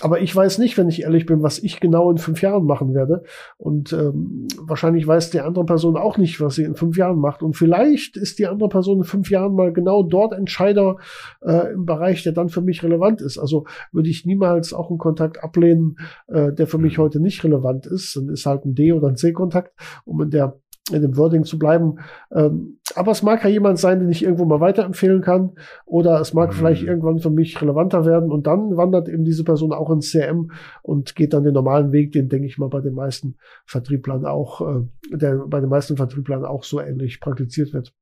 Aber 0.00 0.20
ich 0.20 0.34
weiß 0.34 0.58
nicht, 0.58 0.76
wenn 0.76 0.88
ich 0.88 1.02
ehrlich 1.02 1.24
bin, 1.24 1.42
was 1.42 1.62
ich 1.62 1.78
genau 1.78 2.10
in 2.10 2.18
fünf 2.18 2.42
Jahren 2.42 2.64
machen 2.64 2.94
werde. 2.94 3.22
Und 3.56 3.92
ähm, 3.92 4.48
wahrscheinlich 4.58 5.06
weiß 5.06 5.30
die 5.30 5.40
andere 5.40 5.64
Person 5.64 5.96
auch 5.96 6.18
nicht, 6.18 6.40
was 6.40 6.56
sie 6.56 6.64
in 6.64 6.74
fünf 6.74 6.96
Jahren 6.96 7.18
macht. 7.20 7.44
Und 7.44 7.54
vielleicht 7.54 8.16
ist 8.16 8.40
die 8.40 8.48
andere 8.48 8.68
Person 8.68 8.98
in 8.98 9.04
fünf 9.04 9.30
Jahren 9.30 9.54
mal 9.54 9.72
genau 9.72 10.02
dort 10.02 10.32
Entscheider 10.32 10.96
äh, 11.42 11.72
im 11.72 11.86
Bereich, 11.86 12.24
der 12.24 12.32
dann 12.32 12.48
für 12.48 12.60
mich 12.60 12.82
relevant 12.82 13.20
ist. 13.20 13.38
Also 13.38 13.66
würde 13.92 14.10
ich 14.10 14.26
niemals 14.26 14.72
auch 14.72 14.90
einen 14.90 14.98
Kontakt 14.98 15.44
ablehnen, 15.44 15.96
äh, 16.26 16.52
der 16.52 16.66
für 16.66 16.78
mich 16.78 16.98
mhm. 16.98 17.02
heute 17.02 17.20
nicht 17.20 17.44
relevant 17.44 17.86
ist. 17.86 18.16
Dann 18.16 18.28
ist 18.30 18.46
halt 18.46 18.64
ein 18.64 18.74
D- 18.74 18.92
oder 18.92 19.06
ein 19.06 19.16
C-Kontakt, 19.16 19.74
um 20.04 20.20
in 20.22 20.30
der 20.30 20.60
in 20.92 21.00
dem 21.00 21.16
Wording 21.16 21.44
zu 21.44 21.58
bleiben. 21.58 21.98
Ähm, 22.30 22.78
aber 22.94 23.12
es 23.12 23.22
mag 23.22 23.42
ja 23.42 23.48
jemand 23.48 23.78
sein, 23.78 24.00
den 24.00 24.10
ich 24.10 24.22
irgendwo 24.22 24.44
mal 24.44 24.60
weiterempfehlen 24.60 25.22
kann. 25.22 25.52
Oder 25.86 26.20
es 26.20 26.34
mag 26.34 26.50
mhm. 26.50 26.54
vielleicht 26.54 26.82
irgendwann 26.82 27.20
für 27.20 27.30
mich 27.30 27.60
relevanter 27.60 28.04
werden. 28.04 28.30
Und 28.30 28.46
dann 28.46 28.76
wandert 28.76 29.08
eben 29.08 29.24
diese 29.24 29.44
Person 29.44 29.72
auch 29.72 29.90
ins 29.90 30.12
CRM 30.12 30.50
und 30.82 31.16
geht 31.16 31.32
dann 31.32 31.44
den 31.44 31.54
normalen 31.54 31.92
Weg, 31.92 32.12
den, 32.12 32.28
denke 32.28 32.46
ich 32.46 32.58
mal, 32.58 32.68
bei 32.68 32.80
den 32.80 32.94
meisten 32.94 33.36
Vertrieblern 33.64 34.26
auch, 34.26 34.60
äh, 34.60 34.82
der 35.10 35.36
bei 35.46 35.60
den 35.60 35.70
meisten 35.70 35.96
Vertrieblern 35.96 36.44
auch 36.44 36.64
so 36.64 36.80
ähnlich 36.80 37.20
praktiziert 37.20 37.72
wird. 37.72 37.94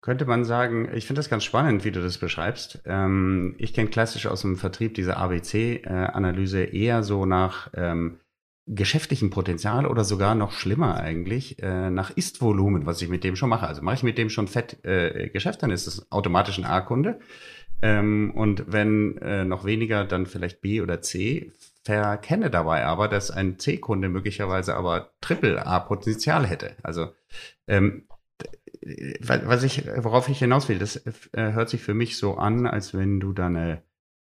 Könnte 0.00 0.26
man 0.26 0.44
sagen, 0.44 0.88
ich 0.94 1.06
finde 1.06 1.18
das 1.18 1.28
ganz 1.28 1.42
spannend, 1.44 1.84
wie 1.84 1.90
du 1.90 2.00
das 2.00 2.18
beschreibst. 2.18 2.82
Ähm, 2.84 3.54
ich 3.58 3.74
kenne 3.74 3.90
klassisch 3.90 4.26
aus 4.26 4.42
dem 4.42 4.56
Vertrieb 4.56 4.94
diese 4.94 5.16
ABC-Analyse 5.16 6.62
eher 6.62 7.02
so 7.02 7.26
nach 7.26 7.70
ähm, 7.74 8.18
geschäftlichem 8.68 9.30
Potenzial 9.30 9.86
oder 9.86 10.04
sogar 10.04 10.34
noch 10.34 10.52
schlimmer 10.52 10.96
eigentlich 11.00 11.62
äh, 11.62 11.90
nach 11.90 12.10
Ist-Volumen, 12.10 12.86
was 12.86 13.00
ich 13.00 13.08
mit 13.08 13.24
dem 13.24 13.36
schon 13.36 13.48
mache. 13.48 13.66
Also 13.66 13.82
mache 13.82 13.96
ich 13.96 14.02
mit 14.02 14.18
dem 14.18 14.30
schon 14.30 14.48
fett 14.48 14.84
äh, 14.84 15.30
Geschäft, 15.30 15.62
dann 15.62 15.70
ist 15.70 15.86
es 15.86 16.10
automatisch 16.12 16.58
ein 16.58 16.64
A-Kunde. 16.64 17.18
Ähm, 17.80 18.32
und 18.34 18.64
wenn 18.66 19.18
äh, 19.18 19.44
noch 19.44 19.64
weniger, 19.64 20.04
dann 20.04 20.26
vielleicht 20.26 20.60
B 20.60 20.80
oder 20.80 21.00
C. 21.00 21.52
Verkenne 21.84 22.50
dabei 22.50 22.84
aber, 22.84 23.08
dass 23.08 23.30
ein 23.30 23.58
C-Kunde 23.58 24.10
möglicherweise 24.10 24.74
aber 24.74 25.12
Triple-A-Potenzial 25.22 26.46
hätte. 26.46 26.76
Also 26.82 27.12
ähm, 27.66 28.06
was 29.20 29.62
ich, 29.62 29.86
worauf 29.96 30.28
ich 30.28 30.38
hinaus 30.38 30.68
will, 30.68 30.78
das 30.78 30.96
äh, 30.96 31.52
hört 31.52 31.68
sich 31.68 31.82
für 31.82 31.94
mich 31.94 32.18
so 32.18 32.36
an, 32.36 32.66
als 32.66 32.94
wenn 32.94 33.20
du 33.20 33.32
da 33.32 33.46
eine 33.46 33.82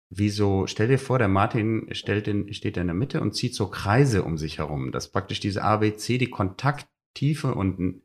Wieso, 0.08 0.66
stell 0.68 0.86
dir 0.88 0.98
vor, 0.98 1.18
der 1.18 1.28
Martin 1.28 1.88
stellt 1.92 2.28
in, 2.28 2.52
steht 2.52 2.76
in 2.76 2.86
der 2.86 2.94
Mitte 2.94 3.20
und 3.20 3.34
zieht 3.34 3.54
so 3.54 3.68
Kreise 3.68 4.22
um 4.22 4.38
sich 4.38 4.58
herum, 4.58 4.92
dass 4.92 5.10
praktisch 5.10 5.40
diese 5.40 5.64
ABC 5.64 6.18
die 6.18 6.30
Kontakttiefe 6.30 7.54
und, 7.54 8.02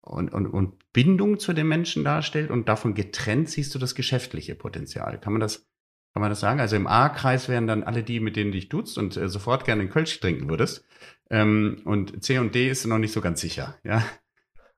und, 0.00 0.32
und, 0.32 0.46
und 0.46 0.92
Bindung 0.92 1.38
zu 1.38 1.52
dem 1.52 1.68
Menschen 1.68 2.04
darstellt 2.04 2.50
und 2.50 2.68
davon 2.68 2.94
getrennt 2.94 3.50
siehst 3.50 3.74
du 3.74 3.78
das 3.78 3.94
geschäftliche 3.94 4.54
Potenzial. 4.54 5.20
Kann 5.20 5.34
man 5.34 5.40
das, 5.40 5.66
kann 6.14 6.22
man 6.22 6.30
das 6.30 6.40
sagen? 6.40 6.58
Also 6.58 6.76
im 6.76 6.86
A-Kreis 6.86 7.50
wären 7.50 7.66
dann 7.66 7.82
alle 7.82 8.02
die, 8.02 8.18
mit 8.20 8.36
denen 8.36 8.50
du 8.50 8.56
dich 8.56 8.70
duzt 8.70 8.96
und 8.96 9.16
äh, 9.18 9.28
sofort 9.28 9.66
gerne 9.66 9.82
einen 9.82 9.90
Kölsch 9.90 10.18
trinken 10.20 10.48
würdest. 10.48 10.86
Ähm, 11.28 11.82
und 11.84 12.24
C 12.24 12.38
und 12.38 12.54
D 12.54 12.70
ist 12.70 12.86
noch 12.86 12.98
nicht 12.98 13.12
so 13.12 13.20
ganz 13.20 13.42
sicher, 13.42 13.76
ja. 13.84 14.02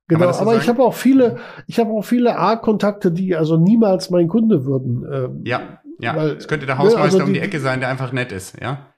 Genau, 0.08 0.32
so 0.32 0.40
aber 0.40 0.50
sagen? 0.52 0.62
ich 0.62 0.68
habe 0.68 0.82
auch 0.82 0.94
viele, 0.94 1.38
ich 1.66 1.78
habe 1.78 1.90
auch 1.90 2.04
viele 2.04 2.36
A-Kontakte, 2.36 3.12
die 3.12 3.36
also 3.36 3.56
niemals 3.56 4.10
mein 4.10 4.28
Kunde 4.28 4.66
würden. 4.66 5.06
Ähm, 5.10 5.42
ja. 5.44 5.80
Ja, 6.02 6.16
es 6.26 6.48
könnte 6.48 6.66
der 6.66 6.78
Hausmeister 6.78 7.02
also 7.02 7.18
die, 7.18 7.24
um 7.24 7.32
die 7.34 7.40
Ecke 7.40 7.60
sein, 7.60 7.80
der 7.80 7.88
einfach 7.88 8.12
nett 8.12 8.32
ist, 8.32 8.60
ja. 8.60 8.91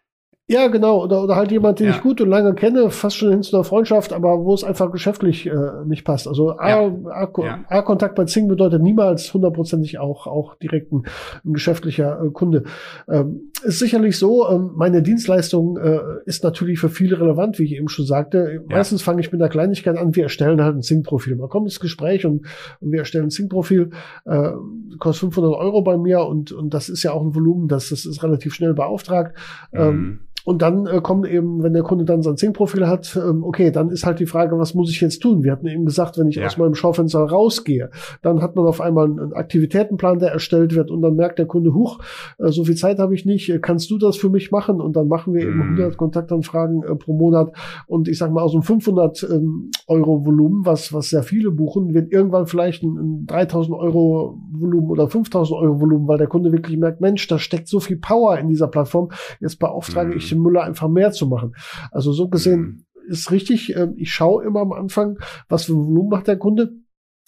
Ja, 0.46 0.66
genau. 0.68 1.02
Oder, 1.02 1.22
oder 1.24 1.36
halt 1.36 1.50
jemand, 1.52 1.80
den 1.80 1.86
ja. 1.86 1.94
ich 1.94 2.02
gut 2.02 2.20
und 2.20 2.28
lange 2.28 2.54
kenne, 2.54 2.90
fast 2.90 3.16
schon 3.16 3.30
hin 3.30 3.42
zu 3.42 3.56
einer 3.56 3.64
Freundschaft, 3.64 4.12
aber 4.12 4.44
wo 4.44 4.52
es 4.52 4.62
einfach 4.62 4.92
geschäftlich 4.92 5.46
äh, 5.46 5.56
nicht 5.86 6.04
passt. 6.04 6.28
Also 6.28 6.58
A-Kontakt 6.58 8.18
ja. 8.18 8.22
bei 8.22 8.24
Zing 8.26 8.46
bedeutet 8.46 8.82
niemals 8.82 9.32
hundertprozentig 9.32 9.98
auch, 9.98 10.26
auch 10.26 10.56
direkt 10.56 10.92
ein, 10.92 11.04
ein 11.46 11.54
geschäftlicher 11.54 12.22
äh, 12.22 12.28
Kunde. 12.28 12.64
Ähm, 13.08 13.52
ist 13.62 13.78
sicherlich 13.78 14.18
so, 14.18 14.46
ähm, 14.50 14.72
meine 14.74 15.02
Dienstleistung 15.02 15.78
äh, 15.78 16.00
ist 16.26 16.44
natürlich 16.44 16.78
für 16.78 16.90
viele 16.90 17.18
relevant, 17.18 17.58
wie 17.58 17.64
ich 17.64 17.72
eben 17.76 17.88
schon 17.88 18.04
sagte. 18.04 18.60
Ja. 18.68 18.76
Meistens 18.76 19.00
fange 19.00 19.22
ich 19.22 19.32
mit 19.32 19.40
einer 19.40 19.48
Kleinigkeit 19.48 19.96
an, 19.96 20.14
wir 20.14 20.24
erstellen 20.24 20.62
halt 20.62 20.76
ein 20.76 20.82
Zing-Profil. 20.82 21.36
Man 21.36 21.48
kommt 21.48 21.68
ins 21.68 21.80
Gespräch 21.80 22.26
und, 22.26 22.44
und 22.80 22.92
wir 22.92 22.98
erstellen 22.98 23.28
ein 23.28 23.30
Zing-Profil, 23.30 23.92
äh, 24.26 24.50
kostet 24.98 25.20
500 25.20 25.54
Euro 25.54 25.80
bei 25.80 25.96
mir 25.96 26.26
und, 26.26 26.52
und 26.52 26.74
das 26.74 26.90
ist 26.90 27.02
ja 27.02 27.12
auch 27.12 27.22
ein 27.22 27.34
Volumen, 27.34 27.66
das, 27.66 27.88
das 27.88 28.04
ist 28.04 28.22
relativ 28.22 28.52
schnell 28.52 28.74
beauftragt. 28.74 29.38
Ähm, 29.72 29.96
mhm. 29.96 30.20
Und 30.44 30.60
dann 30.60 30.86
äh, 30.86 31.00
kommt 31.00 31.26
eben, 31.26 31.62
wenn 31.62 31.72
der 31.72 31.82
Kunde 31.82 32.04
dann 32.04 32.22
sein 32.22 32.36
Zing-Profil 32.36 32.86
hat, 32.86 33.16
ähm, 33.16 33.42
okay, 33.42 33.70
dann 33.70 33.88
ist 33.88 34.04
halt 34.04 34.20
die 34.20 34.26
Frage, 34.26 34.58
was 34.58 34.74
muss 34.74 34.90
ich 34.90 35.00
jetzt 35.00 35.20
tun? 35.20 35.42
Wir 35.42 35.52
hatten 35.52 35.66
eben 35.66 35.86
gesagt, 35.86 36.18
wenn 36.18 36.28
ich 36.28 36.36
ja. 36.36 36.46
aus 36.46 36.58
meinem 36.58 36.74
Schaufenster 36.74 37.20
rausgehe, 37.20 37.90
dann 38.20 38.42
hat 38.42 38.54
man 38.54 38.66
auf 38.66 38.82
einmal 38.82 39.06
einen 39.06 39.32
Aktivitätenplan, 39.32 40.18
der 40.18 40.32
erstellt 40.32 40.74
wird 40.74 40.90
und 40.90 41.00
dann 41.00 41.16
merkt 41.16 41.38
der 41.38 41.46
Kunde, 41.46 41.72
huch, 41.72 41.98
äh, 42.38 42.50
so 42.50 42.64
viel 42.64 42.74
Zeit 42.74 42.98
habe 42.98 43.14
ich 43.14 43.24
nicht, 43.24 43.48
äh, 43.48 43.58
kannst 43.58 43.90
du 43.90 43.96
das 43.96 44.18
für 44.18 44.28
mich 44.28 44.50
machen? 44.50 44.82
Und 44.82 44.96
dann 44.96 45.08
machen 45.08 45.32
wir 45.32 45.42
eben 45.42 45.62
100 45.62 45.92
mhm. 45.92 45.96
Kontaktanfragen 45.96 46.82
äh, 46.82 46.94
pro 46.94 47.14
Monat 47.14 47.52
und 47.86 48.06
ich 48.08 48.18
sag 48.18 48.30
mal 48.30 48.42
aus 48.42 48.52
einem 48.52 48.62
500 48.62 49.26
ähm, 49.30 49.70
Euro 49.86 50.26
Volumen, 50.26 50.66
was, 50.66 50.92
was 50.92 51.08
sehr 51.08 51.22
viele 51.22 51.52
buchen, 51.52 51.94
wird 51.94 52.12
irgendwann 52.12 52.46
vielleicht 52.46 52.82
ein, 52.82 52.96
ein 52.96 53.26
3000 53.26 53.76
Euro 53.78 54.38
Volumen 54.52 54.90
oder 54.90 55.08
5000 55.08 55.58
Euro 55.58 55.80
Volumen, 55.80 56.06
weil 56.06 56.18
der 56.18 56.26
Kunde 56.26 56.52
wirklich 56.52 56.76
merkt, 56.76 57.00
Mensch, 57.00 57.26
da 57.28 57.38
steckt 57.38 57.68
so 57.68 57.80
viel 57.80 57.96
Power 57.96 58.38
in 58.38 58.48
dieser 58.48 58.68
Plattform, 58.68 59.08
jetzt 59.40 59.58
beauftrage 59.58 60.10
mhm. 60.10 60.16
ich 60.18 60.33
den 60.34 60.42
Müller 60.42 60.62
einfach 60.62 60.88
mehr 60.88 61.12
zu 61.12 61.26
machen. 61.26 61.54
Also 61.90 62.12
so 62.12 62.28
gesehen 62.28 62.60
mhm. 62.94 63.10
ist 63.10 63.30
richtig, 63.30 63.74
äh, 63.74 63.88
ich 63.96 64.12
schaue 64.12 64.44
immer 64.44 64.60
am 64.60 64.72
Anfang, 64.72 65.18
was 65.48 65.64
für 65.64 65.72
ein 65.72 65.86
Volumen 65.86 66.10
macht 66.10 66.26
der 66.26 66.38
Kunde. 66.38 66.72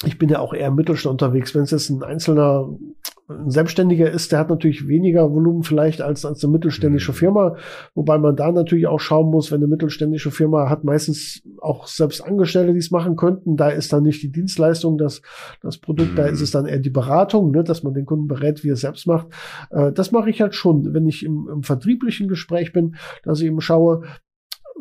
Ich 0.04 0.18
bin 0.18 0.28
ja 0.28 0.40
auch 0.40 0.52
eher 0.52 0.68
im 0.68 0.74
Mittelstand 0.74 1.22
unterwegs. 1.22 1.54
Wenn 1.54 1.62
es 1.62 1.70
jetzt 1.70 1.88
ein 1.88 2.02
einzelner 2.02 2.68
ein 3.28 3.50
Selbstständiger 3.50 4.10
ist, 4.10 4.30
der 4.30 4.38
hat 4.38 4.50
natürlich 4.50 4.86
weniger 4.86 5.32
Volumen 5.32 5.64
vielleicht 5.64 6.00
als, 6.00 6.24
als 6.24 6.44
eine 6.44 6.52
mittelständische 6.52 7.12
mhm. 7.12 7.16
Firma, 7.16 7.56
wobei 7.94 8.18
man 8.18 8.36
da 8.36 8.52
natürlich 8.52 8.86
auch 8.86 9.00
schauen 9.00 9.30
muss, 9.30 9.50
wenn 9.50 9.58
eine 9.58 9.66
mittelständische 9.66 10.30
Firma 10.30 10.70
hat 10.70 10.84
meistens 10.84 11.42
auch 11.60 11.88
selbst 11.88 12.20
Angestellte, 12.20 12.72
die 12.72 12.78
es 12.78 12.90
machen 12.90 13.16
könnten, 13.16 13.56
da 13.56 13.68
ist 13.68 13.92
dann 13.92 14.04
nicht 14.04 14.22
die 14.22 14.30
Dienstleistung 14.30 14.96
das, 14.96 15.22
das 15.60 15.78
Produkt, 15.78 16.12
mhm. 16.12 16.16
da 16.16 16.26
ist 16.26 16.40
es 16.40 16.52
dann 16.52 16.66
eher 16.66 16.78
die 16.78 16.90
Beratung, 16.90 17.50
ne, 17.50 17.64
dass 17.64 17.82
man 17.82 17.94
den 17.94 18.06
Kunden 18.06 18.28
berät, 18.28 18.62
wie 18.62 18.70
er 18.70 18.74
es 18.74 18.80
selbst 18.82 19.06
macht. 19.06 19.26
Äh, 19.70 19.92
das 19.92 20.12
mache 20.12 20.30
ich 20.30 20.40
halt 20.40 20.54
schon, 20.54 20.94
wenn 20.94 21.06
ich 21.06 21.24
im, 21.24 21.48
im 21.52 21.62
vertrieblichen 21.62 22.28
Gespräch 22.28 22.72
bin, 22.72 22.94
dass 23.24 23.40
ich 23.40 23.46
eben 23.46 23.60
schaue, 23.60 24.02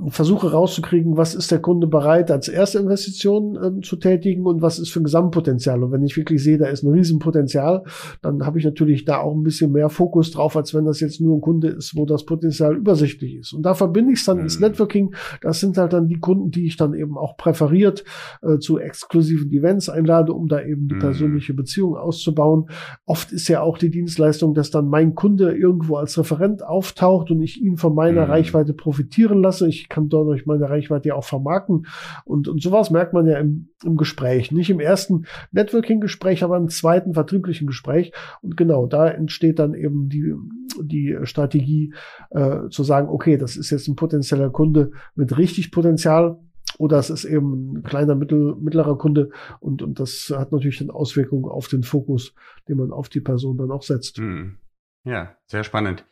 versuche 0.08 0.52
rauszukriegen, 0.52 1.16
was 1.16 1.36
ist 1.36 1.52
der 1.52 1.60
Kunde 1.60 1.88
bereit, 1.88 2.30
als 2.30 2.50
erste 2.50 2.80
Investition 2.80 3.58
ähm, 3.62 3.82
zu 3.82 3.96
tätigen 3.96 4.46
und 4.46 4.62
was 4.62 4.78
ist 4.78 4.90
für 4.90 5.00
ein 5.00 5.06
Gesamtpotenzial. 5.06 5.84
Und 5.84 5.92
wenn 5.92 6.04
ich 6.04 6.18
wirklich 6.18 6.44
sehe, 6.44 6.58
da 6.58 6.68
ist 6.68 6.84
ein 6.84 6.92
Riesenpotenzial, 6.92 7.84
dann 8.22 8.46
habe 8.46 8.60
ich 8.60 8.66
natürlich 8.66 9.06
da 9.06 9.20
auch 9.20 9.34
ein 9.34 9.44
bisschen 9.44 9.72
mehr 9.72 9.90
Fokus 9.90 10.32
drauf, 10.32 10.58
als 10.58 10.74
wenn 10.74 10.86
das 10.86 11.00
jetzt 11.00 11.22
nur 11.22 11.38
ein 11.38 11.42
Kunde 11.42 11.70
ist, 11.70 11.96
wo 11.96 12.06
das 12.06 12.26
Potenzial 12.26 12.76
übersichtlich 12.76 13.36
ist. 13.36 13.54
Und 13.54 13.64
da 13.64 13.74
verbinde 13.74 14.12
ich 14.12 14.20
es 14.20 14.26
dann 14.26 14.38
mhm. 14.38 14.44
ins 14.44 14.60
Networking. 14.60 15.16
Das 15.42 15.62
sind 15.62 15.78
halt 15.78 15.94
dann 15.94 16.08
die 16.08 16.20
Kunden, 16.20 16.52
die 16.52 16.66
ich 16.66 16.76
dann 16.76 16.94
eben 16.94 17.18
auch 17.18 17.38
präferiert 17.38 18.04
äh, 18.42 18.58
zu 18.58 18.78
exklusiven 18.80 19.50
Events 19.52 19.88
einlade, 19.88 20.34
um 20.34 20.50
da 20.50 20.62
eben 20.62 20.90
die 20.90 20.96
mhm. 20.96 21.00
persönliche 21.00 21.54
Beziehung 21.54 21.96
auszubauen. 21.96 22.66
Oft 23.06 23.32
ist 23.32 23.48
ja 23.48 23.62
auch 23.62 23.78
die 23.78 23.92
Dienstleistung, 23.92 24.54
dass 24.56 24.72
dann 24.72 24.90
mein 24.90 25.16
Kunde 25.16 25.56
irgendwo 25.56 25.96
als 25.96 26.18
Referent 26.18 26.64
auftaucht 26.64 27.32
und 27.32 27.42
ich 27.42 27.62
ihn 27.62 27.78
von 27.78 27.96
meiner 27.96 28.26
mhm. 28.26 28.32
Reichweite 28.32 28.74
profitieren 28.74 29.42
lasse. 29.42 29.70
Ich 29.70 29.85
kann 29.90 30.10
dadurch 30.10 30.46
meine 30.46 30.70
Reichweite 30.70 31.10
ja 31.10 31.16
auch 31.16 31.24
vermarkten. 31.24 31.88
Und, 32.24 32.48
und 32.48 32.62
sowas 32.62 32.92
merkt 32.92 33.14
man 33.14 33.26
ja 33.26 33.38
im, 33.38 33.70
im 33.84 33.98
Gespräch. 33.98 34.52
Nicht 34.52 34.70
im 34.70 34.80
ersten 34.80 35.26
Networking-Gespräch, 35.52 36.44
aber 36.44 36.58
im 36.58 36.70
zweiten 36.70 37.14
vertrieblichen 37.14 37.68
Gespräch. 37.68 38.12
Und 38.42 38.58
genau, 38.58 38.88
da 38.88 39.08
entsteht 39.08 39.60
dann 39.60 39.74
eben 39.74 40.10
die, 40.10 40.34
die 40.82 41.18
Strategie 41.24 41.94
äh, 42.32 42.70
zu 42.70 42.84
sagen, 42.84 43.10
okay, 43.10 43.38
das 43.38 43.58
ist 43.58 43.70
jetzt 43.70 43.88
ein 43.88 43.96
potenzieller 43.96 44.50
Kunde 44.50 44.92
mit 45.16 45.38
richtig 45.38 45.72
Potenzial 45.72 46.40
oder 46.78 47.00
es 47.00 47.10
ist 47.10 47.26
eben 47.26 47.78
ein 47.78 47.84
kleiner, 47.84 48.16
mittel, 48.16 48.56
mittlerer 48.60 48.98
Kunde 48.98 49.30
und, 49.60 49.82
und 49.82 50.00
das 50.00 50.34
hat 50.36 50.52
natürlich 50.52 50.80
dann 50.80 50.90
Auswirkungen 50.90 51.46
auf 51.46 51.68
den 51.68 51.84
Fokus, 51.84 52.34
den 52.68 52.78
man 52.78 52.92
auf 52.92 53.10
die 53.10 53.22
Person 53.22 53.58
dann 53.58 53.72
auch 53.72 53.84
setzt. 53.84 54.18
Hm. 54.18 54.58
Ja, 55.04 55.36
sehr 55.46 55.64
spannend. 55.64 56.06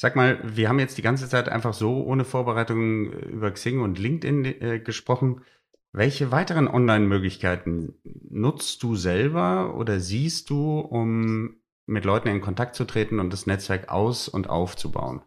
Sag 0.00 0.16
mal, 0.16 0.40
wir 0.42 0.70
haben 0.70 0.78
jetzt 0.78 0.96
die 0.96 1.02
ganze 1.02 1.28
Zeit 1.28 1.50
einfach 1.50 1.74
so 1.74 2.02
ohne 2.02 2.24
Vorbereitung 2.24 3.12
über 3.12 3.50
Xing 3.50 3.82
und 3.82 3.98
LinkedIn 3.98 4.46
äh, 4.46 4.80
gesprochen. 4.80 5.42
Welche 5.92 6.32
weiteren 6.32 6.68
Online-Möglichkeiten 6.68 7.92
nutzt 8.30 8.82
du 8.82 8.96
selber 8.96 9.76
oder 9.76 10.00
siehst 10.00 10.48
du, 10.48 10.78
um 10.78 11.56
mit 11.84 12.06
Leuten 12.06 12.28
in 12.28 12.40
Kontakt 12.40 12.76
zu 12.76 12.86
treten 12.86 13.20
und 13.20 13.30
das 13.30 13.46
Netzwerk 13.46 13.90
aus- 13.90 14.30
und 14.30 14.48
aufzubauen? 14.48 15.20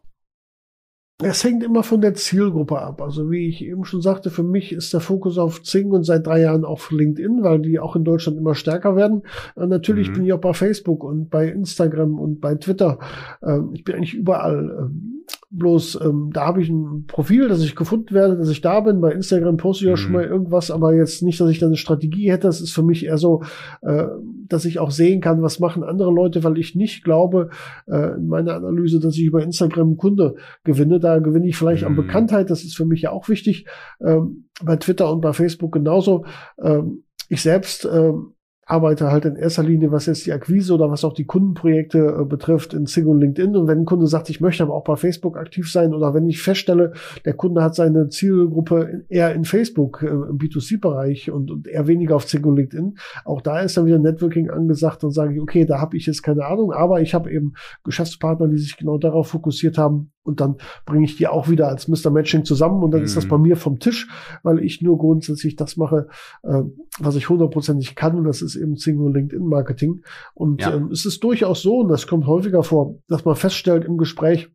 Es 1.22 1.44
hängt 1.44 1.64
immer 1.64 1.84
von 1.84 2.02
der 2.02 2.16
Zielgruppe 2.16 2.80
ab. 2.80 3.02
Also 3.02 3.30
wie 3.30 3.48
ich 3.48 3.64
eben 3.64 3.86
schon 3.86 4.02
sagte, 4.02 4.30
für 4.30 4.44
mich 4.44 4.72
ist 4.72 4.94
der 4.94 5.00
Fokus 5.00 5.38
auf 5.38 5.62
Zing 5.62 5.92
und 5.92 6.04
seit 6.04 6.26
drei 6.26 6.42
Jahren 6.42 6.66
auf 6.66 6.92
LinkedIn, 6.92 7.44
weil 7.44 7.60
die 7.60 7.80
auch 7.80 7.96
in 7.96 8.04
Deutschland 8.04 8.38
immer 8.38 8.56
stärker 8.56 8.96
werden. 8.96 9.22
Äh, 9.56 9.68
natürlich 9.68 10.10
mhm. 10.10 10.14
bin 10.14 10.26
ich 10.26 10.34
auch 10.34 10.42
bei 10.42 10.54
Facebook 10.54 11.04
und 11.04 11.30
bei 11.30 11.48
Instagram 11.48 12.20
und 12.20 12.42
bei 12.42 12.56
Twitter. 12.56 13.00
Ähm, 13.44 13.72
ich 13.74 13.84
bin 13.84 13.96
eigentlich 13.96 14.16
überall. 14.16 14.78
Ähm, 14.80 15.13
Bloß 15.56 16.00
ähm, 16.04 16.32
da 16.34 16.48
habe 16.48 16.64
ich 16.64 16.70
ein 16.70 17.06
Profil, 17.06 17.48
dass 17.48 17.64
ich 17.64 17.76
gefunden 17.76 18.16
werde, 18.16 18.38
dass 18.38 18.50
ich 18.50 18.62
da 18.62 18.80
bin. 18.80 19.02
Bei 19.02 19.12
Instagram 19.12 19.58
poste 19.58 19.86
ich 19.86 19.88
ja 19.88 19.92
mhm. 19.92 19.98
schon 19.98 20.12
mal 20.14 20.24
irgendwas, 20.24 20.72
aber 20.72 20.96
jetzt 20.96 21.22
nicht, 21.22 21.40
dass 21.40 21.50
ich 21.52 21.60
da 21.60 21.68
eine 21.68 21.78
Strategie 21.78 22.32
hätte. 22.32 22.48
Das 22.48 22.60
ist 22.60 22.74
für 22.74 22.82
mich 22.82 23.06
eher 23.06 23.20
so, 23.20 23.44
äh, 23.84 24.06
dass 24.48 24.66
ich 24.66 24.80
auch 24.80 24.90
sehen 24.90 25.22
kann, 25.22 25.44
was 25.44 25.60
machen 25.60 25.84
andere 25.84 26.12
Leute, 26.12 26.44
weil 26.44 26.58
ich 26.58 26.74
nicht 26.74 27.04
glaube 27.04 27.50
äh, 27.86 28.16
in 28.16 28.28
meiner 28.28 28.56
Analyse, 28.56 29.00
dass 29.00 29.16
ich 29.16 29.26
über 29.26 29.44
Instagram 29.44 29.90
einen 29.90 29.98
Kunde 29.98 30.36
gewinne. 30.64 31.00
Da 31.00 31.20
gewinne 31.20 31.48
ich 31.48 31.56
vielleicht 31.56 31.84
mhm. 31.84 31.90
an 31.90 31.96
Bekanntheit. 31.98 32.50
Das 32.50 32.64
ist 32.64 32.76
für 32.76 32.86
mich 32.86 33.04
ja 33.04 33.12
auch 33.12 33.30
wichtig. 33.30 33.68
Ähm, 34.04 34.50
bei 34.64 34.78
Twitter 34.78 35.12
und 35.12 35.22
bei 35.22 35.34
Facebook 35.34 35.72
genauso. 35.72 36.26
Ähm, 36.60 37.04
ich 37.30 37.44
selbst 37.44 37.86
ähm, 37.86 38.33
arbeite 38.66 39.12
halt 39.12 39.26
in 39.26 39.36
erster 39.36 39.64
Linie, 39.64 39.92
was 39.92 40.06
jetzt 40.06 40.26
die 40.26 40.32
Akquise 40.32 40.74
oder 40.74 40.90
was 40.90 41.04
auch 41.04 41.14
die 41.14 41.26
Kundenprojekte 41.26 42.20
äh, 42.22 42.26
betrifft, 42.26 42.74
in 42.74 42.86
Sing 42.86 43.08
und 43.08 43.20
LinkedIn. 43.20 43.56
Und 43.58 43.68
wenn 43.68 43.80
ein 43.80 43.86
Kunde 43.86 44.08
sagt, 44.08 44.30
ich 44.30 44.40
möchte 44.40 44.64
aber 44.64 44.74
auch 44.74 44.86
bei 44.86 44.96
Facebook 44.96 45.38
aktiv 45.38 45.70
sein 45.70 45.94
oder 45.94 46.14
wenn 46.14 46.28
ich 46.28 46.42
feststelle, 46.42 46.94
der 47.26 47.34
Kunde 47.34 47.62
hat 47.62 47.76
seine 47.76 48.08
Zielgruppe 48.08 49.04
eher 49.10 49.34
in 49.34 49.44
Facebook 49.44 50.02
äh, 50.02 50.08
im 50.08 50.38
B2C-Bereich 50.38 51.30
und, 51.30 51.52
und 51.52 51.68
eher 51.68 51.88
weniger 51.88 52.16
auf 52.16 52.28
Sing 52.28 52.44
und 52.46 52.56
LinkedIn, 52.56 52.98
auch 53.26 53.42
da 53.42 53.60
ist 53.60 53.76
dann 53.76 53.86
wieder 53.86 54.00
Networking 54.00 54.50
angesagt 54.50 55.04
und 55.04 55.12
sage 55.12 55.34
ich, 55.34 55.42
okay, 55.42 55.66
da 55.66 55.80
habe 55.80 55.98
ich 55.98 56.06
jetzt 56.06 56.24
keine 56.24 56.46
Ahnung, 56.46 56.72
aber 56.72 57.02
ich 57.02 57.14
habe 57.14 57.32
eben 57.32 57.54
Geschäftspartner, 57.84 58.48
die 58.48 58.58
sich 58.58 58.78
genau 58.78 58.98
darauf 58.98 59.28
fokussiert 59.28 59.78
haben, 59.78 60.13
und 60.24 60.40
dann 60.40 60.56
bringe 60.86 61.06
ich 61.06 61.18
die 61.18 61.28
auch 61.28 61.50
wieder 61.50 61.68
als 61.68 61.88
Mr. 61.88 62.10
Matching 62.10 62.46
zusammen 62.46 62.84
und 62.84 62.92
dann 62.92 63.02
mhm. 63.02 63.06
ist 63.06 63.18
das 63.18 63.28
bei 63.28 63.38
mhm. 63.38 63.44
mir 63.44 63.58
vom 63.58 63.80
Tisch, 63.80 64.08
weil 64.44 64.60
ich 64.60 64.82
nur 64.82 64.98
grundsätzlich 64.98 65.56
das 65.56 65.78
mache, 65.78 66.08
äh, 66.44 66.62
was 67.00 67.16
ich 67.16 67.30
hundertprozentig 67.30 67.96
kann 67.96 68.18
und 68.18 68.26
das 68.26 68.42
ist 68.42 68.56
eben 68.56 68.76
Single 68.78 69.14
LinkedIn 69.14 69.46
Marketing. 69.46 70.04
Und 70.34 70.62
ja. 70.62 70.74
ähm, 70.74 70.90
es 70.92 71.06
ist 71.06 71.24
durchaus 71.24 71.62
so, 71.62 71.80
und 71.80 71.90
das 71.90 72.08
kommt 72.08 72.26
häufiger 72.26 72.64
vor, 72.64 72.96
dass 73.08 73.26
man 73.26 73.36
feststellt 73.36 73.86
im 73.86 73.98
Gespräch, 73.98 74.50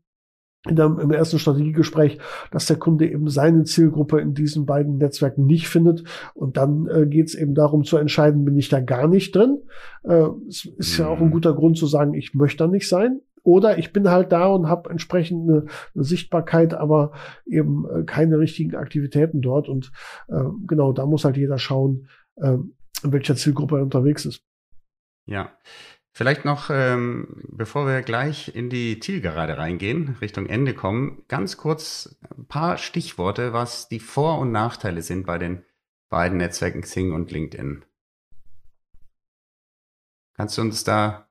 in 0.67 0.77
dem, 0.77 0.99
im 0.99 1.11
ersten 1.13 1.39
Strategiegespräch, 1.39 2.19
dass 2.51 2.67
der 2.67 2.77
Kunde 2.77 3.09
eben 3.09 3.29
seine 3.29 3.65
Zielgruppe 3.65 4.21
in 4.21 4.35
diesen 4.35 4.67
beiden 4.67 4.99
Netzwerken 4.99 5.47
nicht 5.47 5.69
findet. 5.69 6.03
Und 6.35 6.57
dann 6.57 6.89
äh, 6.89 7.07
geht 7.07 7.29
es 7.29 7.35
eben 7.35 7.55
darum 7.55 7.85
zu 7.85 7.97
entscheiden, 7.97 8.45
bin 8.45 8.59
ich 8.59 8.69
da 8.69 8.81
gar 8.81 9.07
nicht 9.07 9.35
drin. 9.37 9.61
Äh, 10.03 10.27
es 10.49 10.65
ist 10.65 10.99
ja 10.99 11.09
auch 11.09 11.19
ein 11.19 11.27
mhm. 11.27 11.33
guter 11.33 11.55
Grund 11.55 11.79
zu 11.79 11.87
sagen, 11.87 12.15
ich 12.15 12.35
möchte 12.35 12.65
da 12.65 12.67
nicht 12.67 12.89
sein. 12.89 13.21
Oder 13.43 13.79
ich 13.79 13.93
bin 13.93 14.09
halt 14.09 14.33
da 14.33 14.47
und 14.47 14.69
habe 14.69 14.91
entsprechend 14.91 15.49
eine, 15.49 15.67
eine, 15.95 16.05
Sichtbarkeit, 16.05 16.75
aber 16.75 17.13
eben 17.47 17.87
äh, 17.89 18.05
keine 18.05 18.39
richtigen 18.39 18.77
Aktivitäten 18.77 19.41
dort. 19.41 19.69
Und 19.69 19.93
äh, 20.29 20.45
genau, 20.67 20.93
da 20.93 21.07
muss 21.07 21.25
halt 21.25 21.37
jeder 21.37 21.59
schauen, 21.59 22.09
äh, 22.37 22.57
in 23.03 23.13
welcher 23.13 23.37
Zielgruppe 23.37 23.77
er 23.77 23.83
unterwegs 23.83 24.25
ist. 24.25 24.43
Ja. 25.27 25.53
Vielleicht 26.13 26.45
noch, 26.45 26.69
ähm, 26.73 27.45
bevor 27.49 27.87
wir 27.87 28.03
gleich 28.03 28.53
in 28.53 28.71
die 28.71 28.99
Zielgerade 28.99 29.57
reingehen, 29.57 30.17
Richtung 30.21 30.47
Ende 30.47 30.75
kommen, 30.75 31.23
ganz 31.29 31.57
kurz 31.57 32.19
ein 32.37 32.47
paar 32.47 32.77
Stichworte, 32.77 33.53
was 33.53 33.89
die 33.89 34.01
Vor- 34.01 34.41
und 34.41 34.51
Nachteile 34.51 35.03
sind 35.03 35.27
bei 35.27 35.39
den 35.39 35.65
beiden 36.09 36.39
Netzwerken 36.39 36.81
Xing 36.81 37.13
und 37.13 37.31
LinkedIn. 37.31 37.85
Kannst 40.35 40.59
du 40.59 40.63
uns 40.63 40.83
da 40.83 41.28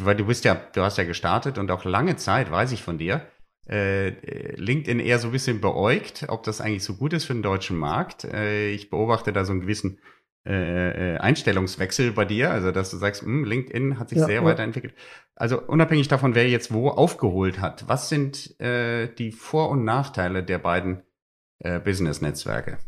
weil 0.00 0.16
du 0.16 0.26
bist 0.26 0.44
ja, 0.44 0.54
du 0.54 0.82
hast 0.82 0.98
ja 0.98 1.04
gestartet 1.04 1.58
und 1.58 1.70
auch 1.70 1.84
lange 1.84 2.16
Zeit, 2.16 2.50
weiß 2.50 2.72
ich 2.72 2.82
von 2.82 2.98
dir, 2.98 3.26
äh, 3.68 4.10
LinkedIn 4.56 5.00
eher 5.00 5.18
so 5.18 5.28
ein 5.28 5.32
bisschen 5.32 5.60
beäugt, 5.60 6.26
ob 6.28 6.44
das 6.44 6.60
eigentlich 6.60 6.84
so 6.84 6.94
gut 6.94 7.12
ist 7.12 7.24
für 7.24 7.34
den 7.34 7.42
deutschen 7.42 7.76
Markt. 7.76 8.24
Äh, 8.24 8.70
ich 8.70 8.90
beobachte 8.90 9.32
da 9.32 9.44
so 9.44 9.52
einen 9.52 9.62
gewissen 9.62 9.98
äh, 10.46 11.14
äh 11.14 11.18
Einstellungswechsel 11.18 12.12
bei 12.12 12.24
dir, 12.24 12.50
also 12.50 12.70
dass 12.70 12.90
du 12.90 12.96
sagst, 12.96 13.22
mh, 13.24 13.28
hm, 13.28 13.44
LinkedIn 13.44 13.98
hat 13.98 14.08
sich 14.08 14.18
ja, 14.18 14.26
sehr 14.26 14.36
ja. 14.36 14.44
weiterentwickelt. 14.44 14.94
Also 15.34 15.60
unabhängig 15.60 16.08
davon, 16.08 16.34
wer 16.34 16.48
jetzt 16.48 16.72
wo 16.72 16.88
aufgeholt 16.88 17.60
hat, 17.60 17.88
was 17.88 18.08
sind 18.08 18.58
äh, 18.60 19.12
die 19.14 19.32
Vor- 19.32 19.70
und 19.70 19.84
Nachteile 19.84 20.44
der 20.44 20.58
beiden 20.58 21.02
äh, 21.58 21.80
Business-Netzwerke? 21.80 22.78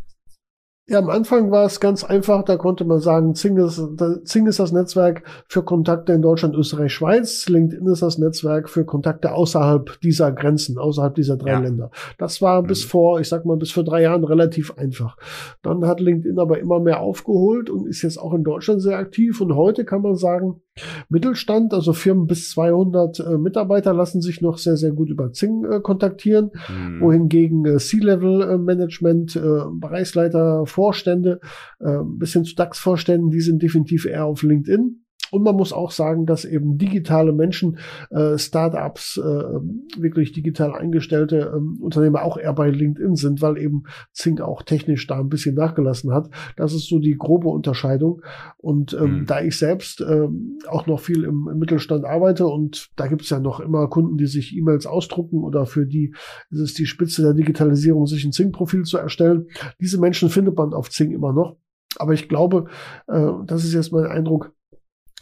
Ja, 0.91 1.01
am 1.01 1.11
Anfang 1.11 1.51
war 1.51 1.67
es 1.67 1.81
ganz 1.81 2.03
einfach, 2.03 2.43
da 2.45 2.57
konnte 2.57 2.87
man 2.87 2.99
sagen, 2.99 3.35
Zing 3.35 3.59
ist, 3.59 3.79
Zing 4.25 4.47
ist 4.47 4.59
das 4.59 4.73
Netzwerk 4.73 5.23
für 5.47 5.63
Kontakte 5.63 6.15
in 6.15 6.23
Deutschland, 6.23 6.55
Österreich, 6.55 6.95
Schweiz, 6.95 7.47
LinkedIn 7.47 7.87
ist 7.89 8.01
das 8.01 8.17
Netzwerk 8.17 8.71
für 8.71 8.87
Kontakte 8.87 9.33
außerhalb 9.33 10.01
dieser 10.01 10.33
Grenzen, 10.33 10.79
außerhalb 10.79 11.15
dieser 11.15 11.37
drei 11.37 11.53
ja. 11.53 11.59
Länder. 11.59 11.91
Das 12.17 12.41
war 12.41 12.63
mhm. 12.63 12.69
bis 12.69 12.85
vor, 12.85 13.21
ich 13.21 13.29
sag 13.29 13.45
mal, 13.45 13.59
bis 13.59 13.71
vor 13.71 13.85
drei 13.85 14.01
Jahren 14.01 14.25
relativ 14.25 14.79
einfach. 14.79 15.19
Dann 15.61 15.85
hat 15.85 16.01
LinkedIn 16.01 16.39
aber 16.39 16.59
immer 16.59 16.81
mehr 16.81 17.01
aufgeholt 17.01 17.69
und 17.69 17.87
ist 17.87 18.01
jetzt 18.01 18.17
auch 18.17 18.33
in 18.33 18.43
Deutschland 18.43 18.81
sehr 18.81 18.97
aktiv 18.97 19.43
und 19.43 19.55
heute 19.55 19.85
kann 19.85 20.01
man 20.01 20.17
sagen, 20.17 20.63
Mittelstand, 21.09 21.75
also 21.75 21.93
Firmen 21.93 22.27
bis 22.27 22.51
200 22.51 23.21
äh, 23.21 23.39
Mitarbeiter 23.39 23.93
lassen 23.93 24.21
sich 24.21 24.41
noch 24.41 24.59
sehr, 24.59 24.77
sehr 24.77 24.93
gut 24.93 25.11
über 25.11 25.33
Zing 25.33 25.65
äh, 25.65 25.81
kontaktieren, 25.81 26.51
mhm. 26.69 27.01
wohingegen 27.01 27.65
äh, 27.65 27.79
C-Level-Management, 27.79 29.37
äh, 29.37 29.39
äh, 29.41 29.65
Bereichsleiter, 29.73 30.67
Vorstände, 30.67 31.41
äh, 31.81 31.99
bis 32.05 32.33
hin 32.33 32.45
zu 32.45 32.55
DAX-Vorständen, 32.55 33.31
die 33.31 33.41
sind 33.41 33.63
definitiv 33.63 34.07
eher 34.07 34.25
auf 34.25 34.43
LinkedIn. 34.43 35.05
Und 35.31 35.43
man 35.43 35.57
muss 35.57 35.73
auch 35.73 35.91
sagen, 35.91 36.27
dass 36.27 36.45
eben 36.45 36.79
digitale 36.79 37.33
Menschen, 37.33 37.79
äh, 38.11 38.39
Startups, 38.39 39.19
äh, 39.19 39.23
wirklich 39.23 40.33
digital 40.33 40.75
eingestellte 40.75 41.53
äh, 41.55 41.83
Unternehmer 41.83 42.23
auch 42.23 42.37
eher 42.37 42.53
bei 42.53 42.71
LinkedIn 42.71 43.17
sind, 43.17 43.43
weil 43.43 43.59
eben 43.59 43.85
Zink 44.13 44.41
auch 44.41 44.63
technisch 44.63 45.07
da 45.07 45.19
ein 45.19 45.29
bisschen 45.29 45.55
nachgelassen 45.55 46.13
hat. 46.13 46.31
Das 46.57 46.73
ist 46.73 46.89
so 46.89 46.99
die 46.99 47.17
grobe 47.17 47.49
Unterscheidung. 47.49 48.23
Und 48.57 48.93
ähm, 48.95 49.21
mhm. 49.21 49.27
da 49.27 49.41
ich 49.41 49.59
selbst 49.59 50.01
äh, 50.01 50.29
auch 50.69 50.87
noch 50.87 51.01
viel 51.01 51.25
im, 51.25 51.49
im 51.51 51.59
Mittelstand 51.59 52.05
arbeite 52.05 52.47
und 52.47 52.89
da 52.97 53.07
gibt 53.07 53.23
es 53.23 53.31
ja 53.31 53.41
noch 53.41 53.61
immer 53.61 53.89
Kunden, 53.89 54.17
die 54.17 54.27
sich 54.27 54.57
E-Mails 54.57 54.87
ausdrucken 54.87 55.43
oder 55.45 55.67
für 55.67 55.87
die 55.87 56.15
ist 56.51 56.61
es 56.61 56.75
die 56.75 56.87
Spitze 56.87 57.23
der 57.23 57.35
Digitalisierung, 57.35 58.07
sich 58.07 58.25
ein 58.25 58.33
Zink-Profil 58.33 58.83
zu 58.83 58.99
erstellen. 58.99 59.47
Diese 59.81 59.99
Menschen 59.99 60.31
findet 60.31 60.57
man 60.57 60.73
auf 60.73 60.91
Zink 60.91 61.13
immer 61.13 61.33
noch. 61.33 61.57
Aber 61.97 62.13
ich 62.13 62.29
glaube, 62.29 62.67
äh, 63.07 63.31
das 63.47 63.65
ist 63.65 63.75
jetzt 63.75 63.93
mein 63.93 64.07
Eindruck, 64.07 64.53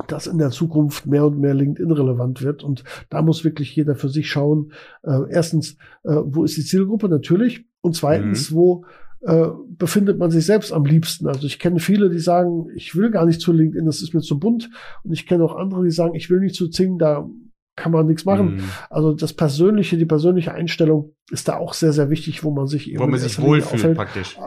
dass 0.09 0.27
in 0.27 0.39
der 0.39 0.51
Zukunft 0.51 1.07
mehr 1.07 1.27
und 1.27 1.39
mehr 1.39 1.55
LinkedIn 1.55 1.91
relevant 1.91 2.43
wird. 2.43 2.63
Und 2.63 2.85
da 3.09 3.23
muss 3.23 3.45
wirklich 3.45 3.75
jeder 3.75 3.95
für 3.95 4.09
sich 4.09 4.31
schauen. 4.31 4.73
Äh, 5.03 5.31
erstens, 5.31 5.77
äh, 6.05 6.17
wo 6.23 6.45
ist 6.45 6.57
die 6.57 6.65
Zielgruppe? 6.65 7.09
Natürlich. 7.09 7.65
Und 7.81 7.97
zweitens, 7.97 8.51
mhm. 8.51 8.57
wo 8.57 8.85
äh, 9.23 9.47
befindet 9.69 10.19
man 10.19 10.31
sich 10.31 10.45
selbst 10.45 10.73
am 10.73 10.85
liebsten? 10.85 11.27
Also 11.27 11.47
ich 11.47 11.59
kenne 11.59 11.81
viele, 11.81 12.11
die 12.11 12.19
sagen, 12.19 12.67
ich 12.75 12.95
will 12.95 13.11
gar 13.11 13.25
nicht 13.25 13.41
zu 13.41 13.53
LinkedIn, 13.53 13.87
das 13.87 14.03
ist 14.03 14.13
mir 14.13 14.21
zu 14.21 14.39
bunt. 14.39 14.71
Und 15.03 15.13
ich 15.13 15.27
kenne 15.27 15.45
auch 15.45 15.57
andere, 15.57 15.85
die 15.85 15.91
sagen, 15.91 16.15
ich 16.15 16.29
will 16.29 16.41
nicht 16.41 16.55
zu 16.55 16.69
Zing, 16.69 16.99
da 16.99 17.29
kann 17.75 17.93
man 17.93 18.07
nichts 18.07 18.25
machen. 18.25 18.57
Mhm. 18.57 18.63
Also 18.91 19.15
das 19.15 19.33
Persönliche, 19.33 19.97
die 19.97 20.07
persönliche 20.07 20.53
Einstellung 20.53 21.15
ist 21.31 21.49
da 21.49 21.57
auch 21.57 21.75
sehr, 21.75 21.93
sehr 21.93 22.11
wichtig, 22.11 22.45
wo 22.45 22.51
man 22.51 22.67
sich 22.67 22.91
eben 22.91 23.01
wo 23.01 23.07
man 23.07 23.21
sich 23.21 23.41
wohlfühlt 23.41 23.97
praktisch 23.97 24.39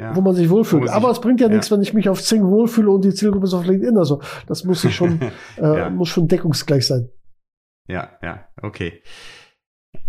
ja. 0.00 0.16
wo 0.16 0.20
man 0.20 0.34
sich 0.34 0.48
wohlfühlt. 0.48 0.84
Man 0.84 0.94
Aber 0.94 1.10
es 1.10 1.20
bringt 1.20 1.40
ja, 1.40 1.48
ja, 1.48 1.52
nichts, 1.52 1.70
wenn 1.70 1.82
ich 1.82 1.92
mich 1.92 2.08
auf 2.08 2.22
Zing 2.22 2.42
wohlfühle 2.44 2.90
und 2.90 3.04
die 3.04 3.14
Zielgruppe 3.14 3.46
ist 3.46 3.54
auf 3.54 3.66
LinkedIn. 3.66 3.98
Also 3.98 4.20
das 4.46 4.64
muss 4.64 4.80
schon, 4.92 5.20
äh, 5.58 5.62
ja. 5.62 5.90
muss 5.90 6.08
schon 6.08 6.26
deckungsgleich 6.26 6.86
sein. 6.86 7.10
Ja, 7.88 8.18
ja, 8.22 8.48
okay. 8.62 9.02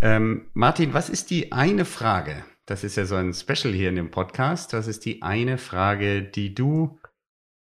Ähm, 0.01 0.49
Martin, 0.53 0.93
was 0.93 1.09
ist 1.09 1.29
die 1.29 1.51
eine 1.51 1.85
Frage? 1.85 2.43
Das 2.65 2.83
ist 2.83 2.95
ja 2.95 3.05
so 3.05 3.15
ein 3.15 3.33
Special 3.33 3.73
hier 3.73 3.89
in 3.89 3.95
dem 3.95 4.11
Podcast. 4.11 4.73
Was 4.73 4.87
ist 4.87 5.05
die 5.05 5.21
eine 5.23 5.57
Frage, 5.57 6.21
die 6.21 6.53
du 6.53 6.99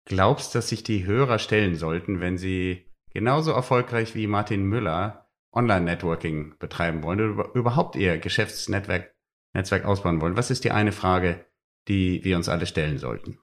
glaubst, 0.06 0.56
dass 0.56 0.70
sich 0.70 0.84
die 0.84 1.06
Hörer 1.06 1.38
stellen 1.38 1.76
sollten, 1.76 2.22
wenn 2.22 2.38
sie 2.38 2.92
genauso 3.14 3.52
erfolgreich 3.52 4.16
wie 4.16 4.28
Martin 4.28 4.64
Müller 4.64 5.30
Online-Networking 5.54 6.56
betreiben 6.60 7.04
wollen 7.04 7.34
oder 7.34 7.54
überhaupt 7.54 7.96
ihr 7.96 8.18
Geschäftsnetzwerk 8.18 9.14
Netzwerk 9.54 9.86
ausbauen 9.86 10.22
wollen? 10.22 10.38
Was 10.38 10.52
ist 10.52 10.64
die 10.64 10.72
eine 10.72 10.92
Frage, 10.92 11.46
die 11.88 12.24
wir 12.24 12.38
uns 12.38 12.50
alle 12.50 12.66
stellen 12.66 12.98
sollten? 12.98 13.40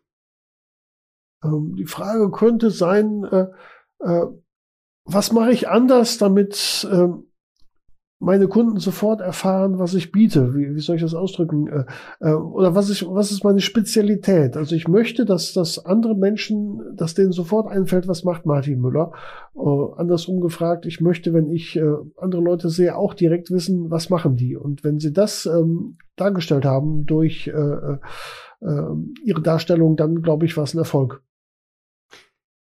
Ähm, 1.44 1.74
die 1.76 1.86
Frage 1.86 2.30
könnte 2.30 2.70
sein, 2.70 3.24
äh, 3.24 3.46
äh, 4.00 4.26
was 5.04 5.32
mache 5.32 5.52
ich 5.52 5.68
anders, 5.68 6.18
damit 6.18 6.86
äh, 6.90 7.08
meine 8.22 8.46
Kunden 8.46 8.78
sofort 8.78 9.20
erfahren, 9.20 9.80
was 9.80 9.94
ich 9.94 10.12
biete. 10.12 10.54
Wie, 10.54 10.74
wie 10.74 10.80
soll 10.80 10.96
ich 10.96 11.02
das 11.02 11.14
ausdrücken? 11.14 11.66
Äh, 11.66 11.84
äh, 12.20 12.32
oder 12.32 12.74
was 12.74 12.88
ist, 12.88 13.04
was 13.06 13.32
ist 13.32 13.42
meine 13.42 13.60
Spezialität? 13.60 14.56
Also 14.56 14.76
ich 14.76 14.86
möchte, 14.86 15.24
dass, 15.24 15.52
dass 15.52 15.84
andere 15.84 16.14
Menschen, 16.14 16.80
dass 16.94 17.14
denen 17.14 17.32
sofort 17.32 17.70
einfällt, 17.70 18.06
was 18.06 18.22
macht 18.22 18.46
Martin 18.46 18.80
Müller. 18.80 19.12
Äh, 19.56 19.60
andersrum 19.96 20.40
gefragt, 20.40 20.86
ich 20.86 21.00
möchte, 21.00 21.34
wenn 21.34 21.50
ich 21.50 21.76
äh, 21.76 21.82
andere 22.16 22.42
Leute 22.42 22.70
sehe, 22.70 22.96
auch 22.96 23.14
direkt 23.14 23.50
wissen, 23.50 23.90
was 23.90 24.08
machen 24.08 24.36
die. 24.36 24.56
Und 24.56 24.84
wenn 24.84 25.00
sie 25.00 25.12
das 25.12 25.44
ähm, 25.46 25.98
dargestellt 26.16 26.64
haben 26.64 27.04
durch 27.06 27.48
ihre 27.48 29.42
Darstellung, 29.42 29.96
dann 29.96 30.22
glaube 30.22 30.46
ich, 30.46 30.56
war 30.56 30.62
es 30.62 30.74
ein 30.74 30.78
Erfolg. 30.78 31.24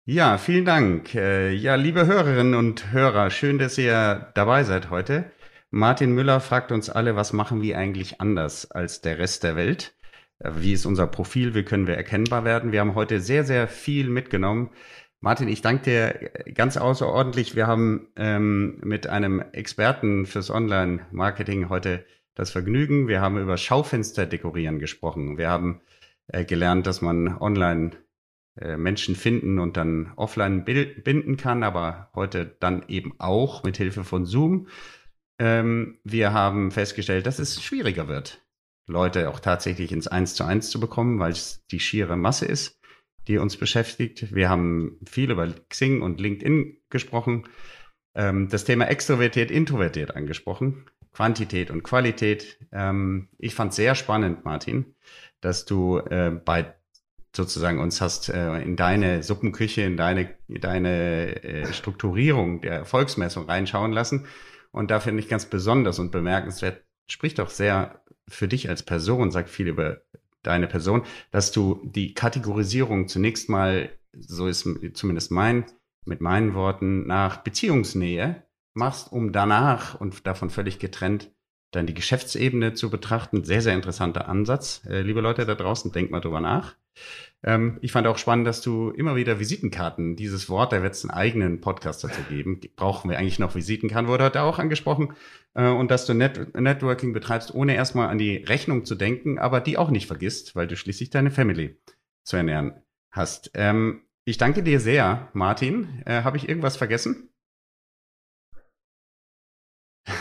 Ja, 0.03 0.37
vielen 0.37 0.65
Dank. 0.65 1.13
Ja, 1.13 1.75
liebe 1.75 2.05
Hörerinnen 2.05 2.55
und 2.55 2.91
Hörer, 2.91 3.29
schön, 3.29 3.57
dass 3.57 3.77
ihr 3.77 4.27
dabei 4.33 4.63
seid 4.65 4.89
heute. 4.89 5.31
Martin 5.77 6.13
Müller 6.13 6.39
fragt 6.39 6.71
uns 6.71 6.89
alle, 6.89 7.17
was 7.17 7.33
machen 7.33 7.61
wir 7.61 7.77
eigentlich 7.77 8.21
anders 8.21 8.71
als 8.71 9.01
der 9.01 9.17
Rest 9.17 9.43
der 9.43 9.57
Welt? 9.57 9.93
Wie 10.39 10.71
ist 10.71 10.85
unser 10.85 11.05
Profil? 11.05 11.53
Wie 11.53 11.63
können 11.63 11.85
wir 11.85 11.97
erkennbar 11.97 12.45
werden? 12.45 12.71
Wir 12.71 12.79
haben 12.79 12.95
heute 12.95 13.19
sehr, 13.19 13.43
sehr 13.43 13.67
viel 13.67 14.07
mitgenommen. 14.07 14.69
Martin, 15.19 15.49
ich 15.49 15.61
danke 15.61 15.83
dir 15.83 16.53
ganz 16.53 16.77
außerordentlich. 16.77 17.57
Wir 17.57 17.67
haben 17.67 18.07
ähm, 18.15 18.79
mit 18.85 19.07
einem 19.07 19.41
Experten 19.51 20.25
fürs 20.25 20.49
Online-Marketing 20.49 21.67
heute 21.67 22.05
das 22.35 22.51
Vergnügen. 22.51 23.09
Wir 23.09 23.19
haben 23.19 23.37
über 23.37 23.57
Schaufenster 23.57 24.25
dekorieren 24.25 24.79
gesprochen. 24.79 25.37
Wir 25.37 25.49
haben 25.49 25.81
äh, 26.27 26.45
gelernt, 26.45 26.87
dass 26.87 27.01
man 27.01 27.37
online 27.37 27.91
äh, 28.55 28.77
Menschen 28.77 29.17
finden 29.17 29.59
und 29.59 29.75
dann 29.75 30.13
offline 30.15 30.63
binden 30.63 31.35
kann, 31.35 31.63
aber 31.63 32.11
heute 32.15 32.55
dann 32.61 32.85
eben 32.87 33.15
auch 33.17 33.65
mit 33.65 33.75
Hilfe 33.75 34.05
von 34.05 34.25
Zoom. 34.25 34.69
Ähm, 35.39 35.99
wir 36.03 36.33
haben 36.33 36.71
festgestellt, 36.71 37.25
dass 37.25 37.39
es 37.39 37.61
schwieriger 37.61 38.07
wird, 38.07 38.41
Leute 38.87 39.29
auch 39.29 39.39
tatsächlich 39.39 39.91
ins 39.91 40.07
Eins 40.07 40.35
zu 40.35 40.43
eins 40.43 40.69
zu 40.69 40.79
bekommen, 40.79 41.19
weil 41.19 41.31
es 41.31 41.65
die 41.67 41.79
schiere 41.79 42.15
Masse 42.15 42.45
ist. 42.45 42.79
die 43.27 43.37
uns 43.37 43.57
beschäftigt. 43.57 44.33
Wir 44.35 44.49
haben 44.49 44.99
viel 45.05 45.31
über 45.31 45.47
Xing 45.69 46.01
und 46.01 46.19
LinkedIn 46.19 46.77
gesprochen, 46.89 47.47
ähm, 48.13 48.49
das 48.49 48.65
Thema 48.65 48.85
Extrovertiert, 48.87 49.51
Introvertiert 49.51 50.15
angesprochen, 50.15 50.85
Quantität 51.11 51.71
und 51.71 51.83
Qualität. 51.83 52.59
Ähm, 52.71 53.29
ich 53.37 53.55
fand 53.55 53.73
sehr 53.73 53.95
spannend, 53.95 54.45
Martin, 54.45 54.95
dass 55.41 55.65
du 55.65 55.97
äh, 55.97 56.31
bei 56.43 56.75
sozusagen 57.35 57.79
uns 57.79 57.99
hast 57.99 58.29
äh, 58.29 58.61
in 58.61 58.75
deine 58.75 59.21
Suppenküche, 59.21 59.81
in 59.81 59.97
deine, 59.97 60.35
deine 60.47 61.43
äh, 61.43 61.73
Strukturierung 61.73 62.61
der 62.61 62.73
Erfolgsmessung 62.73 63.45
reinschauen 63.45 63.91
lassen. 63.91 64.25
Und 64.75 64.91
da 64.91 64.99
finde 64.99 65.21
ich 65.21 65.29
ganz 65.29 65.45
besonders 65.45 65.99
und 65.99 66.11
bemerkenswert, 66.11 66.83
spricht 67.07 67.39
auch 67.39 67.49
sehr 67.49 68.03
für 68.27 68.49
dich 68.49 68.67
als 68.67 68.83
Person, 68.83 69.31
sagt 69.31 69.49
viel 69.49 69.69
über 69.69 70.01
deine 70.43 70.67
Person, 70.67 71.03
dass 71.31 71.53
du 71.53 71.79
die 71.85 72.13
Kategorisierung 72.13 73.07
zunächst 73.07 73.47
mal, 73.47 73.89
so 74.11 74.47
ist 74.47 74.67
zumindest 74.93 75.31
mein, 75.31 75.63
mit 76.03 76.19
meinen 76.19 76.55
Worten, 76.55 77.07
nach 77.07 77.37
Beziehungsnähe 77.37 78.43
machst, 78.73 79.13
um 79.13 79.31
danach 79.31 79.99
und 80.01 80.27
davon 80.27 80.49
völlig 80.49 80.77
getrennt 80.77 81.31
dann 81.71 81.87
die 81.87 81.93
Geschäftsebene 81.93 82.73
zu 82.73 82.89
betrachten. 82.89 83.45
Sehr, 83.45 83.61
sehr 83.61 83.75
interessanter 83.75 84.27
Ansatz. 84.27 84.81
Äh, 84.87 85.01
liebe 85.01 85.21
Leute 85.21 85.45
da 85.45 85.55
draußen, 85.55 85.91
denkt 85.93 86.11
mal 86.11 86.19
drüber 86.19 86.41
nach. 86.41 86.75
Ähm, 87.43 87.77
ich 87.81 87.91
fand 87.91 88.07
auch 88.07 88.17
spannend, 88.17 88.47
dass 88.47 88.61
du 88.61 88.89
immer 88.89 89.15
wieder 89.15 89.39
Visitenkarten, 89.39 90.15
dieses 90.15 90.49
Wort, 90.49 90.73
da 90.73 90.81
wird 90.81 90.93
es 90.93 91.03
einen 91.03 91.11
eigenen 91.11 91.61
Podcast 91.61 92.03
dazu 92.03 92.21
geben. 92.29 92.59
Brauchen 92.75 93.09
wir 93.09 93.19
eigentlich 93.19 93.39
noch 93.39 93.55
Visitenkarten, 93.55 94.07
wurde 94.07 94.23
heute 94.23 94.41
auch 94.41 94.59
angesprochen. 94.59 95.13
Äh, 95.53 95.69
und 95.69 95.91
dass 95.91 96.05
du 96.05 96.13
Net 96.13 96.55
Networking 96.55 97.13
betreibst, 97.13 97.53
ohne 97.53 97.75
erstmal 97.75 98.09
an 98.09 98.17
die 98.17 98.37
Rechnung 98.37 98.85
zu 98.85 98.95
denken, 98.95 99.37
aber 99.37 99.61
die 99.61 99.77
auch 99.77 99.91
nicht 99.91 100.07
vergisst, 100.07 100.55
weil 100.55 100.67
du 100.67 100.75
schließlich 100.75 101.11
deine 101.11 101.31
Family 101.31 101.77
zu 102.23 102.37
ernähren 102.37 102.81
hast. 103.11 103.51
Ähm, 103.53 104.01
ich 104.25 104.37
danke 104.37 104.63
dir 104.63 104.79
sehr, 104.79 105.29
Martin. 105.33 106.01
Äh, 106.05 106.23
Habe 106.23 106.37
ich 106.37 106.49
irgendwas 106.49 106.77
vergessen? 106.77 107.29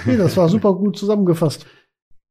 Nee, 0.05 0.17
das 0.17 0.37
war 0.37 0.49
super 0.49 0.75
gut 0.75 0.99
zusammengefasst. 0.99 1.67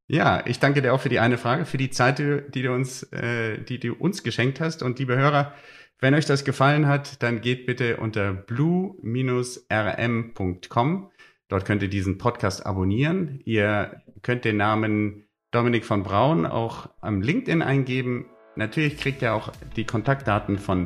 Ja, 0.07 0.45
ich 0.45 0.59
danke 0.59 0.81
dir 0.81 0.93
auch 0.93 0.99
für 0.99 1.09
die 1.09 1.19
eine 1.19 1.37
Frage, 1.37 1.65
für 1.65 1.77
die 1.77 1.89
Zeit, 1.89 2.19
die 2.19 2.61
du 2.61 2.73
uns, 2.73 3.03
äh, 3.13 3.57
die 3.61 3.79
du 3.79 3.93
uns 3.93 4.23
geschenkt 4.23 4.59
hast. 4.59 4.83
Und 4.83 4.99
liebe 4.99 5.15
Hörer, 5.15 5.53
wenn 5.99 6.13
euch 6.13 6.25
das 6.25 6.43
gefallen 6.43 6.87
hat, 6.87 7.23
dann 7.23 7.39
geht 7.39 7.65
bitte 7.65 7.97
unter 7.97 8.33
blue-rm.com. 8.33 9.01
Dort 11.47 11.65
könnt 11.65 11.81
ihr 11.81 11.89
diesen 11.89 12.17
Podcast 12.17 12.65
abonnieren. 12.65 13.39
Ihr 13.45 14.01
könnt 14.21 14.43
den 14.43 14.57
Namen 14.57 15.27
Dominik 15.51 15.85
von 15.85 16.03
Braun 16.03 16.45
auch 16.45 16.89
am 16.99 17.21
LinkedIn 17.21 17.61
eingeben. 17.61 18.25
Natürlich 18.55 18.97
kriegt 18.97 19.21
ihr 19.21 19.33
auch 19.33 19.51
die 19.75 19.85
Kontaktdaten 19.85 20.57
von 20.57 20.85